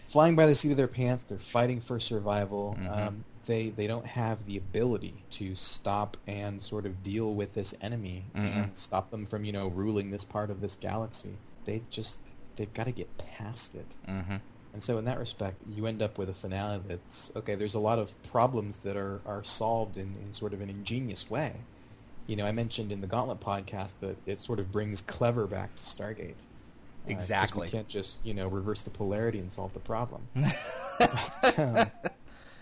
flying 0.09 0.35
by 0.35 0.45
the 0.45 0.55
seat 0.55 0.71
of 0.71 0.77
their 0.77 0.87
pants, 0.87 1.23
they're 1.23 1.39
fighting 1.39 1.81
for 1.81 1.99
survival, 1.99 2.77
Mhm. 2.79 3.07
um, 3.07 3.25
they 3.45 3.69
they 3.71 3.87
don't 3.87 4.05
have 4.05 4.45
the 4.45 4.55
ability 4.55 5.25
to 5.31 5.53
stop 5.55 6.15
and 6.27 6.61
sort 6.61 6.85
of 6.85 7.03
deal 7.03 7.33
with 7.35 7.53
this 7.53 7.73
enemy 7.81 8.23
Mm-mm. 8.33 8.63
and 8.63 8.77
stop 8.77 9.11
them 9.11 9.25
from 9.25 9.43
you 9.43 9.51
know 9.51 9.67
ruling 9.67 10.11
this 10.11 10.23
part 10.23 10.49
of 10.49 10.61
this 10.61 10.77
galaxy. 10.77 11.37
They 11.65 11.81
just 11.89 12.19
they've 12.55 12.73
got 12.73 12.85
to 12.85 12.93
get 12.93 13.17
past 13.17 13.75
it. 13.75 13.97
Mm-hmm. 14.07 14.37
And 14.73 14.83
so 14.83 14.97
in 14.97 15.05
that 15.05 15.19
respect, 15.19 15.57
you 15.69 15.85
end 15.85 16.01
up 16.01 16.17
with 16.17 16.29
a 16.29 16.33
finale 16.33 16.81
that's 16.87 17.31
okay. 17.35 17.53
There's 17.55 17.75
a 17.75 17.79
lot 17.79 17.99
of 17.99 18.09
problems 18.31 18.77
that 18.77 18.97
are 18.97 19.21
are 19.25 19.43
solved 19.43 19.97
in, 19.97 20.15
in 20.25 20.33
sort 20.33 20.53
of 20.53 20.61
an 20.61 20.69
ingenious 20.69 21.29
way. 21.29 21.53
You 22.25 22.35
know, 22.37 22.45
I 22.45 22.51
mentioned 22.51 22.91
in 22.91 23.01
the 23.01 23.07
Gauntlet 23.07 23.39
podcast 23.39 23.93
that 24.01 24.15
it 24.25 24.41
sort 24.41 24.59
of 24.59 24.71
brings 24.71 25.01
clever 25.01 25.45
back 25.45 25.75
to 25.75 25.81
Stargate. 25.83 26.31
Uh, 27.05 27.11
Exactly. 27.11 27.67
we 27.67 27.71
can't 27.71 27.87
just 27.89 28.17
you 28.23 28.33
know 28.33 28.47
reverse 28.47 28.81
the 28.81 28.89
polarity 28.89 29.39
and 29.39 29.51
solve 29.51 29.73
the 29.73 29.79
problem. 29.79 30.21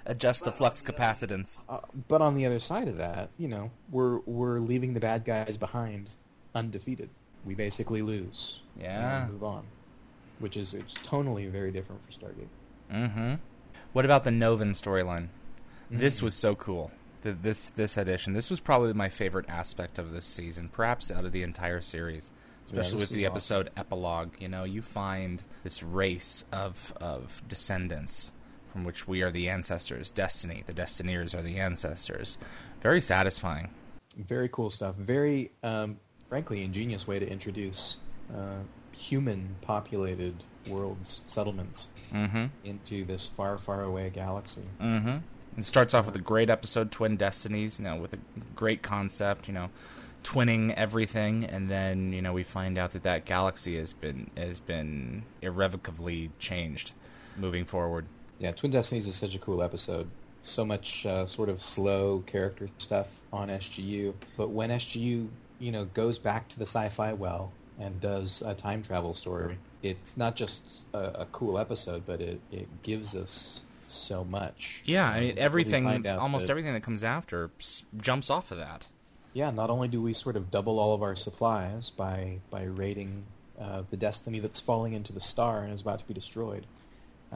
Adjust 0.08 0.44
the 0.44 0.52
flux 0.52 0.82
capacitance. 0.82 1.64
Uh, 1.70 1.80
but 2.08 2.22
on 2.22 2.36
the 2.36 2.46
other 2.46 2.58
side 2.60 2.88
of 2.88 2.98
that, 2.98 3.30
you 3.38 3.48
know, 3.48 3.70
we're 3.92 4.18
we're 4.26 4.60
leaving 4.60 4.94
the 4.96 5.00
bad 5.00 5.24
guys 5.24 5.58
behind 5.58 6.10
undefeated. 6.56 7.10
We 7.46 7.54
basically 7.56 8.02
lose. 8.02 8.62
Yeah. 8.80 9.24
And 9.24 9.32
move 9.34 9.44
on. 9.44 9.66
Which 10.42 10.58
is 10.58 10.74
it's 10.74 10.94
tonally 10.96 11.50
very 11.50 11.72
different 11.72 12.02
for 12.06 12.12
Stargate. 12.12 12.48
Mm-hmm. 12.92 13.36
What 13.94 14.06
about 14.06 14.24
the 14.24 14.32
Novan 14.32 14.72
storyline? 14.72 15.28
This 15.90 16.20
Mhm. 16.20 16.24
was 16.24 16.34
so 16.36 16.56
cool. 16.56 16.92
Th 17.24 17.36
this 17.42 17.70
this 17.70 17.98
edition. 17.98 18.34
This 18.34 18.50
was 18.50 18.60
probably 18.60 18.94
my 18.94 19.10
favorite 19.10 19.46
aspect 19.50 20.00
of 20.00 20.12
this 20.12 20.26
season, 20.26 20.70
perhaps 20.70 21.10
out 21.12 21.24
of 21.26 21.32
the 21.32 21.44
entire 21.44 21.82
series. 21.82 22.32
Especially 22.66 23.00
this 23.00 23.10
with 23.10 23.10
the 23.10 23.24
is 23.26 23.32
episode 23.32 23.70
epilogue. 23.76 24.32
You 24.40 24.48
know, 24.48 24.64
you 24.64 24.82
find 24.82 25.44
this 25.64 25.84
race 25.84 26.46
of 26.52 26.94
of 27.00 27.42
descendants 27.48 28.32
from 28.68 28.84
which 28.86 29.08
we 29.08 29.22
are 29.22 29.32
the 29.32 29.50
ancestors. 29.50 30.10
Destiny, 30.10 30.64
the 30.66 30.74
Destineers 30.74 31.36
are 31.38 31.42
the 31.42 31.58
ancestors. 31.58 32.38
Very 32.82 33.02
satisfying. 33.02 33.70
Very 34.18 34.48
cool 34.50 34.70
stuff. 34.70 34.96
Very, 34.96 35.52
um, 35.64 36.00
frankly, 36.30 36.64
ingenious 36.64 37.06
way 37.06 37.20
to 37.20 37.30
introduce 37.30 37.98
uh, 38.34 38.60
human-populated 39.02 40.44
worlds, 40.70 41.22
settlements, 41.28 41.88
Mm-hmm. 42.14 42.46
into 42.66 43.06
this 43.06 43.30
far, 43.38 43.58
far 43.58 43.84
away 43.84 44.10
galaxy. 44.14 44.64
Mm-hmm. 44.82 45.18
It 45.58 45.66
starts 45.66 45.94
off 45.94 46.06
with 46.06 46.16
a 46.18 46.20
great 46.20 46.50
episode, 46.50 46.92
Twin 46.92 47.16
Destinies, 47.16 47.80
you 47.80 47.86
know, 47.86 47.96
with 47.96 48.14
a 48.14 48.18
great 48.54 48.82
concept, 48.82 49.48
you 49.48 49.54
know, 49.54 49.70
twinning 50.24 50.74
everything, 50.76 51.46
and 51.46 51.70
then 51.70 52.12
you 52.14 52.22
know 52.22 52.34
we 52.34 52.44
find 52.44 52.78
out 52.78 52.92
that 52.92 53.04
that 53.04 53.24
galaxy 53.26 53.78
has 53.78 53.94
been 53.94 54.30
has 54.38 54.60
been 54.60 55.24
irrevocably 55.42 56.32
changed, 56.38 56.92
moving 57.38 57.64
forward. 57.66 58.06
Yeah, 58.40 58.52
Twin 58.52 58.72
Destinies 58.72 59.08
is 59.08 59.16
such 59.16 59.34
a 59.36 59.40
cool 59.40 59.64
episode. 59.64 60.08
So 60.42 60.66
much 60.66 61.06
uh, 61.06 61.28
sort 61.28 61.48
of 61.50 61.62
slow 61.62 62.24
character 62.28 62.68
stuff 62.78 63.08
on 63.32 63.48
SGU, 63.50 64.14
but 64.36 64.50
when 64.50 64.70
SGU, 64.70 65.28
you 65.60 65.72
know, 65.72 65.86
goes 65.86 66.20
back 66.20 66.50
to 66.50 66.58
the 66.60 66.66
sci-fi 66.66 67.14
well 67.14 67.52
and 67.82 68.00
does 68.00 68.42
a 68.46 68.54
time 68.54 68.84
travel 68.84 69.14
story, 69.14 69.58
it's 69.82 70.16
not 70.16 70.36
just 70.36 70.84
a, 70.94 71.22
a 71.22 71.26
cool 71.32 71.58
episode, 71.58 72.04
but 72.06 72.22
it, 72.22 72.40
it 72.52 72.68
gives 72.84 73.16
us 73.16 73.62
so 73.88 74.24
much. 74.24 74.82
Yeah, 74.86 75.10
I 75.10 75.20
mean 75.20 75.38
everything, 75.38 76.08
almost 76.08 76.46
that- 76.46 76.52
everything 76.52 76.74
that 76.74 76.84
comes 76.84 77.04
after 77.04 77.50
jumps 77.98 78.30
off 78.30 78.52
of 78.52 78.58
that. 78.60 78.86
Yeah, 79.34 79.50
not 79.50 79.70
only 79.70 79.88
do 79.88 80.02
we 80.02 80.14
sort 80.14 80.36
of 80.36 80.52
double 80.52 80.78
all 80.78 80.94
of 80.94 81.02
our 81.02 81.16
supplies 81.16 81.90
by 81.90 82.40
by 82.50 82.64
raiding 82.64 83.24
uh, 83.60 83.84
the 83.90 83.98
destiny 83.98 84.40
that's 84.40 84.60
falling 84.60 84.94
into 84.94 85.14
the 85.14 85.22
star 85.22 85.64
and 85.64 85.74
is 85.74 85.82
about 85.82 86.00
to 86.00 86.06
be 86.06 86.14
destroyed. 86.14 86.66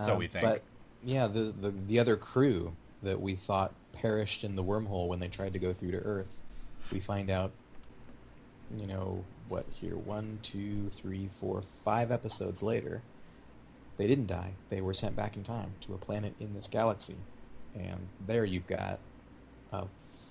So 0.05 0.13
um, 0.13 0.19
we 0.19 0.27
think. 0.27 0.43
But 0.45 0.62
yeah, 1.03 1.27
the, 1.27 1.53
the 1.60 1.71
the 1.88 1.99
other 1.99 2.17
crew 2.17 2.73
that 3.01 3.19
we 3.21 3.36
thought 3.36 3.73
perished 3.93 4.43
in 4.43 4.55
the 4.55 4.63
wormhole 4.63 5.08
when 5.08 5.19
they 5.19 5.29
tried 5.29 5.53
to 5.53 5.60
go 5.60 5.73
through 5.73 5.91
to 5.91 5.97
Earth, 5.99 6.31
we 6.91 6.99
find 6.99 7.29
out. 7.29 7.51
You 8.75 8.88
know 8.88 9.23
what? 9.47 9.65
Here, 9.69 9.95
one, 9.95 10.39
two, 10.41 10.91
three, 10.95 11.29
four, 11.39 11.63
five 11.84 12.12
episodes 12.12 12.63
later, 12.63 13.01
they 13.97 14.08
didn't 14.08 14.27
die. 14.27 14.51
They 14.69 14.81
were 14.81 14.93
sent 14.93 15.15
back 15.15 15.36
in 15.36 15.43
time 15.43 15.73
to 15.81 15.93
a 15.93 15.97
planet 15.97 16.34
in 16.39 16.53
this 16.53 16.67
galaxy, 16.67 17.15
and 17.75 18.08
there 18.25 18.45
you've 18.45 18.67
got 18.67 18.99
a 19.71 19.86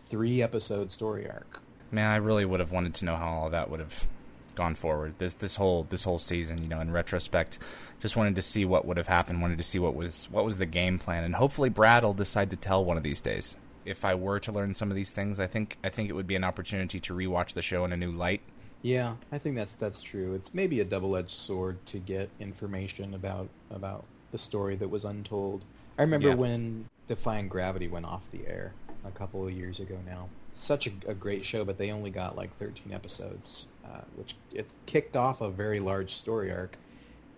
three 0.09 0.43
episode 0.43 0.93
story 0.93 1.29
arc. 1.29 1.61
Man, 1.91 2.11
I 2.11 2.17
really 2.17 2.45
would 2.45 2.61
have 2.61 2.73
wanted 2.73 2.95
to 2.95 3.05
know 3.05 3.17
how 3.17 3.29
all 3.29 3.51
that 3.51 3.71
would 3.71 3.81
have 3.81 4.07
gone 4.55 4.75
forward. 4.75 5.15
This 5.19 5.35
this 5.35 5.57
whole 5.57 5.85
this 5.91 6.05
whole 6.05 6.19
season, 6.19 6.63
you 6.63 6.69
know, 6.69 6.81
in 6.81 6.91
retrospect, 6.91 7.59
just 8.01 8.17
wanted 8.17 8.37
to 8.37 8.43
see 8.43 8.65
what 8.65 8.85
would 8.85 8.97
have 8.97 9.07
happened. 9.09 9.43
Wanted 9.43 9.59
to 9.59 9.65
see 9.65 9.79
what 9.79 9.95
was 9.95 10.29
what 10.31 10.45
was 10.45 10.59
the 10.59 10.67
game 10.67 10.99
plan, 10.99 11.25
and 11.25 11.35
hopefully 11.35 11.69
Brad 11.69 12.05
will 12.05 12.15
decide 12.15 12.51
to 12.51 12.57
tell 12.57 12.85
one 12.85 12.97
of 12.97 13.03
these 13.03 13.21
days. 13.21 13.57
If 13.85 14.05
I 14.05 14.15
were 14.15 14.41
to 14.41 14.53
learn 14.53 14.75
some 14.75 14.91
of 14.91 14.97
these 14.97 15.13
things, 15.13 15.39
I 15.39 15.47
think 15.47 15.77
I 15.85 15.89
think 15.89 16.09
it 16.09 16.15
would 16.15 16.27
be 16.27 16.37
an 16.37 16.45
opportunity 16.45 17.01
to 17.01 17.15
rewatch 17.15 17.53
the 17.53 17.63
show 17.63 17.85
in 17.85 17.93
a 17.93 17.97
new 17.97 18.11
light. 18.11 18.41
Yeah, 18.85 19.15
I 19.33 19.39
think 19.39 19.57
that's 19.57 19.73
that's 19.73 20.03
true. 20.03 20.35
It's 20.35 20.53
maybe 20.53 20.81
a 20.81 20.85
double-edged 20.85 21.31
sword 21.31 21.85
to 21.87 21.99
get 21.99 22.29
information 22.39 23.15
about 23.15 23.49
about 23.71 24.05
the 24.31 24.37
story 24.37 24.77
that 24.77 24.91
was 24.91 25.05
untold. 25.05 25.65
I 25.99 26.03
remember 26.03 26.29
Yeah. 26.29 26.35
when 26.35 26.89
Defying 27.07 27.49
Gravity 27.49 27.89
went 27.89 28.05
off 28.05 28.31
the 28.31 28.47
air 28.47 28.75
a 29.07 29.11
couple 29.11 29.47
of 29.47 29.53
years 29.55 29.81
ago 29.81 29.99
now. 30.05 30.29
Such 30.53 30.87
a, 30.87 30.93
a 31.07 31.15
great 31.15 31.47
show, 31.47 31.65
but 31.65 31.79
they 31.79 31.91
only 31.93 32.11
got 32.11 32.37
like 32.37 32.57
13 32.59 32.93
episodes, 32.93 33.69
uh, 33.87 34.03
which 34.17 34.37
it 34.53 34.67
kicked 34.85 35.17
off 35.17 35.41
a 35.41 35.51
very 35.51 35.81
large 35.81 36.15
story 36.15 36.53
arc. 36.53 36.77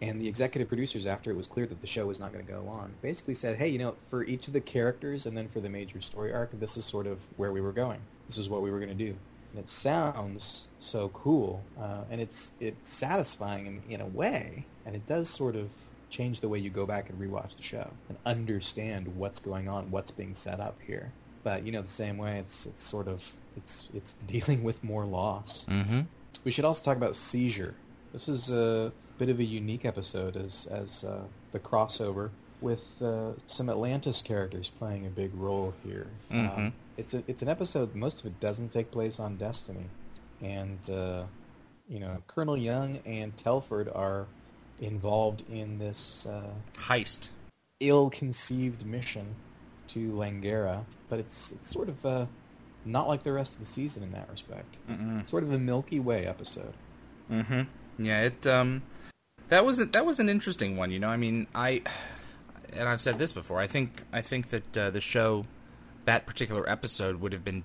And 0.03 0.21
the 0.21 0.27
executive 0.27 0.67
producers, 0.67 1.07
after 1.07 1.31
it 1.31 1.37
was 1.37 1.47
clear 1.47 1.67
that 1.67 1.81
the 1.81 1.87
show 1.87 2.07
was 2.07 2.19
not 2.19 2.33
going 2.33 2.45
to 2.45 2.53
go 2.53 2.67
on, 2.67 2.93
basically 3.03 3.35
said, 3.35 3.57
"Hey, 3.57 3.69
you 3.69 3.79
know, 3.79 3.95
for 4.11 4.25
each 4.25 4.49
of 4.49 4.53
the 4.53 4.61
characters, 4.61 5.27
and 5.27 5.37
then 5.37 5.47
for 5.49 5.61
the 5.61 5.69
major 5.69 6.01
story 6.01 6.33
arc, 6.33 6.59
this 6.59 6.77
is 6.77 6.85
sort 6.85 7.07
of 7.07 7.21
where 7.37 7.53
we 7.53 7.61
were 7.61 7.73
going. 7.73 8.01
This 8.27 8.37
is 8.37 8.49
what 8.49 8.63
we 8.63 8.71
were 8.73 8.81
going 8.81 8.97
to 8.99 9.05
do." 9.07 9.15
And 9.53 9.65
it 9.65 9.71
sounds 9.71 10.67
so 10.79 11.09
cool, 11.11 11.63
uh, 11.81 12.03
and 12.11 12.21
it's 12.21 12.51
it's 12.61 12.91
satisfying 12.91 13.67
in, 13.67 13.83
in 13.89 14.01
a 14.01 14.07
way, 14.07 14.67
and 14.85 14.95
it 14.95 15.07
does 15.07 15.29
sort 15.29 15.57
of 15.57 15.71
change 16.11 16.41
the 16.41 16.49
way 16.49 16.59
you 16.59 16.71
go 16.71 16.87
back 16.87 17.11
and 17.11 17.21
rewatch 17.21 17.57
the 17.57 17.63
show 17.63 17.91
and 18.09 18.17
understand 18.25 19.09
what's 19.17 19.41
going 19.41 19.69
on, 19.69 19.91
what's 19.91 20.11
being 20.11 20.35
set 20.35 20.61
up 20.61 20.77
here. 20.87 21.13
But 21.43 21.65
you 21.65 21.73
know, 21.73 21.83
the 21.83 21.89
same 21.89 22.19
way, 22.19 22.39
it's 22.39 22.67
it's 22.67 22.83
sort 22.83 23.09
of 23.09 23.23
it's 23.57 23.89
it's 23.95 24.15
dealing 24.27 24.63
with 24.63 24.83
more 24.83 25.05
loss. 25.05 25.65
Mm-hmm. 25.69 26.03
We 26.45 26.51
should 26.51 26.65
also 26.65 26.85
talk 26.85 26.97
about 26.97 27.17
seizure. 27.17 27.75
This 28.13 28.29
is 28.29 28.51
a 28.51 28.93
bit 29.19 29.29
of 29.29 29.41
a 29.41 29.45
unique 29.45 29.85
episode 29.85 30.37
as 30.37 30.67
as 30.71 31.05
uh, 31.05 31.25
the 31.53 31.59
crossover 31.59 32.31
with 32.61 32.85
uh, 33.03 33.33
some 33.47 33.69
Atlantis 33.69 34.23
characters 34.23 34.71
playing 34.71 35.07
a 35.07 35.11
big 35.11 35.31
role 35.35 35.75
here. 35.85 36.07
Mhm. 36.31 36.57
Um, 36.57 36.73
it's 36.97 37.15
a, 37.15 37.23
it's 37.27 37.43
an 37.43 37.49
episode. 37.49 37.95
Most 37.95 38.21
of 38.21 38.27
it 38.27 38.41
doesn't 38.41 38.71
take 38.71 38.91
place 38.91 39.21
on 39.21 39.37
Destiny, 39.37 39.87
and 40.41 40.79
uh, 40.91 41.25
you 41.89 42.01
know 42.01 42.23
Colonel 42.27 42.57
Young 42.57 42.99
and 43.05 43.37
Telford 43.37 43.89
are 43.95 44.27
involved 44.81 45.43
in 45.51 45.79
this 45.79 46.27
uh, 46.29 46.53
Heist. 46.77 47.31
ill-conceived 47.81 48.85
mission 48.85 49.35
to 49.89 50.13
Langara, 50.13 50.85
but 51.09 51.19
it's 51.19 51.53
it's 51.53 51.71
sort 51.71 51.89
of 51.89 52.05
uh, 52.05 52.27
not 52.85 53.09
like 53.09 53.23
the 53.23 53.33
rest 53.33 53.55
of 53.55 53.61
the 53.61 53.67
season 53.67 54.03
in 54.03 54.13
that 54.13 54.29
respect. 54.31 54.77
Mm-mm. 54.89 55.27
Sort 55.29 55.43
of 55.43 55.53
a 55.53 55.59
Milky 55.59 56.01
Way 56.01 56.27
episode. 56.27 56.75
Mm-hmm. 57.31 57.63
Yeah, 58.05 58.23
it 58.23 58.47
um 58.47 58.83
that 59.49 59.65
was 59.65 59.79
a, 59.79 59.87
that 59.87 60.05
was 60.05 60.19
an 60.21 60.29
interesting 60.29 60.77
one, 60.77 60.91
you 60.91 60.99
know. 60.99 61.09
I 61.09 61.17
mean, 61.17 61.47
I 61.55 61.83
and 62.73 62.89
I've 62.89 63.01
said 63.01 63.19
this 63.19 63.33
before. 63.33 63.61
I 63.61 63.67
think 63.67 64.03
I 64.13 64.23
think 64.23 64.51
that 64.51 64.79
uh, 64.79 64.91
the 64.91 65.01
show 65.01 65.47
that 66.07 66.27
particular 66.27 66.69
episode 66.69 67.21
would 67.21 67.33
have 67.33 67.45
been 67.45 67.65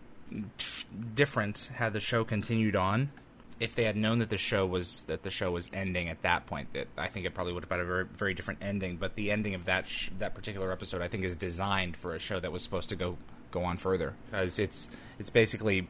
different 1.16 1.72
had 1.76 1.94
the 1.94 2.00
show 2.00 2.24
continued 2.24 2.76
on. 2.76 3.12
If 3.60 3.76
they 3.76 3.84
had 3.84 3.96
known 3.96 4.20
that 4.20 4.30
the 4.30 4.38
show 4.38 4.66
was 4.66 5.04
that 5.04 5.22
the 5.22 5.30
show 5.30 5.52
was 5.52 5.70
ending 5.72 6.10
at 6.10 6.24
that 6.24 6.48
point, 6.48 6.74
that 6.74 6.88
I 6.98 7.08
think 7.08 7.28
it 7.28 7.36
probably 7.36 7.54
would 7.54 7.64
have 7.64 7.70
had 7.70 7.80
a 7.80 7.86
very 7.86 8.06
very 8.06 8.34
different 8.34 8.62
ending. 8.64 8.98
But 8.98 9.16
the 9.16 9.32
ending 9.32 9.54
of 9.54 9.66
that 9.66 9.88
sh- 9.88 10.10
that 10.18 10.34
particular 10.34 10.72
episode, 10.72 11.02
I 11.02 11.08
think, 11.08 11.24
is 11.24 11.36
designed 11.36 11.96
for 11.96 12.16
a 12.16 12.20
show 12.20 12.40
that 12.40 12.52
was 12.52 12.64
supposed 12.64 12.90
to 12.90 12.96
go 12.96 13.18
go 13.52 13.64
on 13.64 13.78
further 13.78 14.16
because 14.26 14.58
it's 14.58 14.90
it's 15.20 15.30
basically 15.30 15.88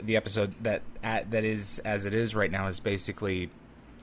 the, 0.00 0.16
episode 0.16 0.54
that 0.62 0.82
at, 1.02 1.30
that 1.30 1.44
is 1.44 1.78
as 1.80 2.06
it 2.06 2.14
is 2.14 2.34
right 2.34 2.50
now 2.50 2.66
is 2.66 2.80
basically 2.80 3.50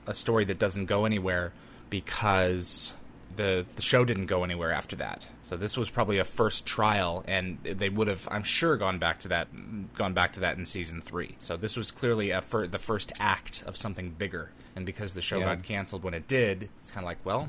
a 0.06 0.14
story 0.14 0.44
that 0.44 0.58
doesn't 0.58 0.86
go 0.86 1.04
anywhere 1.04 1.52
because 1.90 2.94
the 3.36 3.64
the 3.76 3.82
show 3.82 4.04
didn't 4.04 4.26
go 4.26 4.44
anywhere 4.44 4.72
after 4.72 4.96
that. 4.96 5.26
So 5.42 5.56
this 5.56 5.76
was 5.76 5.90
probably 5.90 6.18
a 6.18 6.24
first 6.24 6.66
trial, 6.66 7.24
and 7.26 7.58
they 7.64 7.88
would 7.88 8.06
have, 8.08 8.28
I'm 8.30 8.42
sure, 8.44 8.76
gone 8.76 8.98
back 8.98 9.20
to 9.20 9.28
that, 9.28 9.48
gone 9.94 10.14
back 10.14 10.32
to 10.34 10.40
that 10.40 10.56
in 10.58 10.64
season 10.66 11.00
three. 11.00 11.36
So 11.40 11.56
this 11.56 11.76
was 11.76 11.90
clearly 11.90 12.30
a 12.30 12.40
fir- 12.40 12.66
the 12.68 12.78
first 12.78 13.12
act 13.18 13.62
of 13.66 13.76
something 13.76 14.10
bigger. 14.10 14.52
And 14.76 14.86
because 14.86 15.14
the 15.14 15.22
show 15.22 15.38
Yeah. 15.38 15.54
got 15.56 15.64
canceled 15.64 16.04
when 16.04 16.14
it 16.14 16.28
did, 16.28 16.68
it's 16.80 16.90
kind 16.92 17.02
of 17.02 17.06
like, 17.08 17.18
well, 17.24 17.48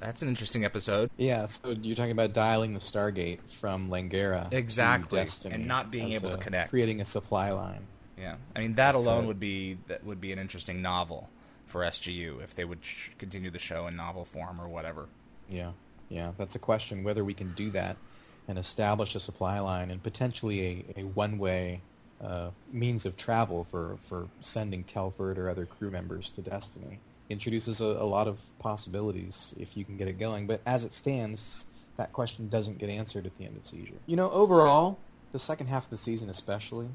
that's 0.00 0.22
an 0.22 0.28
interesting 0.28 0.64
episode. 0.64 1.10
Yeah, 1.16 1.46
so 1.46 1.70
you're 1.70 1.94
talking 1.96 2.10
about 2.12 2.32
dialing 2.32 2.72
the 2.74 2.80
Stargate 2.80 3.38
from 3.60 3.88
Langara 3.90 4.52
Exactly, 4.52 5.24
and 5.50 5.66
not 5.66 5.90
being 5.92 6.12
able 6.12 6.30
to 6.30 6.36
connect. 6.38 6.70
creating 6.70 7.00
a 7.00 7.04
supply 7.04 7.50
line. 7.52 7.86
Yeah, 8.16 8.34
I 8.56 8.60
mean 8.60 8.74
that 8.74 8.96
alone 8.96 9.24
a- 9.24 9.26
would 9.28 9.38
be 9.40 9.78
that 9.86 10.02
would 10.04 10.20
be 10.20 10.32
an 10.32 10.40
interesting 10.40 10.82
novel 10.82 11.28
for 11.68 11.82
SGU 11.82 12.42
if 12.42 12.54
they 12.54 12.64
would 12.64 12.84
sh- 12.84 13.10
continue 13.18 13.50
the 13.50 13.58
show 13.58 13.86
in 13.86 13.96
novel 13.96 14.24
form 14.24 14.60
or 14.60 14.68
whatever. 14.68 15.06
Yeah, 15.48 15.72
yeah, 16.08 16.32
that's 16.36 16.54
a 16.54 16.58
question 16.58 17.04
whether 17.04 17.24
we 17.24 17.34
can 17.34 17.52
do 17.54 17.70
that 17.70 17.96
and 18.48 18.58
establish 18.58 19.14
a 19.14 19.20
supply 19.20 19.60
line 19.60 19.90
and 19.90 20.02
potentially 20.02 20.84
a, 20.96 21.00
a 21.00 21.04
one-way 21.04 21.80
uh, 22.22 22.50
means 22.72 23.04
of 23.04 23.16
travel 23.16 23.66
for, 23.70 23.98
for 24.08 24.26
sending 24.40 24.82
Telford 24.84 25.38
or 25.38 25.48
other 25.48 25.66
crew 25.66 25.90
members 25.90 26.30
to 26.30 26.42
Destiny. 26.42 26.98
Introduces 27.30 27.80
a, 27.80 27.84
a 27.84 28.06
lot 28.06 28.26
of 28.26 28.38
possibilities 28.58 29.54
if 29.58 29.76
you 29.76 29.84
can 29.84 29.96
get 29.96 30.08
it 30.08 30.18
going, 30.18 30.46
but 30.46 30.60
as 30.66 30.82
it 30.82 30.94
stands, 30.94 31.66
that 31.98 32.12
question 32.12 32.48
doesn't 32.48 32.78
get 32.78 32.88
answered 32.88 33.26
at 33.26 33.36
the 33.38 33.44
end 33.44 33.56
of 33.56 33.66
Seizure. 33.66 33.92
You 34.06 34.16
know, 34.16 34.30
overall, 34.30 34.98
the 35.30 35.38
second 35.38 35.66
half 35.66 35.84
of 35.84 35.90
the 35.90 35.96
season 35.96 36.30
especially, 36.30 36.88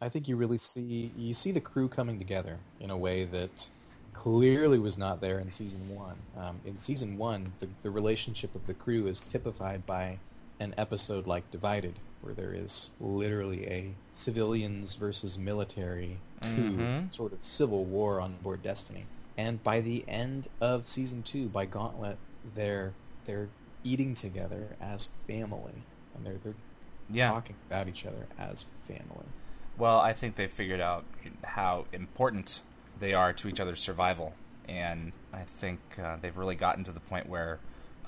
I 0.00 0.08
think 0.08 0.28
you 0.28 0.36
really 0.36 0.58
see 0.58 1.12
you 1.16 1.32
see 1.32 1.52
the 1.52 1.60
crew 1.60 1.88
coming 1.88 2.18
together 2.18 2.58
in 2.80 2.90
a 2.90 2.96
way 2.96 3.24
that 3.24 3.68
clearly 4.14 4.78
was 4.78 4.98
not 4.98 5.20
there 5.20 5.38
in 5.40 5.50
season 5.50 5.88
one. 5.88 6.16
Um, 6.36 6.60
in 6.64 6.76
season 6.78 7.16
one, 7.18 7.52
the, 7.60 7.68
the 7.82 7.90
relationship 7.90 8.54
of 8.54 8.66
the 8.66 8.74
crew 8.74 9.06
is 9.06 9.20
typified 9.20 9.84
by 9.86 10.18
an 10.60 10.74
episode 10.78 11.26
like 11.26 11.50
Divided, 11.50 11.94
where 12.20 12.34
there 12.34 12.54
is 12.54 12.90
literally 13.00 13.66
a 13.66 13.94
civilians 14.12 14.94
versus 14.94 15.38
military 15.38 16.18
coup, 16.40 16.76
Mhm. 16.76 17.14
sort 17.14 17.32
of 17.32 17.42
civil 17.42 17.84
war 17.84 18.20
on 18.20 18.36
board 18.42 18.62
Destiny. 18.62 19.06
And 19.36 19.62
by 19.64 19.80
the 19.80 20.04
end 20.08 20.48
of 20.60 20.86
season 20.86 21.22
two, 21.22 21.48
by 21.48 21.66
Gauntlet, 21.66 22.18
they're 22.54 22.92
they're 23.24 23.48
eating 23.84 24.14
together 24.14 24.76
as 24.80 25.08
family, 25.26 25.74
and 26.14 26.24
they're 26.26 26.38
they're 26.44 26.54
Yeah. 27.10 27.30
talking 27.30 27.56
about 27.68 27.88
each 27.88 28.04
other 28.04 28.26
as 28.38 28.64
family. 28.86 29.26
Well, 29.78 29.98
I 30.00 30.12
think 30.12 30.36
they 30.36 30.48
figured 30.48 30.80
out 30.80 31.04
how 31.44 31.86
important 31.92 32.62
they 33.00 33.14
are 33.14 33.32
to 33.32 33.48
each 33.48 33.60
other's 33.60 33.80
survival, 33.80 34.34
and 34.68 35.12
I 35.32 35.42
think 35.42 35.80
uh, 36.02 36.16
they've 36.20 36.36
really 36.36 36.54
gotten 36.54 36.84
to 36.84 36.92
the 36.92 37.00
point 37.00 37.28
where, 37.28 37.58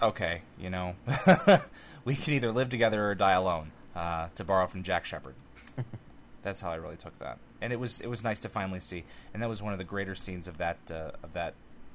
okay, 0.03 0.43
you 0.59 0.71
know, 0.71 0.95
we 2.05 2.15
can 2.17 2.35
either 2.35 2.53
live 2.53 2.69
together 2.69 3.09
or 3.11 3.15
die 3.15 3.33
alone. 3.33 3.73
Uh, 3.97 4.27
to 4.35 4.43
borrow 4.43 4.67
from 4.67 4.83
Jack 4.83 5.05
Shephard, 5.05 5.37
that's 6.43 6.61
how 6.61 6.71
I 6.73 6.75
really 6.75 6.97
took 6.97 7.17
that, 7.21 7.39
and 7.61 7.73
it 7.73 7.79
was 7.79 8.01
it 8.01 8.09
was 8.09 8.25
nice 8.25 8.41
to 8.41 8.49
finally 8.49 8.81
see, 8.81 9.05
and 9.33 9.41
that 9.41 9.49
was 9.49 9.63
one 9.63 9.73
of 9.73 9.79
the 9.79 9.85
greater 9.85 10.17
scenes 10.17 10.49
of 10.49 10.59
that 10.59 10.79
uh, 10.91 11.13
of 11.23 11.33
that 11.35 11.55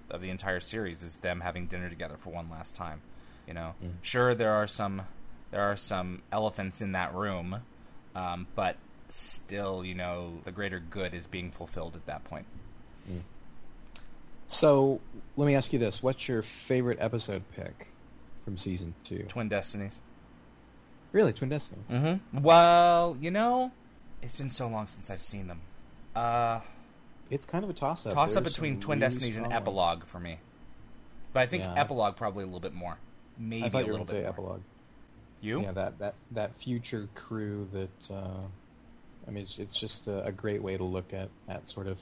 of 0.10 0.22
the 0.22 0.30
entire 0.30 0.62
series 0.62 1.04
is 1.04 1.18
them 1.18 1.42
having 1.42 1.68
dinner 1.68 1.90
together 1.90 2.16
for 2.18 2.30
one 2.30 2.50
last 2.50 2.74
time. 2.74 3.02
You 3.48 3.54
know, 3.54 3.74
Mm. 3.84 3.92
sure 4.02 4.34
there 4.34 4.54
are 4.54 4.66
some 4.66 5.02
there 5.52 5.62
are 5.62 5.76
some 5.76 6.22
elephants 6.32 6.80
in 6.82 6.94
that 6.94 7.14
room, 7.14 7.58
um, 8.16 8.48
but 8.56 8.78
still, 9.10 9.84
you 9.84 9.94
know, 9.96 10.40
the 10.46 10.52
greater 10.52 10.80
good 10.80 11.14
is 11.14 11.28
being 11.28 11.52
fulfilled 11.52 11.96
at 11.96 12.06
that 12.06 12.24
point. 12.24 12.46
So 14.48 15.00
let 15.38 15.46
me 15.46 15.56
ask 15.56 15.72
you 15.74 15.80
this: 15.80 16.02
What's 16.02 16.28
your 16.28 16.42
favorite 16.42 16.98
episode 17.02 17.44
pick 17.56 17.90
from 18.46 18.58
season 18.58 18.96
two? 19.04 19.26
Twin 19.28 19.48
Destinies. 19.50 20.00
Really, 21.12 21.34
Twin 21.34 21.50
Destinies. 21.50 21.88
Mm-hmm. 21.90 22.42
Well, 22.42 23.18
you 23.20 23.32
know, 23.32 23.72
it's 24.22 24.36
been 24.36 24.50
so 24.50 24.68
long 24.68 24.88
since 24.88 25.10
I've 25.10 25.22
seen 25.22 25.48
them. 25.48 25.62
Uh, 26.16 26.60
It's 27.30 27.46
kind 27.46 27.64
of 27.64 27.70
a 27.70 27.74
toss-up. 27.74 28.14
toss 28.14 28.36
up 28.36 28.44
There's 28.44 28.54
between 28.54 28.80
Twin 28.80 29.00
really 29.00 29.08
Destinies 29.08 29.36
and 29.38 29.46
strong 29.46 29.52
ones. 29.54 29.62
Epilogue 29.62 30.04
for 30.06 30.20
me. 30.20 30.40
But 31.34 31.42
I 31.42 31.46
think 31.48 31.64
Yeah. 31.64 31.74
Epilogue 31.78 32.16
probably 32.16 32.44
a 32.44 32.48
little 32.48 32.60
bit 32.60 32.74
more. 32.74 32.98
Maybe 33.38 33.64
I 33.66 33.70
thought 33.70 33.84
a 33.84 33.86
you 33.86 33.94
were 33.94 34.00
little 34.00 34.06
going 34.06 34.08
to 34.08 34.12
say 34.12 34.18
bit 34.18 34.38
more. 34.38 34.46
epilogue. 34.46 34.62
You? 35.42 35.62
Yeah, 35.62 35.72
that, 35.74 36.00
that, 36.00 36.16
that 36.32 36.56
future 36.56 37.08
crew 37.16 37.68
that, 37.74 38.12
uh, 38.14 38.42
I 39.28 39.32
mean, 39.32 39.44
it's, 39.44 39.58
it's 39.60 39.80
just 39.80 40.08
a, 40.08 40.26
a 40.26 40.32
great 40.32 40.62
way 40.62 40.76
to 40.78 40.84
look 40.84 41.14
at, 41.14 41.30
at 41.48 41.70
sort 41.70 41.88
of 41.88 41.98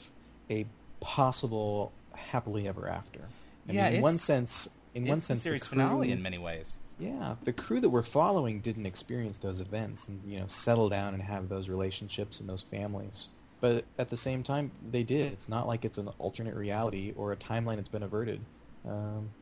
a 0.49 0.66
possible 1.00 1.93
happily 2.16 2.68
ever 2.68 2.88
after. 2.88 3.34
I 3.70 3.74
Yeah, 3.74 3.89
mean, 3.89 3.93
in 3.93 4.02
one 4.02 4.18
sense, 4.18 4.68
in 4.93 5.06
one 5.06 5.20
sense, 5.20 5.41
series 5.43 5.68
crew, 5.68 5.78
finale 5.78 6.12
in 6.12 6.22
many 6.22 6.38
ways. 6.38 6.76
Yeah, 7.00 7.36
the 7.43 7.54
crew 7.54 7.80
that 7.82 7.89
we're 7.89 8.04
following 8.04 8.62
didn't 8.62 8.86
experience 8.88 9.38
those 9.38 9.62
events 9.62 10.08
and 10.08 10.24
you 10.26 10.39
know 10.39 10.48
settle 10.48 10.89
down 10.89 11.14
and 11.14 11.22
have 11.22 11.48
those 11.50 11.70
relationships 11.70 12.39
and 12.39 12.50
those 12.50 12.64
families. 12.64 13.30
But 13.62 13.86
at 13.98 14.10
the 14.10 14.18
same 14.18 14.43
time, 14.43 14.72
they 14.82 15.04
did. 15.04 15.34
It's 15.34 15.50
not 15.50 15.68
like 15.68 15.86
it's 15.86 15.98
an 15.98 16.10
alternate 16.20 16.56
reality 16.56 17.14
or 17.16 17.32
a 17.32 17.38
timeline 17.38 17.78
that's 17.78 17.89
been 17.89 18.04
averted. 18.04 18.45
Um, 18.86 19.34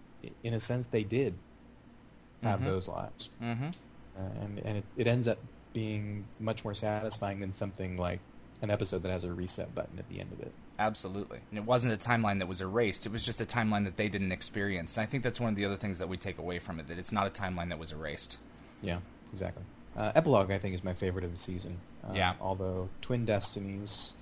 in 0.43 0.53
a 0.53 0.59
sense, 0.59 0.87
they 0.87 1.03
did 1.03 1.39
have 2.43 2.61
Mhm. 2.61 2.63
those 2.63 2.87
lives, 2.87 3.29
Mm-hmm. 3.41 3.69
uh, 4.17 4.19
and 4.41 4.59
and 4.59 4.77
it, 4.79 4.85
it 4.95 5.07
ends 5.07 5.27
up 5.27 5.39
being 5.73 6.29
much 6.39 6.63
more 6.63 6.73
satisfying 6.73 7.39
than 7.39 7.53
something 7.53 7.97
like 7.97 8.21
an 8.61 8.69
episode 8.71 9.03
that 9.03 9.11
has 9.11 9.23
a 9.23 9.33
reset 9.33 9.73
button 9.75 9.99
at 9.99 10.07
the 10.09 10.19
end 10.19 10.31
of 10.33 10.39
it. 10.39 10.53
Absolutely. 10.77 11.39
And 11.49 11.57
it 11.57 11.65
wasn't 11.65 11.93
a 11.93 11.97
timeline 11.97 12.39
that 12.39 12.47
was 12.47 12.61
erased. 12.61 13.05
It 13.05 13.11
was 13.11 13.25
just 13.25 13.39
a 13.41 13.45
timeline 13.45 13.85
that 13.85 13.97
they 13.97 14.09
didn't 14.09 14.31
experience. 14.31 14.97
And 14.97 15.03
I 15.03 15.05
think 15.09 15.23
that's 15.23 15.39
one 15.39 15.49
of 15.49 15.55
the 15.55 15.65
other 15.65 15.77
things 15.77 15.99
that 15.99 16.09
we 16.09 16.17
take 16.17 16.37
away 16.37 16.59
from 16.59 16.79
it, 16.79 16.87
that 16.87 16.97
it's 16.99 17.11
not 17.11 17.27
a 17.27 17.29
timeline 17.29 17.69
that 17.69 17.79
was 17.79 17.91
erased. 17.91 18.37
Yeah, 18.81 18.99
exactly. 19.31 19.63
Uh, 19.95 20.11
Epilogue, 20.15 20.51
I 20.51 20.57
think, 20.59 20.75
is 20.75 20.83
my 20.83 20.93
favorite 20.93 21.23
of 21.23 21.31
the 21.31 21.39
season. 21.39 21.79
Um, 22.03 22.15
Yeah. 22.15 22.33
Although 22.41 22.89
Twin 23.01 23.25
Destinies 23.25 24.13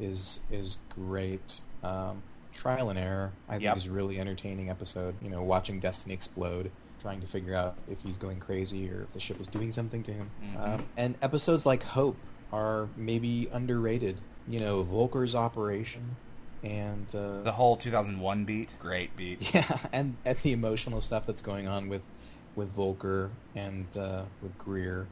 is 0.00 0.40
is 0.50 0.78
great. 0.94 1.60
Um, 1.84 2.22
Trial 2.52 2.90
and 2.90 2.98
Error, 2.98 3.32
I 3.48 3.52
think, 3.52 3.62
Yep. 3.62 3.76
is 3.76 3.86
a 3.86 3.90
really 3.90 4.18
entertaining 4.18 4.68
episode. 4.70 5.14
You 5.22 5.30
know, 5.30 5.42
watching 5.42 5.78
Destiny 5.78 6.12
explode, 6.14 6.70
trying 7.00 7.20
to 7.20 7.26
figure 7.26 7.54
out 7.54 7.76
if 7.88 8.00
he's 8.02 8.16
going 8.16 8.40
crazy 8.40 8.90
or 8.90 9.02
if 9.02 9.12
the 9.12 9.20
ship 9.20 9.40
is 9.40 9.46
doing 9.46 9.70
something 9.72 10.02
to 10.02 10.12
him. 10.12 10.30
Mhm. 10.42 10.60
Um, 10.80 10.86
and 10.96 11.14
episodes 11.22 11.64
like 11.64 11.82
Hope 11.82 12.16
are 12.52 12.88
maybe 12.96 13.48
underrated. 13.52 14.20
You 14.48 14.58
know, 14.58 14.84
Volker's 14.84 15.34
Operation 15.34 16.16
and 16.62 17.06
uh, 17.14 17.42
The 17.42 17.52
whole 17.52 17.76
2001 17.76 18.44
beat, 18.44 18.74
great 18.78 19.16
beat. 19.16 19.54
yeah, 19.54 19.78
and, 19.92 20.16
and 20.24 20.36
the 20.42 20.52
emotional 20.52 21.00
stuff 21.00 21.26
that's 21.26 21.42
going 21.42 21.68
on 21.68 21.88
with 21.88 22.02
with 22.56 22.68
Volker 22.72 23.30
and 23.54 23.86
uh, 23.96 24.22
with 24.42 24.56
Greer, 24.58 25.06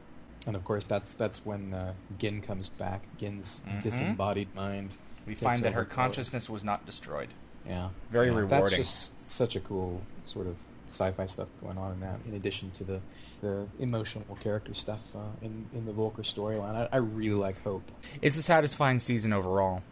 and 0.47 0.57
of 0.57 0.65
course 0.65 0.87
that's 0.87 1.15
that's 1.15 1.47
when 1.47 1.73
uh, 1.73 1.95
Ginn 2.19 2.41
comes 2.43 2.69
back. 2.69 3.03
Ginn's 3.17 3.61
Mhm. 3.69 3.83
disembodied 3.83 4.55
mind. 4.55 4.97
We 5.27 5.35
find 5.35 5.63
that 5.63 5.73
her 5.75 5.85
consciousness 5.85 6.49
was 6.51 6.65
not 6.65 6.85
destroyed. 6.87 7.29
Yeah, 7.67 7.91
Very 8.11 8.29
yeah, 8.29 8.37
rewarding. 8.39 8.49
That's 8.79 8.91
just 8.91 9.31
such 9.31 9.55
a 9.57 9.61
cool 9.61 10.01
sort 10.25 10.47
of 10.47 10.57
sci-fi 10.89 11.27
stuff 11.27 11.49
going 11.63 11.79
on 11.79 11.93
in 11.93 12.01
that. 12.01 12.21
In 12.27 12.35
addition 12.35 12.71
to 12.73 12.85
the 12.85 13.01
the 13.41 13.67
emotional 13.79 14.37
character 14.41 14.75
stuff 14.75 15.01
uh, 15.15 15.21
in 15.43 15.67
in 15.75 15.85
the 15.87 15.93
Volker 15.93 16.23
storyline, 16.23 16.75
I, 16.75 16.89
I 16.93 16.97
really 16.99 17.39
like 17.39 17.63
Hope. 17.63 17.91
It's 18.21 18.37
a 18.37 18.43
satisfying 18.43 18.99
season 19.01 19.33
overall. 19.33 19.83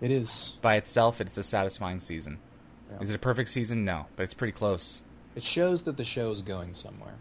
It 0.00 0.10
is. 0.10 0.56
By 0.62 0.76
itself, 0.76 1.20
it's 1.20 1.36
a 1.36 1.42
satisfying 1.42 2.00
season. 2.00 2.38
yeah. 2.90 3.00
Is 3.00 3.10
it 3.10 3.14
a 3.16 3.18
perfect 3.18 3.48
season? 3.50 3.84
No, 3.84 4.06
but 4.16 4.22
it's 4.24 4.34
pretty 4.34 4.52
close. 4.52 5.02
It 5.34 5.42
shows 5.44 5.82
that 5.82 5.96
the 5.96 6.04
show 6.04 6.30
is 6.30 6.42
going 6.42 6.74
somewhere, 6.74 7.14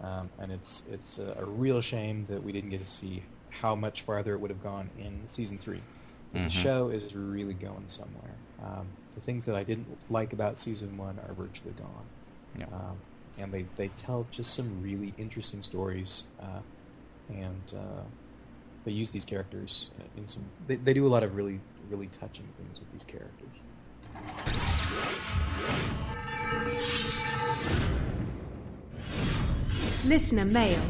um, 0.00 0.30
and 0.38 0.52
it's 0.52 0.82
it's 0.90 1.18
a, 1.18 1.36
a 1.40 1.44
real 1.46 1.80
shame 1.80 2.26
that 2.30 2.42
we 2.42 2.52
didn't 2.52 2.70
get 2.70 2.84
to 2.84 2.90
see 2.90 3.22
how 3.50 3.74
much 3.74 4.02
farther 4.02 4.32
it 4.34 4.40
would 4.40 4.50
have 4.50 4.62
gone 4.62 4.88
in 4.98 5.20
season 5.26 5.58
3 5.58 5.76
'Cause 6.32 6.40
Mhm. 6.40 6.44
The 6.44 6.50
show 6.50 6.88
is 6.88 7.14
really 7.14 7.52
going 7.52 7.84
somewhere. 7.88 8.34
Um, 8.62 8.86
the 9.14 9.20
things 9.20 9.44
that 9.44 9.54
I 9.54 9.62
didn't 9.64 9.86
like 10.08 10.32
about 10.32 10.56
season 10.56 10.96
one 10.96 11.18
are 11.28 11.34
virtually 11.34 11.74
gone. 11.76 12.06
Yeah. 12.58 12.66
Um, 12.72 12.98
and 13.38 13.52
they, 13.52 13.66
they 13.76 13.88
tell 13.96 14.26
just 14.30 14.54
some 14.54 14.82
really 14.82 15.14
interesting 15.16 15.62
stories, 15.62 16.24
uh, 16.40 16.60
and 17.28 17.74
uh, 17.74 18.02
they 18.84 18.92
use 18.92 19.10
these 19.10 19.24
characters 19.24 19.90
in 20.16 20.28
some. 20.28 20.44
They, 20.66 20.76
they 20.76 20.92
do 20.92 21.06
a 21.06 21.08
lot 21.08 21.22
of 21.22 21.34
really 21.34 21.60
really 21.88 22.08
touching 22.08 22.48
things 22.58 22.80
with 22.80 22.90
these 22.92 23.04
characters. 23.04 23.48
Listener 30.04 30.44
mail. 30.44 30.80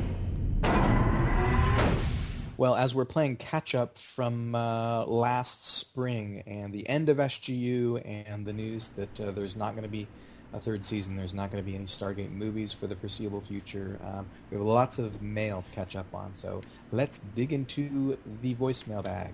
Well, 2.57 2.77
as 2.77 2.95
we're 2.95 3.05
playing 3.05 3.37
catch 3.37 3.75
up 3.75 3.99
from 4.15 4.55
uh, 4.55 5.05
last 5.07 5.67
spring 5.67 6.45
and 6.47 6.73
the 6.73 6.89
end 6.89 7.09
of 7.09 7.17
SGU 7.17 8.01
and 8.27 8.47
the 8.47 8.53
news 8.53 8.91
that 8.97 9.21
uh, 9.21 9.33
there's 9.33 9.57
not 9.57 9.73
going 9.73 9.83
to 9.83 9.91
be 9.91 10.07
a 10.53 10.61
third 10.61 10.85
season, 10.85 11.17
there's 11.17 11.35
not 11.35 11.51
going 11.51 11.63
to 11.63 11.69
be 11.69 11.75
any 11.75 11.87
Stargate 11.87 12.31
movies 12.31 12.73
for 12.73 12.87
the 12.87 12.97
foreseeable 12.97 13.41
future. 13.41 13.99
Um, 14.05 14.27
we 14.51 14.57
have 14.57 14.67
lots 14.67 14.99
of 14.99 15.23
mail 15.23 15.63
to 15.63 15.71
catch 15.73 15.97
up 15.97 16.13
on, 16.15 16.33
so 16.35 16.63
let's 16.91 17.21
dig 17.35 17.53
into 17.53 18.17
the 18.43 18.55
voicemail 18.55 19.03
bag. 19.03 19.33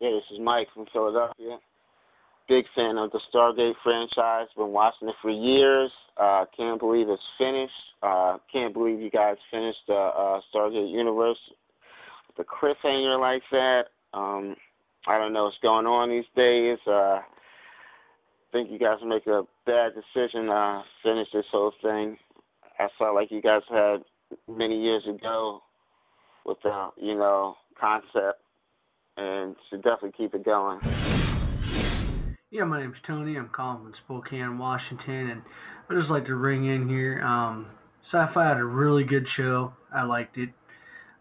Yeah, 0.00 0.10
this 0.10 0.24
is 0.30 0.38
Mike 0.38 0.68
from 0.74 0.86
Philadelphia. 0.92 1.58
Big 2.48 2.66
fan 2.74 2.96
of 2.96 3.10
the 3.10 3.20
Stargate 3.32 3.74
franchise. 3.82 4.46
Been 4.56 4.68
watching 4.68 5.08
it 5.08 5.16
for 5.20 5.30
years. 5.30 5.90
Uh, 6.16 6.44
can't 6.56 6.78
believe 6.78 7.08
it's 7.08 7.22
finished. 7.38 7.72
Uh, 8.02 8.38
can't 8.52 8.72
believe 8.72 9.00
you 9.00 9.10
guys 9.10 9.36
finished 9.50 9.80
the 9.88 9.94
uh, 9.94 10.40
Stargate 10.54 10.90
universe 10.90 11.38
The 12.36 12.44
cliffhanger 12.44 13.18
like 13.18 13.42
that. 13.50 13.88
Um, 14.14 14.56
I 15.06 15.18
don't 15.18 15.32
know 15.32 15.44
what's 15.44 15.58
going 15.58 15.86
on 15.86 16.10
these 16.10 16.24
days. 16.36 16.78
Uh, 16.86 17.20
think 18.56 18.70
you 18.70 18.78
guys 18.78 18.98
make 19.04 19.26
a 19.26 19.42
bad 19.66 19.92
decision 19.94 20.46
to 20.46 20.82
finish 21.02 21.28
this 21.30 21.44
whole 21.50 21.74
thing. 21.82 22.16
I 22.78 22.88
felt 22.98 23.14
like 23.14 23.30
you 23.30 23.42
guys 23.42 23.62
had 23.68 24.02
many 24.48 24.80
years 24.80 25.06
ago 25.06 25.62
with 26.46 26.56
the, 26.62 26.88
you 26.96 27.16
know, 27.16 27.56
concept 27.78 28.40
and 29.18 29.56
should 29.68 29.82
definitely 29.82 30.12
keep 30.12 30.34
it 30.34 30.44
going. 30.44 30.80
Yeah, 32.50 32.64
my 32.64 32.80
name's 32.80 32.96
Tony. 33.06 33.36
I'm 33.36 33.50
calling 33.50 33.82
from 33.82 33.94
Spokane, 34.04 34.56
Washington, 34.56 35.30
and 35.30 35.42
I 35.90 35.94
just 35.94 36.08
like 36.08 36.24
to 36.26 36.34
ring 36.34 36.64
in 36.64 36.88
here. 36.88 37.20
Um, 37.22 37.66
Sci-Fi 38.10 38.48
had 38.48 38.56
a 38.56 38.64
really 38.64 39.04
good 39.04 39.26
show. 39.36 39.74
I 39.94 40.04
liked 40.04 40.38
it. 40.38 40.50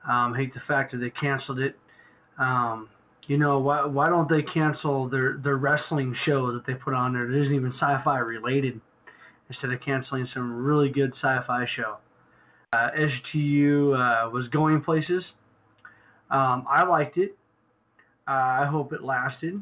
Um, 0.10 0.36
hate 0.36 0.54
the 0.54 0.62
fact 0.62 0.92
that 0.94 1.00
they 1.00 1.10
canceled 1.10 1.60
it. 1.60 1.78
Um, 2.38 2.90
you 3.28 3.38
know, 3.38 3.60
why 3.60 3.86
why 3.86 4.10
don't 4.10 4.30
they 4.30 4.44
cancel 4.44 5.08
their 5.08 5.38
their 5.38 5.58
wrestling 5.58 6.16
show 6.24 6.52
that 6.54 6.66
they 6.66 6.74
put 6.74 6.94
on 6.94 7.14
there 7.14 7.28
that 7.28 7.42
isn't 7.42 7.54
even 7.54 7.74
sci-fi 7.74 8.20
related 8.20 8.80
instead 9.50 9.72
of 9.72 9.82
canceling 9.82 10.28
some 10.34 10.64
really 10.64 10.90
good 10.90 11.14
sci-fi 11.14 11.66
show? 11.66 11.98
Uh, 12.74 12.92
SGU 12.92 13.96
uh, 13.98 14.30
was 14.30 14.48
going 14.50 14.82
places. 14.82 15.24
Um, 16.30 16.66
I 16.70 16.84
liked 16.84 17.18
it. 17.18 17.38
Uh, 18.28 18.32
I 18.32 18.66
hope 18.66 18.92
it 18.92 19.04
lasted. 19.04 19.62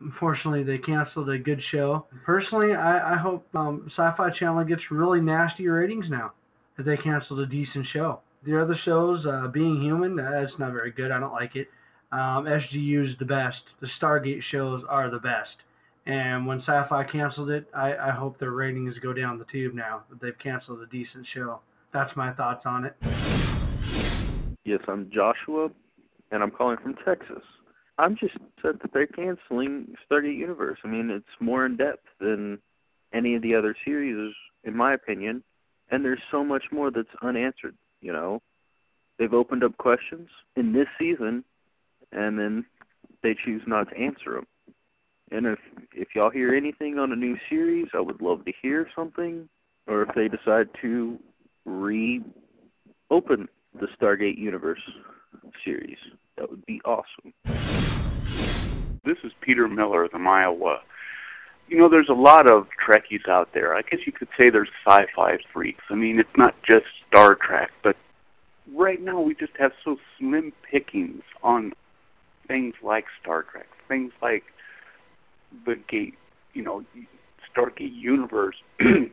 Unfortunately, 0.00 0.62
they 0.62 0.78
canceled 0.78 1.28
a 1.30 1.38
good 1.38 1.60
show. 1.62 2.06
Personally, 2.24 2.74
I, 2.74 3.14
I 3.14 3.16
hope 3.16 3.46
um, 3.54 3.90
Sci-Fi 3.90 4.30
Channel 4.30 4.64
gets 4.64 4.90
really 4.90 5.20
nasty 5.20 5.68
ratings 5.68 6.08
now 6.08 6.32
that 6.76 6.84
they 6.84 6.96
canceled 6.96 7.40
a 7.40 7.46
decent 7.46 7.86
show. 7.86 8.20
The 8.44 8.60
other 8.60 8.76
shows, 8.84 9.24
uh, 9.26 9.48
Being 9.48 9.80
Human, 9.80 10.16
that's 10.16 10.58
not 10.58 10.72
very 10.72 10.90
good. 10.90 11.10
I 11.10 11.20
don't 11.20 11.32
like 11.32 11.56
it. 11.56 11.68
Um, 12.14 12.44
SGU 12.44 13.10
is 13.10 13.16
the 13.18 13.24
best. 13.24 13.60
The 13.80 13.88
Stargate 14.00 14.40
shows 14.40 14.84
are 14.88 15.10
the 15.10 15.18
best. 15.18 15.56
And 16.06 16.46
when 16.46 16.60
Sci-Fi 16.60 17.02
canceled 17.02 17.50
it, 17.50 17.68
I, 17.74 17.96
I 17.96 18.10
hope 18.12 18.38
their 18.38 18.52
ratings 18.52 18.96
go 19.00 19.12
down 19.12 19.36
the 19.36 19.44
tube 19.46 19.74
now 19.74 20.04
that 20.08 20.20
they've 20.20 20.38
canceled 20.38 20.80
a 20.80 20.86
decent 20.86 21.26
show. 21.26 21.58
That's 21.92 22.14
my 22.14 22.30
thoughts 22.30 22.66
on 22.66 22.84
it. 22.84 22.94
Yes, 24.64 24.78
I'm 24.86 25.10
Joshua, 25.10 25.72
and 26.30 26.40
I'm 26.40 26.52
calling 26.52 26.76
from 26.76 26.94
Texas. 27.04 27.42
I'm 27.98 28.14
just 28.14 28.36
upset 28.36 28.80
that 28.82 28.92
they're 28.92 29.08
canceling 29.08 29.96
Stargate 30.08 30.36
Universe. 30.36 30.78
I 30.84 30.86
mean, 30.86 31.10
it's 31.10 31.40
more 31.40 31.66
in 31.66 31.76
depth 31.76 32.06
than 32.20 32.60
any 33.12 33.34
of 33.34 33.42
the 33.42 33.56
other 33.56 33.74
series, 33.84 34.32
in 34.62 34.76
my 34.76 34.92
opinion, 34.92 35.42
and 35.90 36.04
there's 36.04 36.22
so 36.30 36.44
much 36.44 36.70
more 36.70 36.92
that's 36.92 37.08
unanswered. 37.22 37.74
You 38.00 38.12
know, 38.12 38.40
they've 39.18 39.34
opened 39.34 39.64
up 39.64 39.76
questions 39.78 40.28
in 40.54 40.72
this 40.72 40.88
season, 40.96 41.42
and 42.14 42.38
then 42.38 42.64
they 43.22 43.34
choose 43.34 43.62
not 43.66 43.90
to 43.90 43.96
answer 43.96 44.32
them. 44.32 44.46
And 45.30 45.46
if 45.46 45.58
if 45.94 46.14
y'all 46.14 46.30
hear 46.30 46.54
anything 46.54 46.98
on 46.98 47.12
a 47.12 47.16
new 47.16 47.38
series, 47.48 47.88
I 47.94 48.00
would 48.00 48.20
love 48.20 48.44
to 48.44 48.52
hear 48.62 48.88
something. 48.94 49.48
Or 49.86 50.02
if 50.02 50.14
they 50.14 50.28
decide 50.28 50.68
to 50.80 51.18
reopen 51.66 52.24
the 53.10 53.86
Stargate 54.00 54.38
Universe 54.38 54.80
series, 55.62 55.98
that 56.36 56.48
would 56.50 56.64
be 56.64 56.80
awesome. 56.84 57.34
This 59.04 59.18
is 59.22 59.32
Peter 59.40 59.68
Miller 59.68 60.04
of 60.04 60.14
Iowa. 60.14 60.80
You 61.68 61.78
know, 61.78 61.88
there's 61.88 62.08
a 62.08 62.14
lot 62.14 62.46
of 62.46 62.68
Trekkies 62.82 63.28
out 63.28 63.52
there. 63.52 63.74
I 63.74 63.82
guess 63.82 64.06
you 64.06 64.12
could 64.12 64.28
say 64.36 64.48
there's 64.48 64.70
sci-fi 64.86 65.38
freaks. 65.52 65.84
I 65.90 65.94
mean, 65.94 66.18
it's 66.18 66.36
not 66.36 66.54
just 66.62 66.86
Star 67.08 67.34
Trek, 67.34 67.72
but 67.82 67.96
right 68.72 69.00
now 69.00 69.20
we 69.20 69.34
just 69.34 69.56
have 69.58 69.72
so 69.82 69.98
slim 70.18 70.52
pickings 70.62 71.22
on 71.42 71.72
things 72.46 72.74
like 72.82 73.06
Star 73.20 73.42
Trek, 73.42 73.68
things 73.88 74.12
like 74.22 74.44
the 75.64 75.76
Gate, 75.76 76.14
you 76.52 76.62
know, 76.62 76.84
Stargate 77.54 77.94
Universe. 77.94 78.62
and 78.78 79.12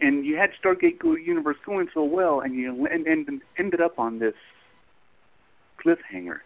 you 0.00 0.36
had 0.36 0.52
Stargate 0.62 1.02
Universe 1.02 1.56
going 1.64 1.88
so 1.92 2.04
well, 2.04 2.40
and 2.40 2.54
you 2.54 2.86
and, 2.86 3.06
and 3.06 3.42
ended 3.56 3.80
up 3.80 3.98
on 3.98 4.18
this 4.18 4.34
cliffhanger. 5.78 6.40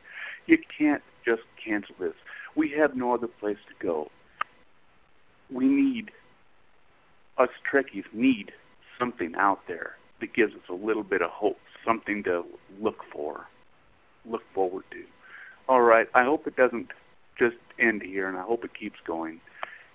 You 0.47 0.59
can't 0.59 1.03
just 1.25 1.43
cancel 1.57 1.95
this. 1.99 2.15
We 2.55 2.71
have 2.71 2.97
no 2.97 3.15
other 3.15 3.29
place 3.29 3.59
to 3.69 3.75
go. 3.85 4.11
We 5.51 5.67
need, 5.67 6.11
us 7.39 7.51
Trekkies 7.71 8.05
need 8.13 8.53
something 8.99 9.35
out 9.37 9.67
there 9.67 9.97
that 10.21 10.33
gives 10.33 10.55
us 10.55 10.69
a 10.69 10.75
little 10.75 11.03
bit 11.03 11.23
of 11.23 11.31
hope, 11.31 11.59
something 11.85 12.23
to 12.25 12.45
look 12.81 13.05
for, 13.13 13.47
look 14.27 14.43
forward 14.53 14.85
to. 14.93 15.05
All 15.69 15.83
right, 15.83 16.09
I 16.15 16.25
hope 16.25 16.47
it 16.47 16.57
doesn't 16.57 16.91
just 17.39 17.57
end 17.79 18.03
here, 18.03 18.29
and 18.29 18.37
I 18.37 18.43
hope 18.43 18.65
it 18.65 18.75
keeps 18.75 18.99
going. 19.05 19.41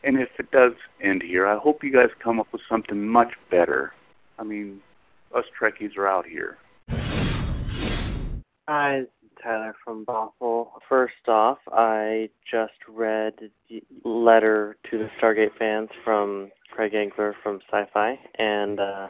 And 0.04 0.20
if 0.20 0.30
it 0.40 0.52
does 0.52 0.74
end 1.02 1.24
here, 1.24 1.48
I 1.48 1.58
hope 1.58 1.84
you 1.84 1.92
guys 1.92 2.10
come 2.20 2.40
up 2.40 2.48
with 2.52 2.62
something 2.70 3.08
much 3.08 3.34
better. 3.50 3.94
I 4.38 4.44
mean, 4.44 4.82
us 5.34 5.46
Trekkies 5.60 5.98
are 5.98 6.08
out 6.08 6.26
here. 6.26 6.58
Hi, 8.68 9.06
Tyler 9.42 9.76
from 9.84 10.06
Bothell. 10.06 10.70
First 10.88 11.28
off, 11.28 11.60
I 11.72 12.30
just 12.50 12.74
read 12.88 13.52
the 13.70 13.84
letter 14.04 14.78
to 14.90 14.98
the 14.98 15.10
Stargate 15.20 15.58
fans 15.58 15.90
from 16.04 16.52
Craig 16.72 16.94
Engler 16.94 17.36
from 17.44 17.62
Sci-Fi, 17.70 18.20
and 18.36 18.80
uh, 18.80 19.08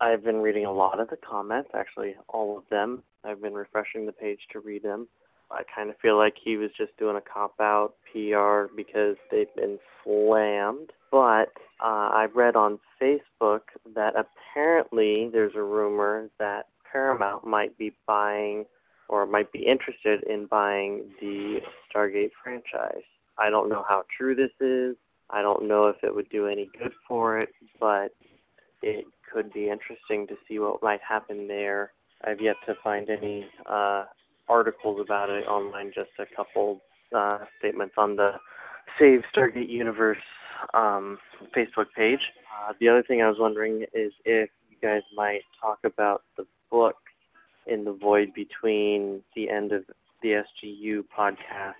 I've 0.00 0.24
been 0.24 0.40
reading 0.40 0.66
a 0.66 0.72
lot 0.72 1.00
of 1.00 1.08
the 1.10 1.16
comments, 1.16 1.70
actually 1.74 2.16
all 2.28 2.58
of 2.58 2.64
them. 2.70 3.02
I've 3.24 3.40
been 3.40 3.54
refreshing 3.54 4.06
the 4.06 4.12
page 4.12 4.48
to 4.52 4.60
read 4.60 4.82
them. 4.82 5.06
I 5.52 5.62
kind 5.74 5.90
of 5.90 5.96
feel 5.98 6.16
like 6.16 6.36
he 6.42 6.56
was 6.56 6.70
just 6.72 6.96
doing 6.96 7.16
a 7.16 7.20
cop-out 7.20 7.94
PR 8.10 8.74
because 8.74 9.16
they've 9.30 9.54
been 9.54 9.78
slammed. 10.02 10.92
But 11.10 11.52
uh, 11.80 12.10
I 12.12 12.28
read 12.34 12.56
on 12.56 12.78
Facebook 13.00 13.62
that 13.94 14.14
apparently 14.16 15.28
there's 15.28 15.54
a 15.54 15.62
rumor 15.62 16.30
that 16.38 16.66
Paramount 16.90 17.46
might 17.46 17.76
be 17.78 17.94
buying 18.06 18.66
or 19.08 19.26
might 19.26 19.52
be 19.52 19.60
interested 19.60 20.22
in 20.24 20.46
buying 20.46 21.04
the 21.20 21.62
Stargate 21.92 22.30
franchise. 22.42 23.02
I 23.38 23.50
don't 23.50 23.68
know 23.68 23.84
how 23.86 24.04
true 24.16 24.34
this 24.34 24.52
is. 24.60 24.96
I 25.28 25.42
don't 25.42 25.66
know 25.66 25.86
if 25.86 25.96
it 26.02 26.14
would 26.14 26.28
do 26.28 26.46
any 26.46 26.70
good 26.78 26.92
for 27.08 27.38
it, 27.38 27.50
but 27.80 28.14
it 28.82 29.06
could 29.32 29.52
be 29.52 29.68
interesting 29.68 30.26
to 30.26 30.36
see 30.48 30.58
what 30.58 30.82
might 30.82 31.00
happen 31.00 31.48
there. 31.48 31.92
I've 32.24 32.40
yet 32.40 32.56
to 32.66 32.74
find 32.82 33.08
any 33.10 33.48
uh, 33.66 34.04
articles 34.48 35.00
about 35.00 35.30
it 35.30 35.46
online, 35.46 35.92
just 35.94 36.10
a 36.18 36.26
couple 36.26 36.82
uh, 37.14 37.38
statements 37.58 37.94
on 37.96 38.16
the 38.16 38.38
Save 38.98 39.24
Stargate 39.34 39.68
Universe 39.68 40.22
um, 40.74 41.18
Facebook 41.54 41.86
page. 41.94 42.32
Uh, 42.52 42.72
the 42.80 42.88
other 42.88 43.02
thing 43.02 43.22
I 43.22 43.28
was 43.28 43.38
wondering 43.38 43.86
is 43.92 44.12
if 44.24 44.50
you 44.70 44.76
guys 44.80 45.02
might 45.14 45.42
talk 45.60 45.78
about 45.84 46.22
the 46.36 46.46
book 46.70 46.96
in 47.66 47.84
the 47.84 47.92
void 47.92 48.34
between 48.34 49.22
the 49.34 49.50
end 49.50 49.72
of 49.72 49.84
the 50.22 50.44
SGU 50.62 51.04
podcast 51.16 51.74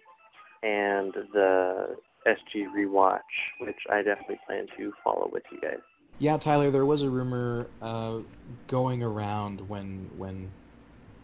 and 0.62 1.12
the 1.32 1.96
SG 2.26 2.66
rewatch, 2.74 3.20
which 3.60 3.86
I 3.90 4.02
definitely 4.02 4.40
plan 4.46 4.68
to 4.76 4.92
follow 5.02 5.28
with 5.32 5.42
you 5.50 5.60
guys. 5.60 5.80
Yeah, 6.18 6.36
Tyler, 6.36 6.70
there 6.70 6.86
was 6.86 7.02
a 7.02 7.10
rumor 7.10 7.66
uh, 7.80 8.18
going 8.68 9.02
around 9.02 9.68
when 9.68 10.08
when 10.16 10.50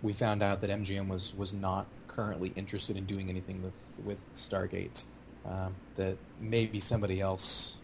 we 0.02 0.12
found 0.12 0.42
out 0.42 0.60
that 0.60 0.70
MGM 0.70 1.08
was, 1.08 1.34
was 1.36 1.52
not 1.52 1.86
currently 2.06 2.52
interested 2.56 2.96
in 2.96 3.04
doing 3.04 3.28
anything 3.28 3.62
with 3.62 3.72
with 4.04 4.18
Stargate. 4.34 5.02
Um, 5.46 5.74
that 5.96 6.16
maybe 6.40 6.78
somebody 6.78 7.20
else 7.20 7.74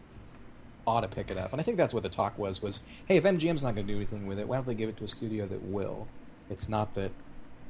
ought 0.86 1.00
to 1.00 1.08
pick 1.08 1.30
it 1.30 1.38
up. 1.38 1.52
And 1.52 1.60
I 1.60 1.64
think 1.64 1.76
that's 1.78 1.94
what 1.94 2.02
the 2.02 2.08
talk 2.10 2.38
was, 2.38 2.60
was, 2.60 2.82
hey, 3.06 3.16
if 3.16 3.24
MGM's 3.24 3.62
not 3.62 3.74
going 3.74 3.86
to 3.86 3.92
do 3.92 3.96
anything 3.96 4.26
with 4.26 4.38
it, 4.38 4.46
why 4.46 4.56
don't 4.56 4.66
they 4.66 4.74
give 4.74 4.88
it 4.90 4.96
to 4.98 5.04
a 5.04 5.08
studio 5.08 5.46
that 5.46 5.62
will? 5.62 6.06
It's 6.50 6.68
not 6.68 6.94
that 6.94 7.10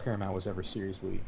Paramount 0.00 0.34
was 0.34 0.46
ever 0.48 0.64
seriously 0.64 1.20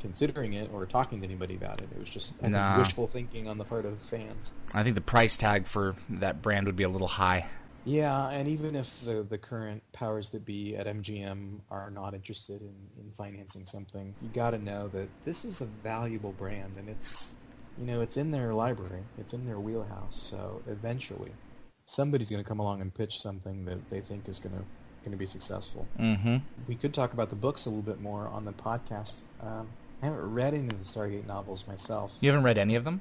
considering 0.00 0.52
it 0.54 0.70
or 0.72 0.84
talking 0.86 1.20
to 1.20 1.26
anybody 1.26 1.54
about 1.54 1.80
it. 1.80 1.88
It 1.94 1.98
was 1.98 2.10
just 2.10 2.34
I 2.42 2.48
Nah. 2.48 2.74
think, 2.74 2.84
wishful 2.86 3.06
thinking 3.06 3.48
on 3.48 3.56
the 3.58 3.64
part 3.64 3.86
of 3.86 3.98
fans. 4.02 4.50
I 4.74 4.82
think 4.82 4.94
the 4.96 5.00
price 5.00 5.36
tag 5.38 5.66
for 5.66 5.94
that 6.10 6.42
brand 6.42 6.66
would 6.66 6.76
be 6.76 6.84
a 6.84 6.88
little 6.90 7.08
high. 7.08 7.48
Yeah, 7.84 8.28
and 8.28 8.46
even 8.48 8.76
if 8.76 8.88
the 9.04 9.22
the 9.28 9.38
current 9.38 9.82
powers 9.92 10.30
that 10.30 10.44
be 10.44 10.76
at 10.76 10.86
MGM 10.86 11.60
are 11.70 11.90
not 11.90 12.14
interested 12.14 12.60
in, 12.60 12.74
in 12.98 13.10
financing 13.16 13.66
something, 13.66 14.14
you 14.20 14.28
got 14.28 14.50
to 14.50 14.58
know 14.58 14.88
that 14.88 15.08
this 15.24 15.44
is 15.44 15.60
a 15.60 15.66
valuable 15.82 16.32
brand, 16.32 16.74
and 16.76 16.88
it's 16.88 17.32
you 17.78 17.86
know 17.86 18.02
it's 18.02 18.16
in 18.16 18.30
their 18.30 18.52
library, 18.52 19.02
it's 19.18 19.32
in 19.32 19.46
their 19.46 19.58
wheelhouse. 19.58 20.20
So 20.30 20.62
eventually, 20.68 21.32
somebody's 21.86 22.28
going 22.30 22.42
to 22.42 22.48
come 22.48 22.60
along 22.60 22.82
and 22.82 22.94
pitch 22.94 23.20
something 23.20 23.64
that 23.64 23.88
they 23.90 24.00
think 24.00 24.28
is 24.28 24.38
going 24.38 24.56
to 24.56 24.64
going 25.02 25.12
to 25.12 25.18
be 25.18 25.26
successful. 25.26 25.86
Mm-hmm. 25.98 26.36
We 26.68 26.74
could 26.74 26.92
talk 26.92 27.14
about 27.14 27.30
the 27.30 27.36
books 27.36 27.64
a 27.64 27.70
little 27.70 27.82
bit 27.82 28.00
more 28.00 28.28
on 28.28 28.44
the 28.44 28.52
podcast. 28.52 29.14
Um, 29.42 29.68
I 30.02 30.06
haven't 30.06 30.32
read 30.32 30.54
any 30.54 30.68
of 30.68 30.78
the 30.78 30.84
Stargate 30.84 31.26
novels 31.26 31.64
myself. 31.66 32.12
You 32.20 32.28
haven't 32.30 32.44
read 32.44 32.58
any 32.58 32.74
of 32.74 32.84
them? 32.84 33.00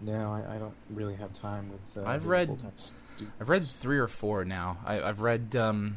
No, 0.00 0.32
I, 0.32 0.56
I 0.56 0.58
don't 0.58 0.74
really 0.88 1.14
have 1.16 1.32
time 1.34 1.70
with. 1.70 2.04
Uh, 2.04 2.08
I've 2.08 2.26
read- 2.26 2.48
full-time 2.48 2.72
stu- 2.76 2.94
I've 3.40 3.48
read 3.48 3.66
three 3.68 3.98
or 3.98 4.08
four 4.08 4.44
now. 4.44 4.78
I, 4.84 5.00
I've 5.00 5.20
read, 5.20 5.56
um, 5.56 5.96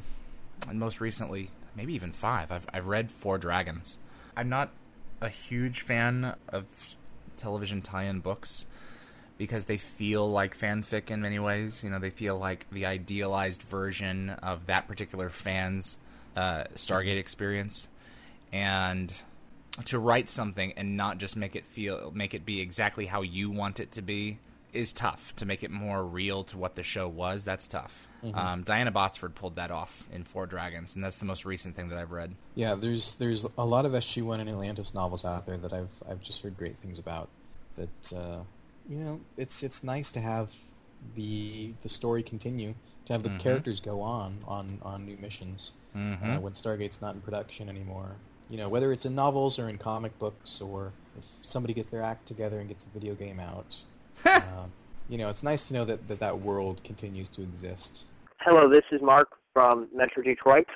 and 0.67 0.80
most 0.80 1.01
recently, 1.01 1.49
maybe 1.76 1.93
even 1.93 2.11
five. 2.11 2.51
I've 2.51 2.65
I've 2.74 2.88
read 2.88 3.11
Four 3.11 3.38
Dragons. 3.38 3.97
I'm 4.36 4.49
not 4.49 4.71
a 5.21 5.30
huge 5.30 5.82
fan 5.82 6.36
of 6.49 6.65
television 7.38 7.82
tie-in 7.82 8.19
books 8.19 8.65
because 9.38 9.65
they 9.65 9.78
feel 9.78 10.30
like 10.30 10.57
fanfic 10.57 11.09
in 11.09 11.21
many 11.21 11.39
ways. 11.39 11.84
You 11.84 11.89
know, 11.89 11.99
they 11.99 12.09
feel 12.09 12.38
like 12.38 12.69
the 12.71 12.86
idealized 12.86 13.61
version 13.63 14.30
of 14.30 14.67
that 14.67 14.88
particular 14.88 15.30
fan's 15.30 15.97
uh, 16.36 16.65
Stargate 16.76 17.17
experience, 17.17 17.88
and 18.51 19.13
to 19.86 19.97
write 19.97 20.30
something 20.30 20.74
and 20.78 20.97
not 20.97 21.17
just 21.17 21.36
make 21.36 21.55
it 21.55 21.65
feel 21.65 22.11
make 22.13 22.34
it 22.34 22.45
be 22.45 22.61
exactly 22.61 23.05
how 23.05 23.21
you 23.21 23.49
want 23.49 23.80
it 23.80 23.91
to 23.93 24.01
be 24.01 24.38
is 24.74 24.93
tough 24.93 25.36
to 25.36 25.45
make 25.45 25.63
it 25.63 25.71
more 25.71 26.03
real 26.05 26.43
to 26.43 26.57
what 26.57 26.76
the 26.76 26.84
show 26.84 27.07
was 27.07 27.45
that's 27.45 27.67
tough 27.67 28.07
um, 28.34 28.63
diana 28.63 28.91
botsford 28.91 29.36
pulled 29.36 29.55
that 29.57 29.69
off 29.69 30.07
in 30.13 30.24
four 30.24 30.45
dragons 30.45 30.95
and 30.95 31.03
that's 31.03 31.17
the 31.17 31.26
most 31.26 31.43
recent 31.45 31.76
thing 31.76 31.89
that 31.89 31.99
i've 31.99 32.11
read 32.11 32.34
Yeah, 32.55 32.76
there's 32.76 33.15
there's 33.15 33.45
a 33.57 33.65
lot 33.65 33.86
of 33.86 33.91
SG-1 33.93 34.39
and 34.39 34.49
Atlantis 34.49 34.93
novels 34.93 35.26
out 35.26 35.45
there 35.45 35.57
that 35.57 35.74
I've 35.74 35.89
I've 36.09 36.21
just 36.21 36.41
heard 36.43 36.55
great 36.57 36.78
things 36.78 36.99
about. 36.99 37.28
That 37.76 38.13
uh, 38.15 38.39
you 38.88 38.97
know, 38.99 39.19
it's 39.38 39.63
it's 39.63 39.84
nice 39.84 40.11
to 40.13 40.21
have 40.21 40.49
the 41.15 41.74
the 41.82 41.89
story 41.89 42.24
continue, 42.24 42.76
to 43.07 43.13
have 43.13 43.24
the 43.24 43.30
Mhm. 43.30 43.39
characters 43.39 43.80
go 43.82 44.01
on 44.01 44.38
on 44.47 44.80
on 44.84 45.05
new 45.05 45.17
missions 45.17 45.74
mm-hmm. 45.95 46.30
uh, 46.32 46.39
when 46.39 46.53
Stargate's 46.53 47.01
not 47.01 47.15
in 47.15 47.21
production 47.21 47.67
anymore. 47.69 48.15
You 48.49 48.57
know, 48.57 48.69
whether 48.69 48.91
it's 48.93 49.05
in 49.05 49.15
novels 49.15 49.57
or 49.59 49.67
in 49.69 49.78
comic 49.78 50.17
books, 50.19 50.61
or 50.61 50.91
if 51.17 51.26
somebody 51.41 51.74
gets 51.74 51.89
their 51.89 52.03
act 52.03 52.28
together 52.28 52.59
and 52.59 52.67
gets 52.69 52.86
a 52.86 52.89
video 52.89 53.15
game 53.15 53.39
out. 53.39 53.82
Uh, 54.26 54.66
you 55.09 55.18
know, 55.18 55.30
it's 55.30 55.43
nice 55.43 55.68
to 55.68 55.74
know 55.74 55.86
that, 55.86 56.07
that 56.07 56.20
that 56.20 56.39
world 56.39 56.82
continues 56.84 57.28
to 57.30 57.41
exist. 57.41 57.99
Hello, 58.39 58.68
this 58.70 58.86
is 58.91 59.01
Mark 59.01 59.30
from 59.53 59.88
Metro 59.93 60.24
Detroit, 60.24 60.68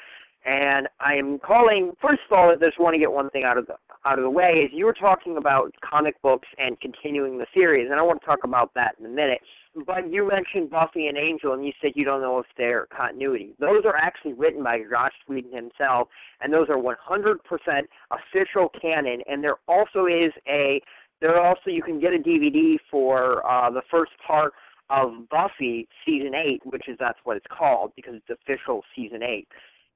and 0.46 0.88
I 1.00 1.16
am 1.16 1.40
calling. 1.40 1.96
First 2.02 2.22
of 2.30 2.38
all, 2.38 2.52
I 2.52 2.56
just 2.56 2.80
want 2.80 2.94
to 2.94 3.00
get 3.00 3.12
one 3.12 3.30
thing 3.30 3.44
out 3.44 3.58
of 3.58 3.68
the 3.68 3.76
out 4.06 4.20
of 4.20 4.24
the 4.24 4.30
way. 4.30 4.64
Is 4.64 4.72
you 4.72 4.86
were 4.86 4.94
talking 4.94 5.38
about 5.38 5.74
comic 5.82 6.22
books 6.22 6.48
and 6.58 6.80
continuing 6.80 7.38
the 7.38 7.48
series, 7.54 7.90
and 7.90 8.00
I 8.00 8.04
want 8.04 8.22
to 8.22 8.26
talk 8.26 8.44
about 8.44 8.74
that 8.76 8.96
in 9.00 9.06
a 9.06 9.10
minute. 9.10 9.42
But 9.86 10.12
you 10.12 10.28
mentioned 10.28 10.70
Buffy 10.70 11.08
and 11.08 11.18
Angel, 11.18 11.54
and 11.54 11.66
you 11.66 11.74
said 11.82 11.94
you 11.96 12.06
don't 12.06 12.22
know 12.22 12.40
if 12.40 12.48
they're 12.58 12.88
continuity. 12.88 13.54
Those 13.60 13.86
are 13.86 13.96
actually 13.96 14.34
written 14.34 14.64
by 14.64 14.84
Joss 14.90 15.12
Whedon 15.28 15.52
himself, 15.52 16.08
and 16.42 16.54
those 16.54 16.70
are 16.70 16.78
100% 16.78 17.88
official 18.12 18.70
canon. 18.70 19.22
And 19.28 19.44
there 19.44 19.58
also 19.68 20.06
is 20.06 20.32
a 20.48 20.82
there 21.20 21.40
also 21.42 21.70
you 21.70 21.82
can 21.82 22.00
get 22.00 22.14
a 22.14 22.20
DVD 22.20 22.78
for 22.90 23.46
uh, 23.50 23.70
the 23.70 23.82
first 23.90 24.12
part 24.26 24.54
of 24.90 25.28
Buffy 25.30 25.88
season 26.06 26.34
eight, 26.34 26.66
which 26.66 26.88
is 26.88 26.98
that's 27.00 27.20
what 27.24 27.38
it's 27.38 27.48
called 27.50 27.92
because 27.96 28.16
it's 28.16 28.30
official 28.30 28.84
season 28.96 29.22
eight, 29.22 29.48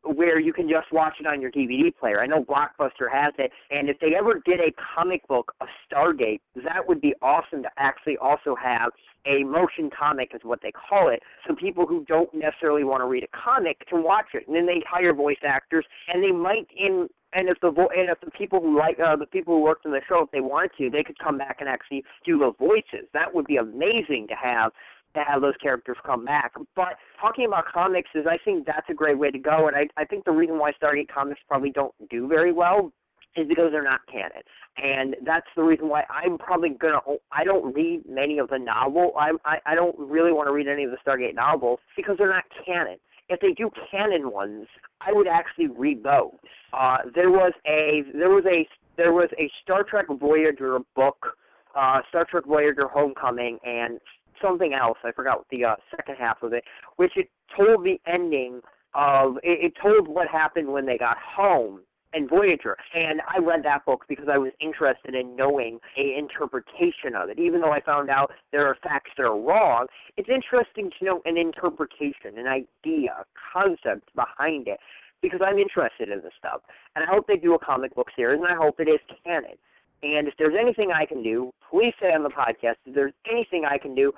where 0.04 0.40
you 0.40 0.52
can 0.52 0.68
just 0.68 0.92
watch 0.92 1.20
it 1.20 1.28
on 1.28 1.42
your 1.42 1.52
DVD 1.52 1.96
player. 1.96 2.22
I 2.22 2.26
know 2.26 2.44
Blockbuster 2.44 3.10
has 3.12 3.34
it, 3.38 3.52
and 3.70 3.90
if 3.90 4.00
they 4.00 4.16
ever 4.16 4.42
did 4.44 4.60
a 4.60 4.72
comic 4.72 5.26
book 5.28 5.54
of 5.62 5.68
Stargate, 5.90 6.42
that 6.56 6.86
would 6.88 7.00
be 7.00 7.14
awesome 7.22 7.64
to 7.64 7.70
actually 7.78 8.18
also 8.18 8.56
have 8.56 8.92
a 9.26 9.44
motion 9.44 9.90
comic 9.90 10.34
is 10.34 10.42
what 10.44 10.62
they 10.62 10.72
call 10.72 11.10
it. 11.10 11.22
So 11.48 11.56
people 11.56 11.86
who 11.86 12.04
don't 12.06 12.34
necessarily 12.34 12.84
want 12.84 13.02
to 13.02 13.06
read 13.06 13.24
a 13.24 13.28
comic 13.28 13.86
can 13.88 14.04
watch 14.04 14.34
it, 14.34 14.48
and 14.48 14.56
then 14.56 14.66
they 14.66 14.82
hire 14.82 15.14
voice 15.14 15.38
actors, 15.44 15.86
and 16.12 16.24
they 16.24 16.32
might 16.32 16.68
in 16.76 17.08
and 17.34 17.50
if 17.50 17.60
the 17.62 17.72
vo- 17.72 17.90
and 17.96 18.10
if 18.10 18.20
the 18.22 18.32
people 18.32 18.62
who 18.62 18.78
like 18.78 19.00
uh, 19.00 19.16
the 19.16 19.26
people 19.26 19.56
who 19.56 19.62
worked 19.62 19.86
on 19.86 19.92
the 19.92 20.02
show, 20.08 20.24
if 20.24 20.32
they 20.32 20.42
wanted 20.42 20.72
to, 20.78 20.90
they 20.90 21.04
could 21.04 21.18
come 21.20 21.38
back 21.38 21.58
and 21.60 21.70
actually 21.70 22.04
do 22.24 22.38
the 22.38 22.52
voices. 22.54 23.08
That 23.14 23.34
would 23.34 23.46
be 23.46 23.58
amazing 23.58 24.28
to 24.28 24.36
have 24.36 24.74
to 25.14 25.24
have 25.24 25.42
those 25.42 25.58
characters 25.58 25.98
come 26.06 26.26
back. 26.26 26.54
But 26.76 26.98
talking 27.20 27.46
about 27.46 27.66
comics 27.66 28.10
is, 28.14 28.26
I 28.26 28.38
think 28.38 28.66
that's 28.66 28.90
a 28.90 28.94
great 28.94 29.18
way 29.18 29.32
to 29.32 29.40
go. 29.40 29.68
And 29.68 29.76
I, 29.76 29.88
I 29.98 30.06
think 30.06 30.26
the 30.26 30.32
reason 30.32 30.58
why 30.58 30.72
Stargate 30.72 31.10
comics 31.10 31.42
probably 31.48 31.72
don't 31.72 31.94
do 32.10 32.28
very 32.28 32.52
well 32.52 32.94
is 33.36 33.48
because 33.48 33.72
they're 33.72 33.84
not 33.84 34.02
canon. 34.08 34.42
And 34.78 35.16
that's 35.24 35.48
the 35.56 35.64
reason 35.64 35.90
why 35.90 36.06
I'm 36.10 36.38
probably 36.38 36.70
gonna. 36.70 37.00
I 37.32 37.44
don't 37.44 37.74
read 37.74 38.04
many 38.08 38.40
of 38.40 38.50
the 38.50 38.60
novel. 38.60 39.14
I 39.18 39.34
I, 39.46 39.62
I 39.66 39.76
don't 39.76 39.98
really 39.98 40.32
want 40.32 40.48
to 40.48 40.54
read 40.54 40.68
any 40.68 40.84
of 40.84 40.92
the 40.92 40.98
Stargate 41.06 41.36
novels 41.36 41.80
because 41.96 42.18
they're 42.18 42.30
not 42.30 42.46
canon. 42.66 42.98
If 43.32 43.40
they 43.40 43.54
do 43.54 43.72
canon 43.90 44.30
ones, 44.30 44.68
I 45.00 45.14
would 45.14 45.28
actually 45.28 45.68
read 45.68 46.04
those. 46.04 46.36
Uh, 46.74 46.98
there 47.16 47.32
was 47.32 47.54
a 47.66 48.04
there 48.14 48.30
was 48.30 48.46
a 48.46 48.68
there 48.98 49.14
was 49.14 49.30
a 49.40 49.50
Star 49.62 49.84
Trek 49.84 50.08
Voyager 50.10 50.78
book, 50.98 51.38
uh, 51.74 52.02
Star 52.10 52.26
Trek 52.26 52.44
Voyager 52.46 52.90
Homecoming, 52.90 53.58
and 53.64 54.02
something 54.42 54.74
else. 54.74 54.98
I 55.06 55.14
forgot 55.14 55.46
the 55.50 55.64
uh, 55.64 55.76
second 55.96 56.16
half 56.16 56.44
of 56.44 56.52
it, 56.52 56.66
which 56.98 57.16
it 57.16 57.30
told 57.56 57.86
the 57.86 58.02
ending 58.06 58.60
of 58.94 59.38
it, 59.44 59.64
it 59.64 59.76
told 59.82 60.10
what 60.10 60.28
happened 60.28 60.68
when 60.68 60.86
they 60.86 60.98
got 60.98 61.18
home 61.18 61.80
in 62.14 62.28
Voyager. 62.28 62.78
And 62.94 63.22
I 63.28 63.40
read 63.40 63.64
that 63.64 63.86
book 63.86 64.06
because 64.08 64.28
I 64.28 64.38
was 64.38 64.52
interested 64.60 65.16
in 65.16 65.36
knowing 65.36 65.80
a 65.98 66.16
interpretation 66.16 67.16
of 67.16 67.30
it. 67.30 67.40
Even 67.40 67.62
though 67.62 67.72
I 67.72 67.82
found 67.82 68.10
out 68.10 68.32
there 68.52 68.68
are 68.68 68.76
facts 68.76 69.12
that 69.18 69.26
are 69.26 69.38
wrong, 69.38 69.88
it's 70.18 70.30
interesting 70.30 70.92
to 71.00 71.06
know 71.06 71.22
an 71.26 71.38
interpretation, 71.38 72.38
an 72.38 72.48
idea, 72.48 73.16
a 73.20 73.26
concept 73.54 74.14
behind 74.16 74.68
it. 74.68 74.80
Because 75.22 75.42
I'm 75.44 75.60
interested 75.60 76.10
in 76.10 76.22
this 76.22 76.34
stuff. 76.38 76.62
And 76.96 77.06
I 77.06 77.08
hope 77.08 77.28
they 77.28 77.38
do 77.38 77.54
a 77.54 77.60
comic 77.60 77.94
book 77.94 78.10
series, 78.16 78.40
and 78.40 78.48
I 78.48 78.56
hope 78.56 78.80
it 78.80 78.88
is 78.88 79.00
canon. 79.24 79.54
And 80.02 80.28
if 80.28 80.36
there's 80.38 80.56
anything 80.56 80.92
I 80.92 81.06
can 81.06 81.22
do, 81.22 81.54
please 81.70 81.94
say 82.02 82.12
on 82.12 82.24
the 82.24 82.30
podcast. 82.30 82.78
If 82.88 82.96
there's 82.96 83.14
anything 83.30 83.64
I 83.64 83.78
can 83.78 83.94
do, 83.94 84.14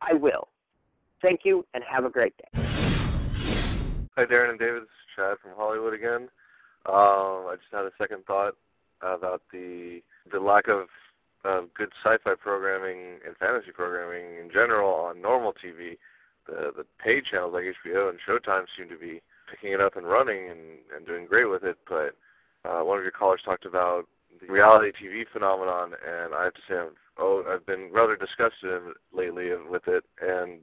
I 0.00 0.12
will. 0.12 0.46
Thank 1.20 1.44
you, 1.44 1.66
and 1.74 1.82
have 1.82 2.04
a 2.04 2.10
great 2.10 2.34
day. 2.36 2.62
Hi, 4.16 4.24
Darren 4.24 4.50
and 4.50 4.58
David. 4.58 4.82
This 4.82 4.88
is 4.88 5.14
Chad 5.16 5.38
from 5.42 5.50
Hollywood 5.56 5.94
again. 5.94 6.28
Um, 6.88 7.46
I 7.48 7.56
just 7.56 7.72
had 7.72 7.84
a 7.84 7.92
second 7.98 8.24
thought 8.26 8.54
about 9.02 9.42
the 9.52 10.02
the 10.30 10.40
lack 10.40 10.68
of 10.68 10.88
uh, 11.44 11.62
good 11.74 11.90
sci-fi 12.02 12.34
programming 12.34 13.18
and 13.26 13.36
fantasy 13.36 13.70
programming 13.72 14.38
in 14.42 14.50
general 14.50 14.92
on 14.92 15.20
normal 15.20 15.52
TV. 15.52 15.98
The 16.46 16.72
the 16.76 16.86
paid 16.98 17.24
channels 17.24 17.52
like 17.54 17.64
HBO 17.84 18.08
and 18.08 18.18
Showtime 18.20 18.66
seem 18.76 18.88
to 18.88 18.98
be 18.98 19.20
picking 19.50 19.72
it 19.72 19.80
up 19.80 19.96
and 19.96 20.06
running 20.06 20.50
and, 20.50 20.60
and 20.94 21.06
doing 21.06 21.26
great 21.26 21.48
with 21.48 21.64
it. 21.64 21.78
But 21.88 22.16
uh, 22.64 22.82
one 22.82 22.98
of 22.98 23.04
your 23.04 23.12
callers 23.12 23.42
talked 23.44 23.64
about 23.64 24.06
the 24.40 24.52
reality 24.52 24.92
TV 24.92 25.24
phenomenon, 25.32 25.92
and 26.06 26.34
I 26.34 26.44
have 26.44 26.54
to 26.54 26.60
say, 26.68 26.74
I've, 26.74 26.92
oh, 27.18 27.44
I've 27.48 27.66
been 27.66 27.90
rather 27.92 28.16
disgusted 28.16 28.82
lately 29.12 29.50
with 29.68 29.88
it. 29.88 30.04
And 30.20 30.60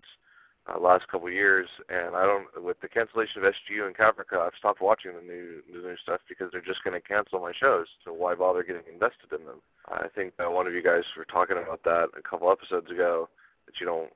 uh, 0.68 0.80
last 0.80 1.08
couple 1.10 1.28
of 1.28 1.34
years, 1.34 1.68
and 1.90 2.16
I 2.16 2.26
don't. 2.26 2.64
With 2.64 2.80
the 2.80 2.88
cancellation 2.88 3.44
of 3.44 3.54
SGU 3.54 3.86
and 3.86 3.96
Caprica, 3.96 4.40
I've 4.40 4.56
stopped 4.58 4.82
watching 4.82 5.12
the 5.14 5.22
new 5.22 5.62
the 5.74 5.86
new 5.86 5.98
stuff 5.98 6.22
because 6.30 6.52
they're 6.52 6.62
just 6.62 6.84
going 6.84 7.00
to 7.00 7.06
cancel 7.06 7.40
my 7.40 7.52
shows. 7.52 7.88
So 8.06 8.14
why 8.14 8.36
bother 8.36 8.64
getting 8.64 8.84
invested 8.92 9.34
in 9.38 9.46
them? 9.46 9.62
I 9.90 10.08
think 10.16 10.38
that 10.38 10.52
one 10.52 10.66
of 10.66 10.74
you 10.74 10.82
guys 10.82 11.04
were 11.18 11.26
talking 11.26 11.58
about 11.58 11.84
that 11.84 12.10
a 12.18 12.22
couple 12.22 12.50
episodes 12.50 12.92
ago. 12.92 13.28
That 13.66 13.80
you 13.80 13.86
don't, 13.86 14.12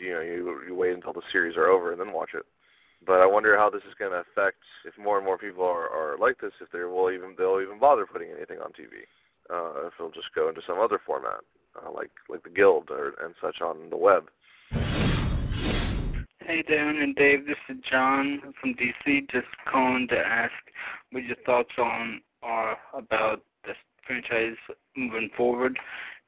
you 0.00 0.12
know, 0.12 0.20
you 0.20 0.60
you 0.68 0.74
wait 0.74 0.94
until 0.94 1.12
the 1.12 1.22
series 1.32 1.56
are 1.56 1.66
over 1.66 1.90
and 1.90 2.00
then 2.00 2.12
watch 2.12 2.30
it. 2.34 2.46
But 3.04 3.20
I 3.20 3.26
wonder 3.26 3.56
how 3.56 3.70
this 3.70 3.84
is 3.84 3.94
going 3.94 4.10
to 4.12 4.18
affect 4.18 4.58
if 4.84 4.96
more 4.98 5.16
and 5.16 5.26
more 5.26 5.38
people 5.38 5.64
are, 5.64 5.88
are 5.88 6.16
like 6.18 6.40
this. 6.40 6.52
If 6.60 6.70
they 6.70 6.84
will 6.84 7.10
even 7.10 7.34
they'll 7.36 7.60
even 7.60 7.78
bother 7.78 8.06
putting 8.06 8.30
anything 8.30 8.60
on 8.60 8.70
TV. 8.70 9.06
Uh, 9.50 9.86
if 9.86 9.94
it'll 9.98 10.12
just 10.12 10.34
go 10.34 10.48
into 10.48 10.62
some 10.62 10.78
other 10.78 11.00
format, 11.04 11.40
uh, 11.74 11.90
like 11.90 12.10
like 12.28 12.44
the 12.44 12.50
Guild 12.50 12.90
or 12.90 13.14
and 13.24 13.34
such 13.40 13.60
on 13.60 13.90
the 13.90 13.96
web. 13.96 14.30
Hey 16.40 16.62
Darren 16.62 17.02
and 17.02 17.14
Dave, 17.16 17.46
this 17.46 17.58
is 17.68 17.76
John 17.82 18.54
from 18.60 18.74
DC. 18.74 19.28
Just 19.28 19.48
calling 19.66 20.06
to 20.08 20.26
ask 20.26 20.52
what 21.10 21.24
your 21.24 21.36
thoughts 21.44 21.74
on 21.78 22.22
are 22.42 22.78
about 22.94 23.42
the 23.64 23.74
franchise 24.06 24.56
moving 24.96 25.30
forward. 25.36 25.78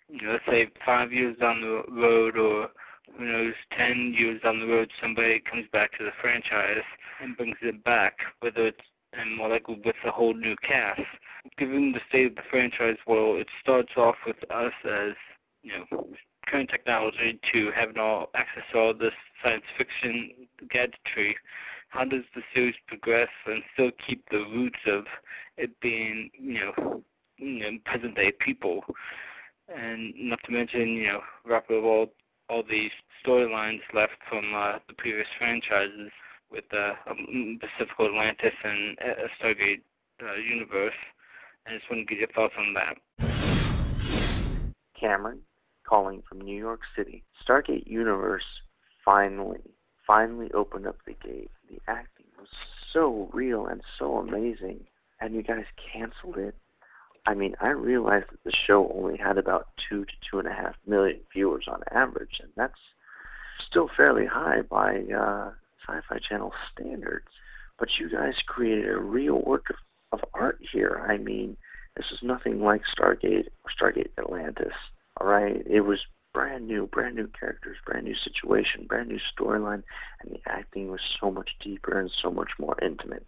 You 0.08 0.26
know, 0.26 0.32
let's 0.32 0.46
say 0.46 0.68
five 0.84 1.12
years 1.12 1.36
down 1.38 1.62
the 1.62 1.84
road, 1.88 2.36
or 2.36 2.70
who 3.16 3.24
knows, 3.24 3.54
ten 3.70 4.12
10 4.12 4.14
years 4.14 4.42
down 4.42 4.61
the 4.61 4.66
road 4.66 4.90
somebody 5.00 5.40
comes 5.40 5.68
back 5.72 5.96
to 5.98 6.04
the 6.04 6.12
franchise 6.20 6.82
and 7.22 7.36
brings 7.36 7.56
it 7.62 7.82
back, 7.84 8.20
whether 8.40 8.66
it's 8.66 8.84
and 9.12 9.36
more 9.36 9.48
likely 9.48 9.80
with 9.84 9.96
a 10.04 10.11
whole 10.11 10.34
new 10.34 10.56
cast. 10.56 11.02
Given 11.56 11.92
the 11.92 12.00
state 12.08 12.26
of 12.26 12.36
the 12.36 12.42
franchise, 12.50 12.98
well, 13.06 13.36
it 13.36 13.48
starts 13.61 13.96
off 13.96 14.16
with 14.26 14.44
us 14.50 14.74
as 14.84 15.14
you 15.62 15.72
know 15.90 16.06
current 16.51 16.68
technology 16.68 17.38
to 17.53 17.70
having 17.70 17.98
all 17.98 18.30
access 18.34 18.64
to 18.72 18.78
all 18.78 18.94
this 18.94 19.14
science 19.42 19.64
fiction 19.78 20.32
gadgetry. 20.68 21.36
How 21.88 22.05
does 22.05 22.24
the 22.34 22.42
series 22.55 22.74
progress 22.86 23.28
and 23.46 23.62
still 23.74 23.90
keep 23.92 24.28
the 24.30 24.38
roots 24.38 24.78
of 24.86 25.07
it 25.57 25.78
being 25.80 26.30
you 26.38 26.55
know, 26.55 27.03
you 27.36 27.61
know 27.61 27.78
present 27.84 28.16
day 28.16 28.32
people, 28.32 28.84
and 29.74 30.14
not 30.16 30.42
to 30.44 30.53
mention 30.53 30.88
you 30.88 31.09
know 31.09 31.22
wrap 31.44 31.70
up 31.70 31.84
all 31.84 32.12
all 32.48 32.62
these 32.68 32.90
storylines 33.24 33.82
left 33.94 34.16
from 34.28 34.53
uh, 34.55 34.78
the 34.88 34.94
previous 34.94 35.28
franchises 35.38 36.11
with 36.51 36.64
uh, 36.72 36.94
Pacific 37.61 37.94
Atlantis 38.01 38.55
and 38.64 38.98
uh, 39.01 39.28
Stargate 39.40 39.82
uh, 40.22 40.34
universe. 40.34 40.94
I 41.66 41.76
just 41.76 41.88
want 41.90 42.09
to 42.09 42.14
get 42.14 42.18
your 42.18 42.28
thoughts 42.28 42.55
on 42.59 42.74
that. 42.74 42.98
Cameron, 44.98 45.40
calling 45.91 46.22
from 46.28 46.41
New 46.41 46.57
York 46.57 46.82
City. 46.95 47.24
Stargate 47.45 47.88
Universe 47.88 48.62
finally, 49.05 49.61
finally 50.07 50.49
opened 50.53 50.86
up 50.86 50.97
the 51.05 51.14
gate. 51.14 51.51
The 51.68 51.80
acting 51.88 52.26
was 52.38 52.49
so 52.93 53.28
real 53.32 53.66
and 53.66 53.82
so 53.99 54.18
amazing, 54.18 54.86
and 55.20 55.34
you 55.34 55.43
guys 55.43 55.64
canceled 55.93 56.36
it. 56.36 56.55
I 57.26 57.34
mean, 57.34 57.57
I 57.61 57.70
realized 57.70 58.26
that 58.30 58.45
the 58.45 58.53
show 58.53 58.91
only 58.95 59.18
had 59.18 59.36
about 59.36 59.68
two 59.88 60.05
to 60.05 60.12
two 60.30 60.38
and 60.38 60.47
a 60.47 60.53
half 60.53 60.76
million 60.86 61.20
viewers 61.32 61.66
on 61.66 61.82
average, 61.91 62.41
and 62.41 62.53
that's 62.57 62.80
still 63.59 63.91
fairly 63.95 64.26
high 64.26 64.62
by 64.62 65.03
uh, 65.14 65.51
Sci-Fi 65.84 66.18
Channel 66.18 66.55
standards. 66.72 67.26
But 67.78 67.99
you 67.99 68.09
guys 68.09 68.43
created 68.47 68.88
a 68.88 69.01
real 69.01 69.43
work 69.43 69.70
of, 69.70 69.76
of 70.12 70.24
art 70.34 70.59
here. 70.61 71.05
I 71.09 71.18
mean, 71.18 71.57
this 71.97 72.12
is 72.12 72.22
nothing 72.22 72.62
like 72.62 72.82
Stargate 72.84 73.49
or 73.64 73.70
Stargate 73.76 74.11
Atlantis. 74.18 74.74
Right, 75.22 75.62
it 75.66 75.82
was 75.82 76.06
brand 76.32 76.66
new, 76.66 76.86
brand 76.86 77.16
new 77.16 77.28
characters, 77.28 77.76
brand 77.84 78.04
new 78.04 78.14
situation, 78.14 78.86
brand 78.86 79.08
new 79.08 79.18
storyline, 79.18 79.82
and 80.20 80.32
the 80.32 80.40
acting 80.46 80.90
was 80.90 81.02
so 81.20 81.30
much 81.30 81.56
deeper 81.60 81.98
and 81.98 82.10
so 82.10 82.30
much 82.30 82.52
more 82.58 82.76
intimate. 82.80 83.26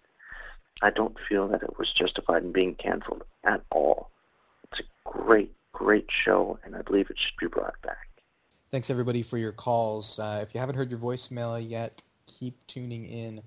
I 0.80 0.90
don't 0.90 1.16
feel 1.28 1.48
that 1.48 1.62
it 1.62 1.78
was 1.78 1.92
justified 1.92 2.42
in 2.44 2.52
being 2.52 2.74
canceled 2.74 3.24
at 3.44 3.62
all. 3.70 4.10
It's 4.70 4.80
a 4.80 4.84
great, 5.04 5.52
great 5.72 6.10
show, 6.10 6.58
and 6.64 6.74
I 6.74 6.82
believe 6.82 7.10
it 7.10 7.18
should 7.18 7.36
be 7.38 7.46
brought 7.46 7.80
back. 7.82 8.08
Thanks 8.70 8.88
everybody 8.88 9.22
for 9.22 9.36
your 9.36 9.52
calls. 9.52 10.18
Uh, 10.18 10.42
if 10.46 10.54
you 10.54 10.60
haven't 10.60 10.76
heard 10.76 10.90
your 10.90 10.98
voicemail 10.98 11.62
yet, 11.68 12.02
keep 12.26 12.66
tuning 12.66 13.04
in. 13.04 13.42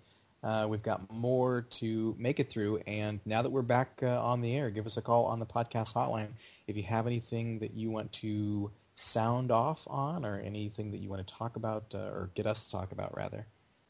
Uh, 0.45 0.67
we've 0.69 0.83
got 0.83 1.11
more 1.11 1.65
to 1.71 2.15
make 2.19 2.39
it 2.39 2.51
through, 2.51 2.77
and 2.85 3.19
now 3.25 3.41
that 3.41 3.49
we're 3.49 3.63
back 3.63 3.99
uh, 4.03 4.23
on 4.23 4.41
the 4.41 4.55
air, 4.55 4.69
give 4.69 4.85
us 4.85 4.95
a 4.97 5.01
call 5.01 5.25
on 5.25 5.39
the 5.39 5.45
podcast 5.45 5.93
hotline 5.93 6.27
if 6.67 6.77
you 6.77 6.83
have 6.83 7.07
anything 7.07 7.57
that 7.57 7.73
you 7.73 7.89
want 7.89 8.11
to 8.11 8.69
sound 8.93 9.51
off 9.51 9.81
on, 9.87 10.23
or 10.23 10.39
anything 10.41 10.91
that 10.91 10.99
you 10.99 11.09
want 11.09 11.25
to 11.25 11.33
talk 11.33 11.55
about, 11.55 11.83
uh, 11.95 12.11
or 12.13 12.29
get 12.35 12.45
us 12.45 12.63
to 12.63 12.71
talk 12.71 12.91
about 12.91 13.17
rather. 13.17 13.43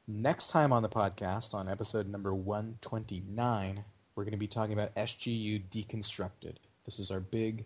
Next 0.08 0.50
time 0.50 0.72
on 0.72 0.82
the 0.82 0.88
podcast, 0.88 1.54
on 1.54 1.68
episode 1.68 2.08
number 2.08 2.34
129, 2.34 3.84
we're 4.16 4.24
going 4.24 4.32
to 4.32 4.38
be 4.38 4.48
talking 4.48 4.74
about 4.74 4.96
SGU 4.96 5.62
Deconstructed. 5.70 6.56
This 6.86 7.00
is 7.00 7.12
our 7.12 7.20
big 7.20 7.66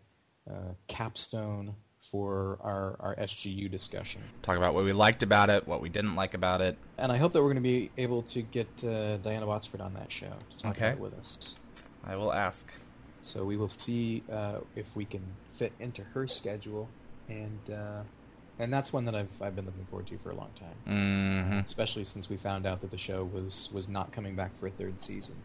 uh, 0.50 0.74
capstone 0.88 1.76
for 2.12 2.58
our, 2.62 2.96
our 3.00 3.16
SGU 3.16 3.70
discussion. 3.70 4.22
Talk 4.42 4.58
about 4.58 4.74
what 4.74 4.84
we 4.84 4.94
liked 4.94 5.24
about 5.24 5.50
it, 5.50 5.68
what 5.68 5.82
we 5.82 5.90
didn't 5.90 6.16
like 6.16 6.34
about 6.34 6.62
it. 6.62 6.78
And 6.98 7.12
I 7.12 7.18
hope 7.18 7.34
that 7.34 7.40
we're 7.42 7.54
going 7.54 7.56
to 7.56 7.62
be 7.62 7.92
able 7.98 8.24
to 8.24 8.42
get 8.42 8.68
uh, 8.84 9.18
Diana 9.18 9.46
Botsford 9.46 9.82
on 9.82 9.94
that 9.94 10.12
show 10.12 10.28
to 10.28 10.58
talk 10.64 10.72
Okay. 10.76 10.88
about 10.88 10.98
it 10.98 11.02
with 11.02 11.14
us. 11.14 11.56
I 12.06 12.16
will 12.18 12.34
ask. 12.34 12.72
So 13.24 13.46
we 13.46 13.58
will 13.58 13.70
see 13.70 14.24
uh, 14.32 14.60
if 14.76 14.86
we 14.96 15.06
can 15.06 15.22
fit 15.58 15.74
into 15.80 16.04
her 16.04 16.26
schedule, 16.26 16.90
and 17.28 17.60
uh, 17.70 18.02
and 18.58 18.74
that's 18.74 18.92
one 18.92 19.06
that 19.06 19.14
I've 19.14 19.30
I've 19.42 19.56
been 19.56 19.66
looking 19.66 19.86
forward 19.90 20.08
to 20.08 20.18
for 20.20 20.32
a 20.32 20.36
long 20.36 20.50
time. 20.58 20.76
Mhm. 20.88 21.66
Especially 21.66 22.06
since 22.06 22.30
we 22.30 22.38
found 22.38 22.66
out 22.66 22.82
that 22.82 22.90
the 22.92 22.98
show 22.98 23.26
was 23.26 23.70
was 23.74 23.88
not 23.88 24.12
coming 24.14 24.36
back 24.36 24.58
for 24.60 24.68
a 24.68 24.72
third 24.72 25.00
season, 25.00 25.36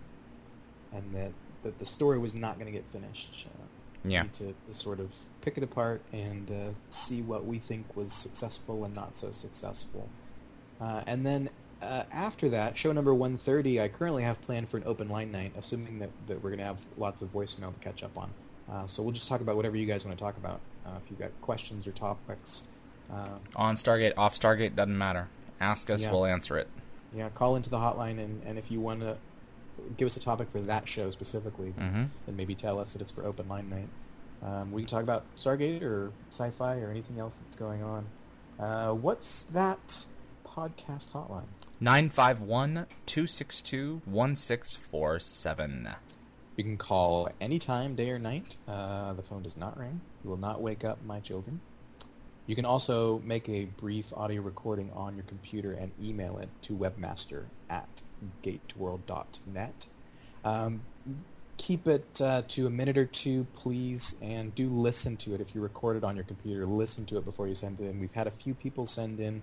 and 0.92 1.14
that 1.14 1.32
that 1.62 1.78
the 1.78 1.84
story 1.84 2.18
was 2.18 2.32
not 2.32 2.54
going 2.58 2.66
to 2.66 2.72
get 2.72 2.88
finished. 2.90 3.46
Uh, 3.46 3.64
Yeah. 4.08 4.22
to, 4.34 4.54
to 4.66 4.74
sort 4.74 5.00
of 5.00 5.10
pick 5.44 5.58
it 5.58 5.62
apart 5.62 6.00
and 6.12 6.50
uh, 6.50 6.70
see 6.88 7.20
what 7.20 7.44
we 7.44 7.58
think 7.58 7.84
was 7.94 8.12
successful 8.14 8.84
and 8.84 8.94
not 8.94 9.14
so 9.16 9.30
successful. 9.30 10.08
Uh, 10.80 11.02
and 11.06 11.24
then 11.24 11.50
uh, 11.82 12.04
after 12.10 12.48
that, 12.48 12.78
show 12.78 12.90
number 12.92 13.12
130, 13.12 13.80
I 13.80 13.88
currently 13.88 14.22
have 14.22 14.40
planned 14.40 14.70
for 14.70 14.78
an 14.78 14.84
open 14.86 15.08
line 15.08 15.30
night, 15.30 15.52
assuming 15.56 15.98
that, 15.98 16.08
that 16.28 16.42
we're 16.42 16.48
going 16.50 16.60
to 16.60 16.64
have 16.64 16.78
lots 16.96 17.20
of 17.20 17.30
voicemail 17.32 17.74
to 17.74 17.80
catch 17.80 18.02
up 18.02 18.16
on. 18.16 18.30
Uh, 18.70 18.86
so 18.86 19.02
we'll 19.02 19.12
just 19.12 19.28
talk 19.28 19.42
about 19.42 19.56
whatever 19.56 19.76
you 19.76 19.84
guys 19.86 20.04
want 20.06 20.16
to 20.16 20.24
talk 20.24 20.36
about. 20.38 20.60
Uh, 20.86 20.92
if 21.04 21.10
you've 21.10 21.18
got 21.18 21.30
questions 21.42 21.86
or 21.86 21.92
topics, 21.92 22.62
uh, 23.12 23.36
On 23.56 23.76
Stargate, 23.76 24.14
off 24.16 24.38
Stargate, 24.38 24.74
doesn't 24.74 24.96
matter. 24.96 25.28
Ask 25.60 25.90
us, 25.90 26.02
Yeah. 26.02 26.10
we'll 26.10 26.24
answer 26.24 26.56
it. 26.56 26.68
yeah, 27.14 27.28
call 27.28 27.54
into 27.54 27.68
the 27.70 27.76
hotline, 27.76 28.18
and, 28.18 28.42
and 28.44 28.58
if 28.58 28.70
you 28.72 28.80
want 28.80 29.00
to 29.00 29.16
give 29.98 30.06
us 30.06 30.16
a 30.16 30.20
topic 30.20 30.48
for 30.50 30.60
that 30.62 30.88
show 30.88 31.10
specifically, 31.10 31.72
Mhm. 31.78 32.08
then 32.26 32.34
maybe 32.36 32.54
tell 32.54 32.78
us 32.80 32.92
that 32.94 33.02
it's 33.02 33.12
for 33.12 33.24
open 33.24 33.46
line 33.48 33.68
night. 33.68 33.88
Um, 34.44 34.72
we 34.72 34.82
can 34.82 34.88
talk 34.88 35.02
about 35.02 35.24
Stargate 35.36 35.82
or 35.82 36.12
sci-fi 36.30 36.76
or 36.76 36.90
anything 36.90 37.18
else 37.18 37.36
that's 37.42 37.56
going 37.56 37.82
on. 37.82 38.06
Uh, 38.58 38.92
what's 38.92 39.44
that 39.52 40.06
podcast 40.46 41.10
hotline? 41.10 41.46
951 41.80 42.86
262 43.06 44.02
1647. 44.04 45.88
You 46.56 46.64
can 46.64 46.76
call 46.76 47.28
anytime, 47.40 47.96
day 47.96 48.10
or 48.10 48.18
night. 48.18 48.56
Uh, 48.68 49.12
the 49.14 49.22
phone 49.22 49.42
does 49.42 49.56
not 49.56 49.76
ring. 49.76 50.00
You 50.22 50.30
will 50.30 50.36
not 50.36 50.60
wake 50.62 50.84
up 50.84 51.04
my 51.04 51.18
children. 51.20 51.60
You 52.46 52.54
can 52.54 52.64
also 52.64 53.20
make 53.24 53.48
a 53.48 53.64
brief 53.64 54.12
audio 54.14 54.42
recording 54.42 54.90
on 54.94 55.16
your 55.16 55.24
computer 55.24 55.72
and 55.72 55.90
email 56.00 56.38
it 56.38 56.48
to 56.62 56.74
webmaster 56.74 57.44
at 57.70 58.02
gateworld.net. 58.42 59.86
Um, 60.44 60.82
keep 61.56 61.86
it 61.88 62.20
uh, 62.20 62.42
to 62.48 62.66
a 62.66 62.70
minute 62.70 62.98
or 62.98 63.06
two, 63.06 63.44
please, 63.54 64.14
and 64.22 64.54
do 64.54 64.68
listen 64.68 65.16
to 65.18 65.34
it. 65.34 65.40
If 65.40 65.54
you 65.54 65.60
record 65.60 65.96
it 65.96 66.04
on 66.04 66.16
your 66.16 66.24
computer, 66.24 66.66
listen 66.66 67.06
to 67.06 67.18
it 67.18 67.24
before 67.24 67.48
you 67.48 67.54
send 67.54 67.80
it 67.80 67.84
in. 67.84 67.98
We've 68.00 68.12
had 68.12 68.26
a 68.26 68.30
few 68.32 68.54
people 68.54 68.86
send 68.86 69.20
in 69.20 69.42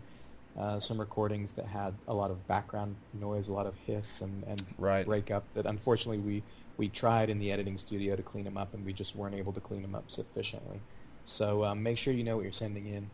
uh, 0.55 0.79
some 0.79 0.99
recordings 0.99 1.53
that 1.53 1.67
had 1.67 1.99
a 2.07 2.13
lot 2.13 2.31
of 2.31 2.45
background 2.47 2.97
noise, 3.13 3.47
a 3.47 3.53
lot 3.53 3.67
of 3.67 3.75
hiss 3.77 4.21
and, 4.21 4.43
and 4.45 4.65
Right. 4.77 5.05
breakup 5.05 5.53
that 5.53 5.65
unfortunately 5.65 6.19
we, 6.19 6.45
we 6.77 6.89
tried 6.89 7.29
in 7.29 7.39
the 7.39 7.51
editing 7.51 7.77
studio 7.77 8.15
to 8.15 8.23
clean 8.23 8.45
them 8.45 8.57
up 8.57 8.73
and 8.73 8.85
we 8.85 8.93
just 8.93 9.15
weren't 9.15 9.35
able 9.35 9.53
to 9.53 9.61
clean 9.61 9.81
them 9.81 9.95
up 9.95 10.11
sufficiently. 10.11 10.83
So 11.25 11.63
um, 11.65 11.83
make 11.83 11.97
sure 11.97 12.13
you 12.13 12.23
know 12.23 12.35
what 12.37 12.43
you're 12.43 12.51
sending 12.51 12.87
in. 12.87 13.11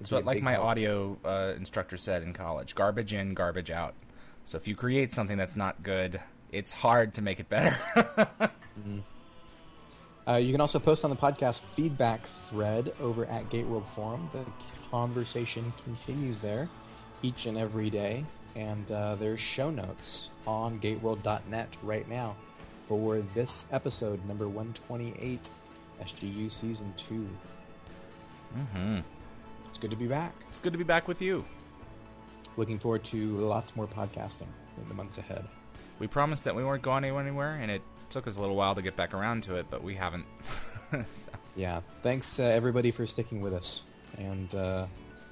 It'd 0.00 0.08
So, 0.08 0.18
like 0.20 0.40
my 0.42 0.56
help. 0.56 0.64
audio 0.64 1.18
uh, 1.24 1.54
instructor 1.56 1.96
said 1.96 2.22
in 2.22 2.32
college, 2.32 2.74
garbage 2.74 3.12
in, 3.12 3.34
garbage 3.34 3.70
out. 3.70 3.94
So 4.44 4.56
if 4.56 4.66
you 4.66 4.74
create 4.74 5.12
something 5.12 5.36
that's 5.36 5.56
not 5.56 5.82
good, 5.82 6.20
it's 6.52 6.72
hard 6.72 7.14
to 7.14 7.22
make 7.22 7.40
it 7.40 7.48
better. 7.48 7.78
Mhm. 8.80 9.02
Uh, 10.26 10.36
you 10.36 10.52
can 10.52 10.60
also 10.60 10.78
post 10.78 11.04
on 11.04 11.10
the 11.10 11.16
podcast 11.16 11.60
feedback 11.76 12.20
thread 12.48 12.94
over 13.00 13.26
at 13.26 13.50
Gateworld 13.50 13.84
Forum. 13.94 14.30
The 14.32 14.44
conversation 14.90 15.72
continues 15.84 16.38
there 16.38 16.68
each 17.22 17.44
and 17.46 17.58
every 17.58 17.90
day, 17.90 18.24
and 18.56 18.90
uh, 18.92 19.16
there's 19.16 19.40
show 19.40 19.70
notes 19.70 20.30
on 20.46 20.78
gateworld.net 20.80 21.68
right 21.82 22.08
now 22.08 22.36
for 22.86 23.20
this 23.34 23.66
episode, 23.72 24.24
number 24.26 24.48
128, 24.48 25.50
SGU 26.02 26.50
Season 26.50 26.94
2. 26.96 27.28
mm-hmm. 28.56 28.98
It's 29.68 29.78
good 29.78 29.90
to 29.90 29.96
be 29.96 30.06
back. 30.06 30.32
It's 30.48 30.58
good 30.60 30.72
to 30.72 30.78
be 30.78 30.84
back 30.84 31.06
with 31.08 31.20
you. 31.20 31.44
Looking 32.56 32.78
forward 32.78 33.04
to 33.04 33.36
lots 33.38 33.76
more 33.76 33.86
podcasting 33.86 34.48
in 34.80 34.88
the 34.88 34.94
months 34.94 35.18
ahead. 35.18 35.44
We 36.00 36.06
promised 36.08 36.42
that 36.44 36.54
we 36.56 36.64
weren't 36.64 36.82
going 36.82 37.04
anywhere, 37.04 37.52
and 37.62 37.70
it 37.70 37.82
took 38.08 38.26
us 38.26 38.36
a 38.36 38.40
little 38.40 38.56
while 38.56 38.74
to 38.74 38.82
get 38.82 38.96
back 38.96 39.14
around 39.14 39.44
to 39.44 39.56
it, 39.56 39.66
but 39.70 39.82
we 39.82 39.94
haven't. 39.94 40.24
So, 41.14 41.30
Yeah, 41.54 41.82
thanks 42.02 42.40
uh, 42.40 42.42
everybody 42.42 42.90
for 42.90 43.06
sticking 43.06 43.40
with 43.40 43.52
us, 43.54 43.82
and 44.18 44.52
uh, 44.56 44.86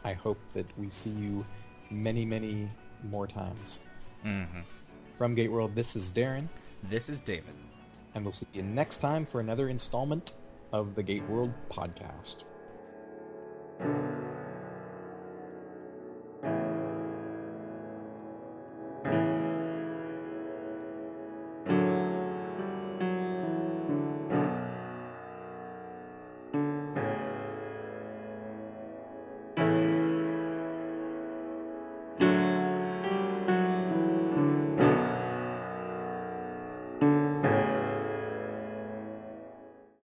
I 0.04 0.12
hope 0.12 0.38
that 0.54 0.66
we 0.78 0.88
see 0.88 1.10
you 1.10 1.44
many, 1.90 2.24
many 2.24 2.68
more 3.10 3.26
times. 3.26 3.80
mhm. 4.24 4.46
From 5.16 5.34
Gate 5.34 5.50
World, 5.50 5.74
this 5.74 5.96
is 5.96 6.12
Darren, 6.12 6.46
This 6.88 7.08
is 7.08 7.20
David. 7.20 7.56
and 8.14 8.24
we'll 8.24 8.30
see 8.30 8.46
you 8.52 8.62
next 8.62 8.98
time 8.98 9.26
for 9.26 9.40
another 9.40 9.68
installment 9.68 10.34
of 10.72 10.94
the 10.94 11.02
Gate 11.02 11.28
World 11.28 11.52
podcast. 11.68 12.44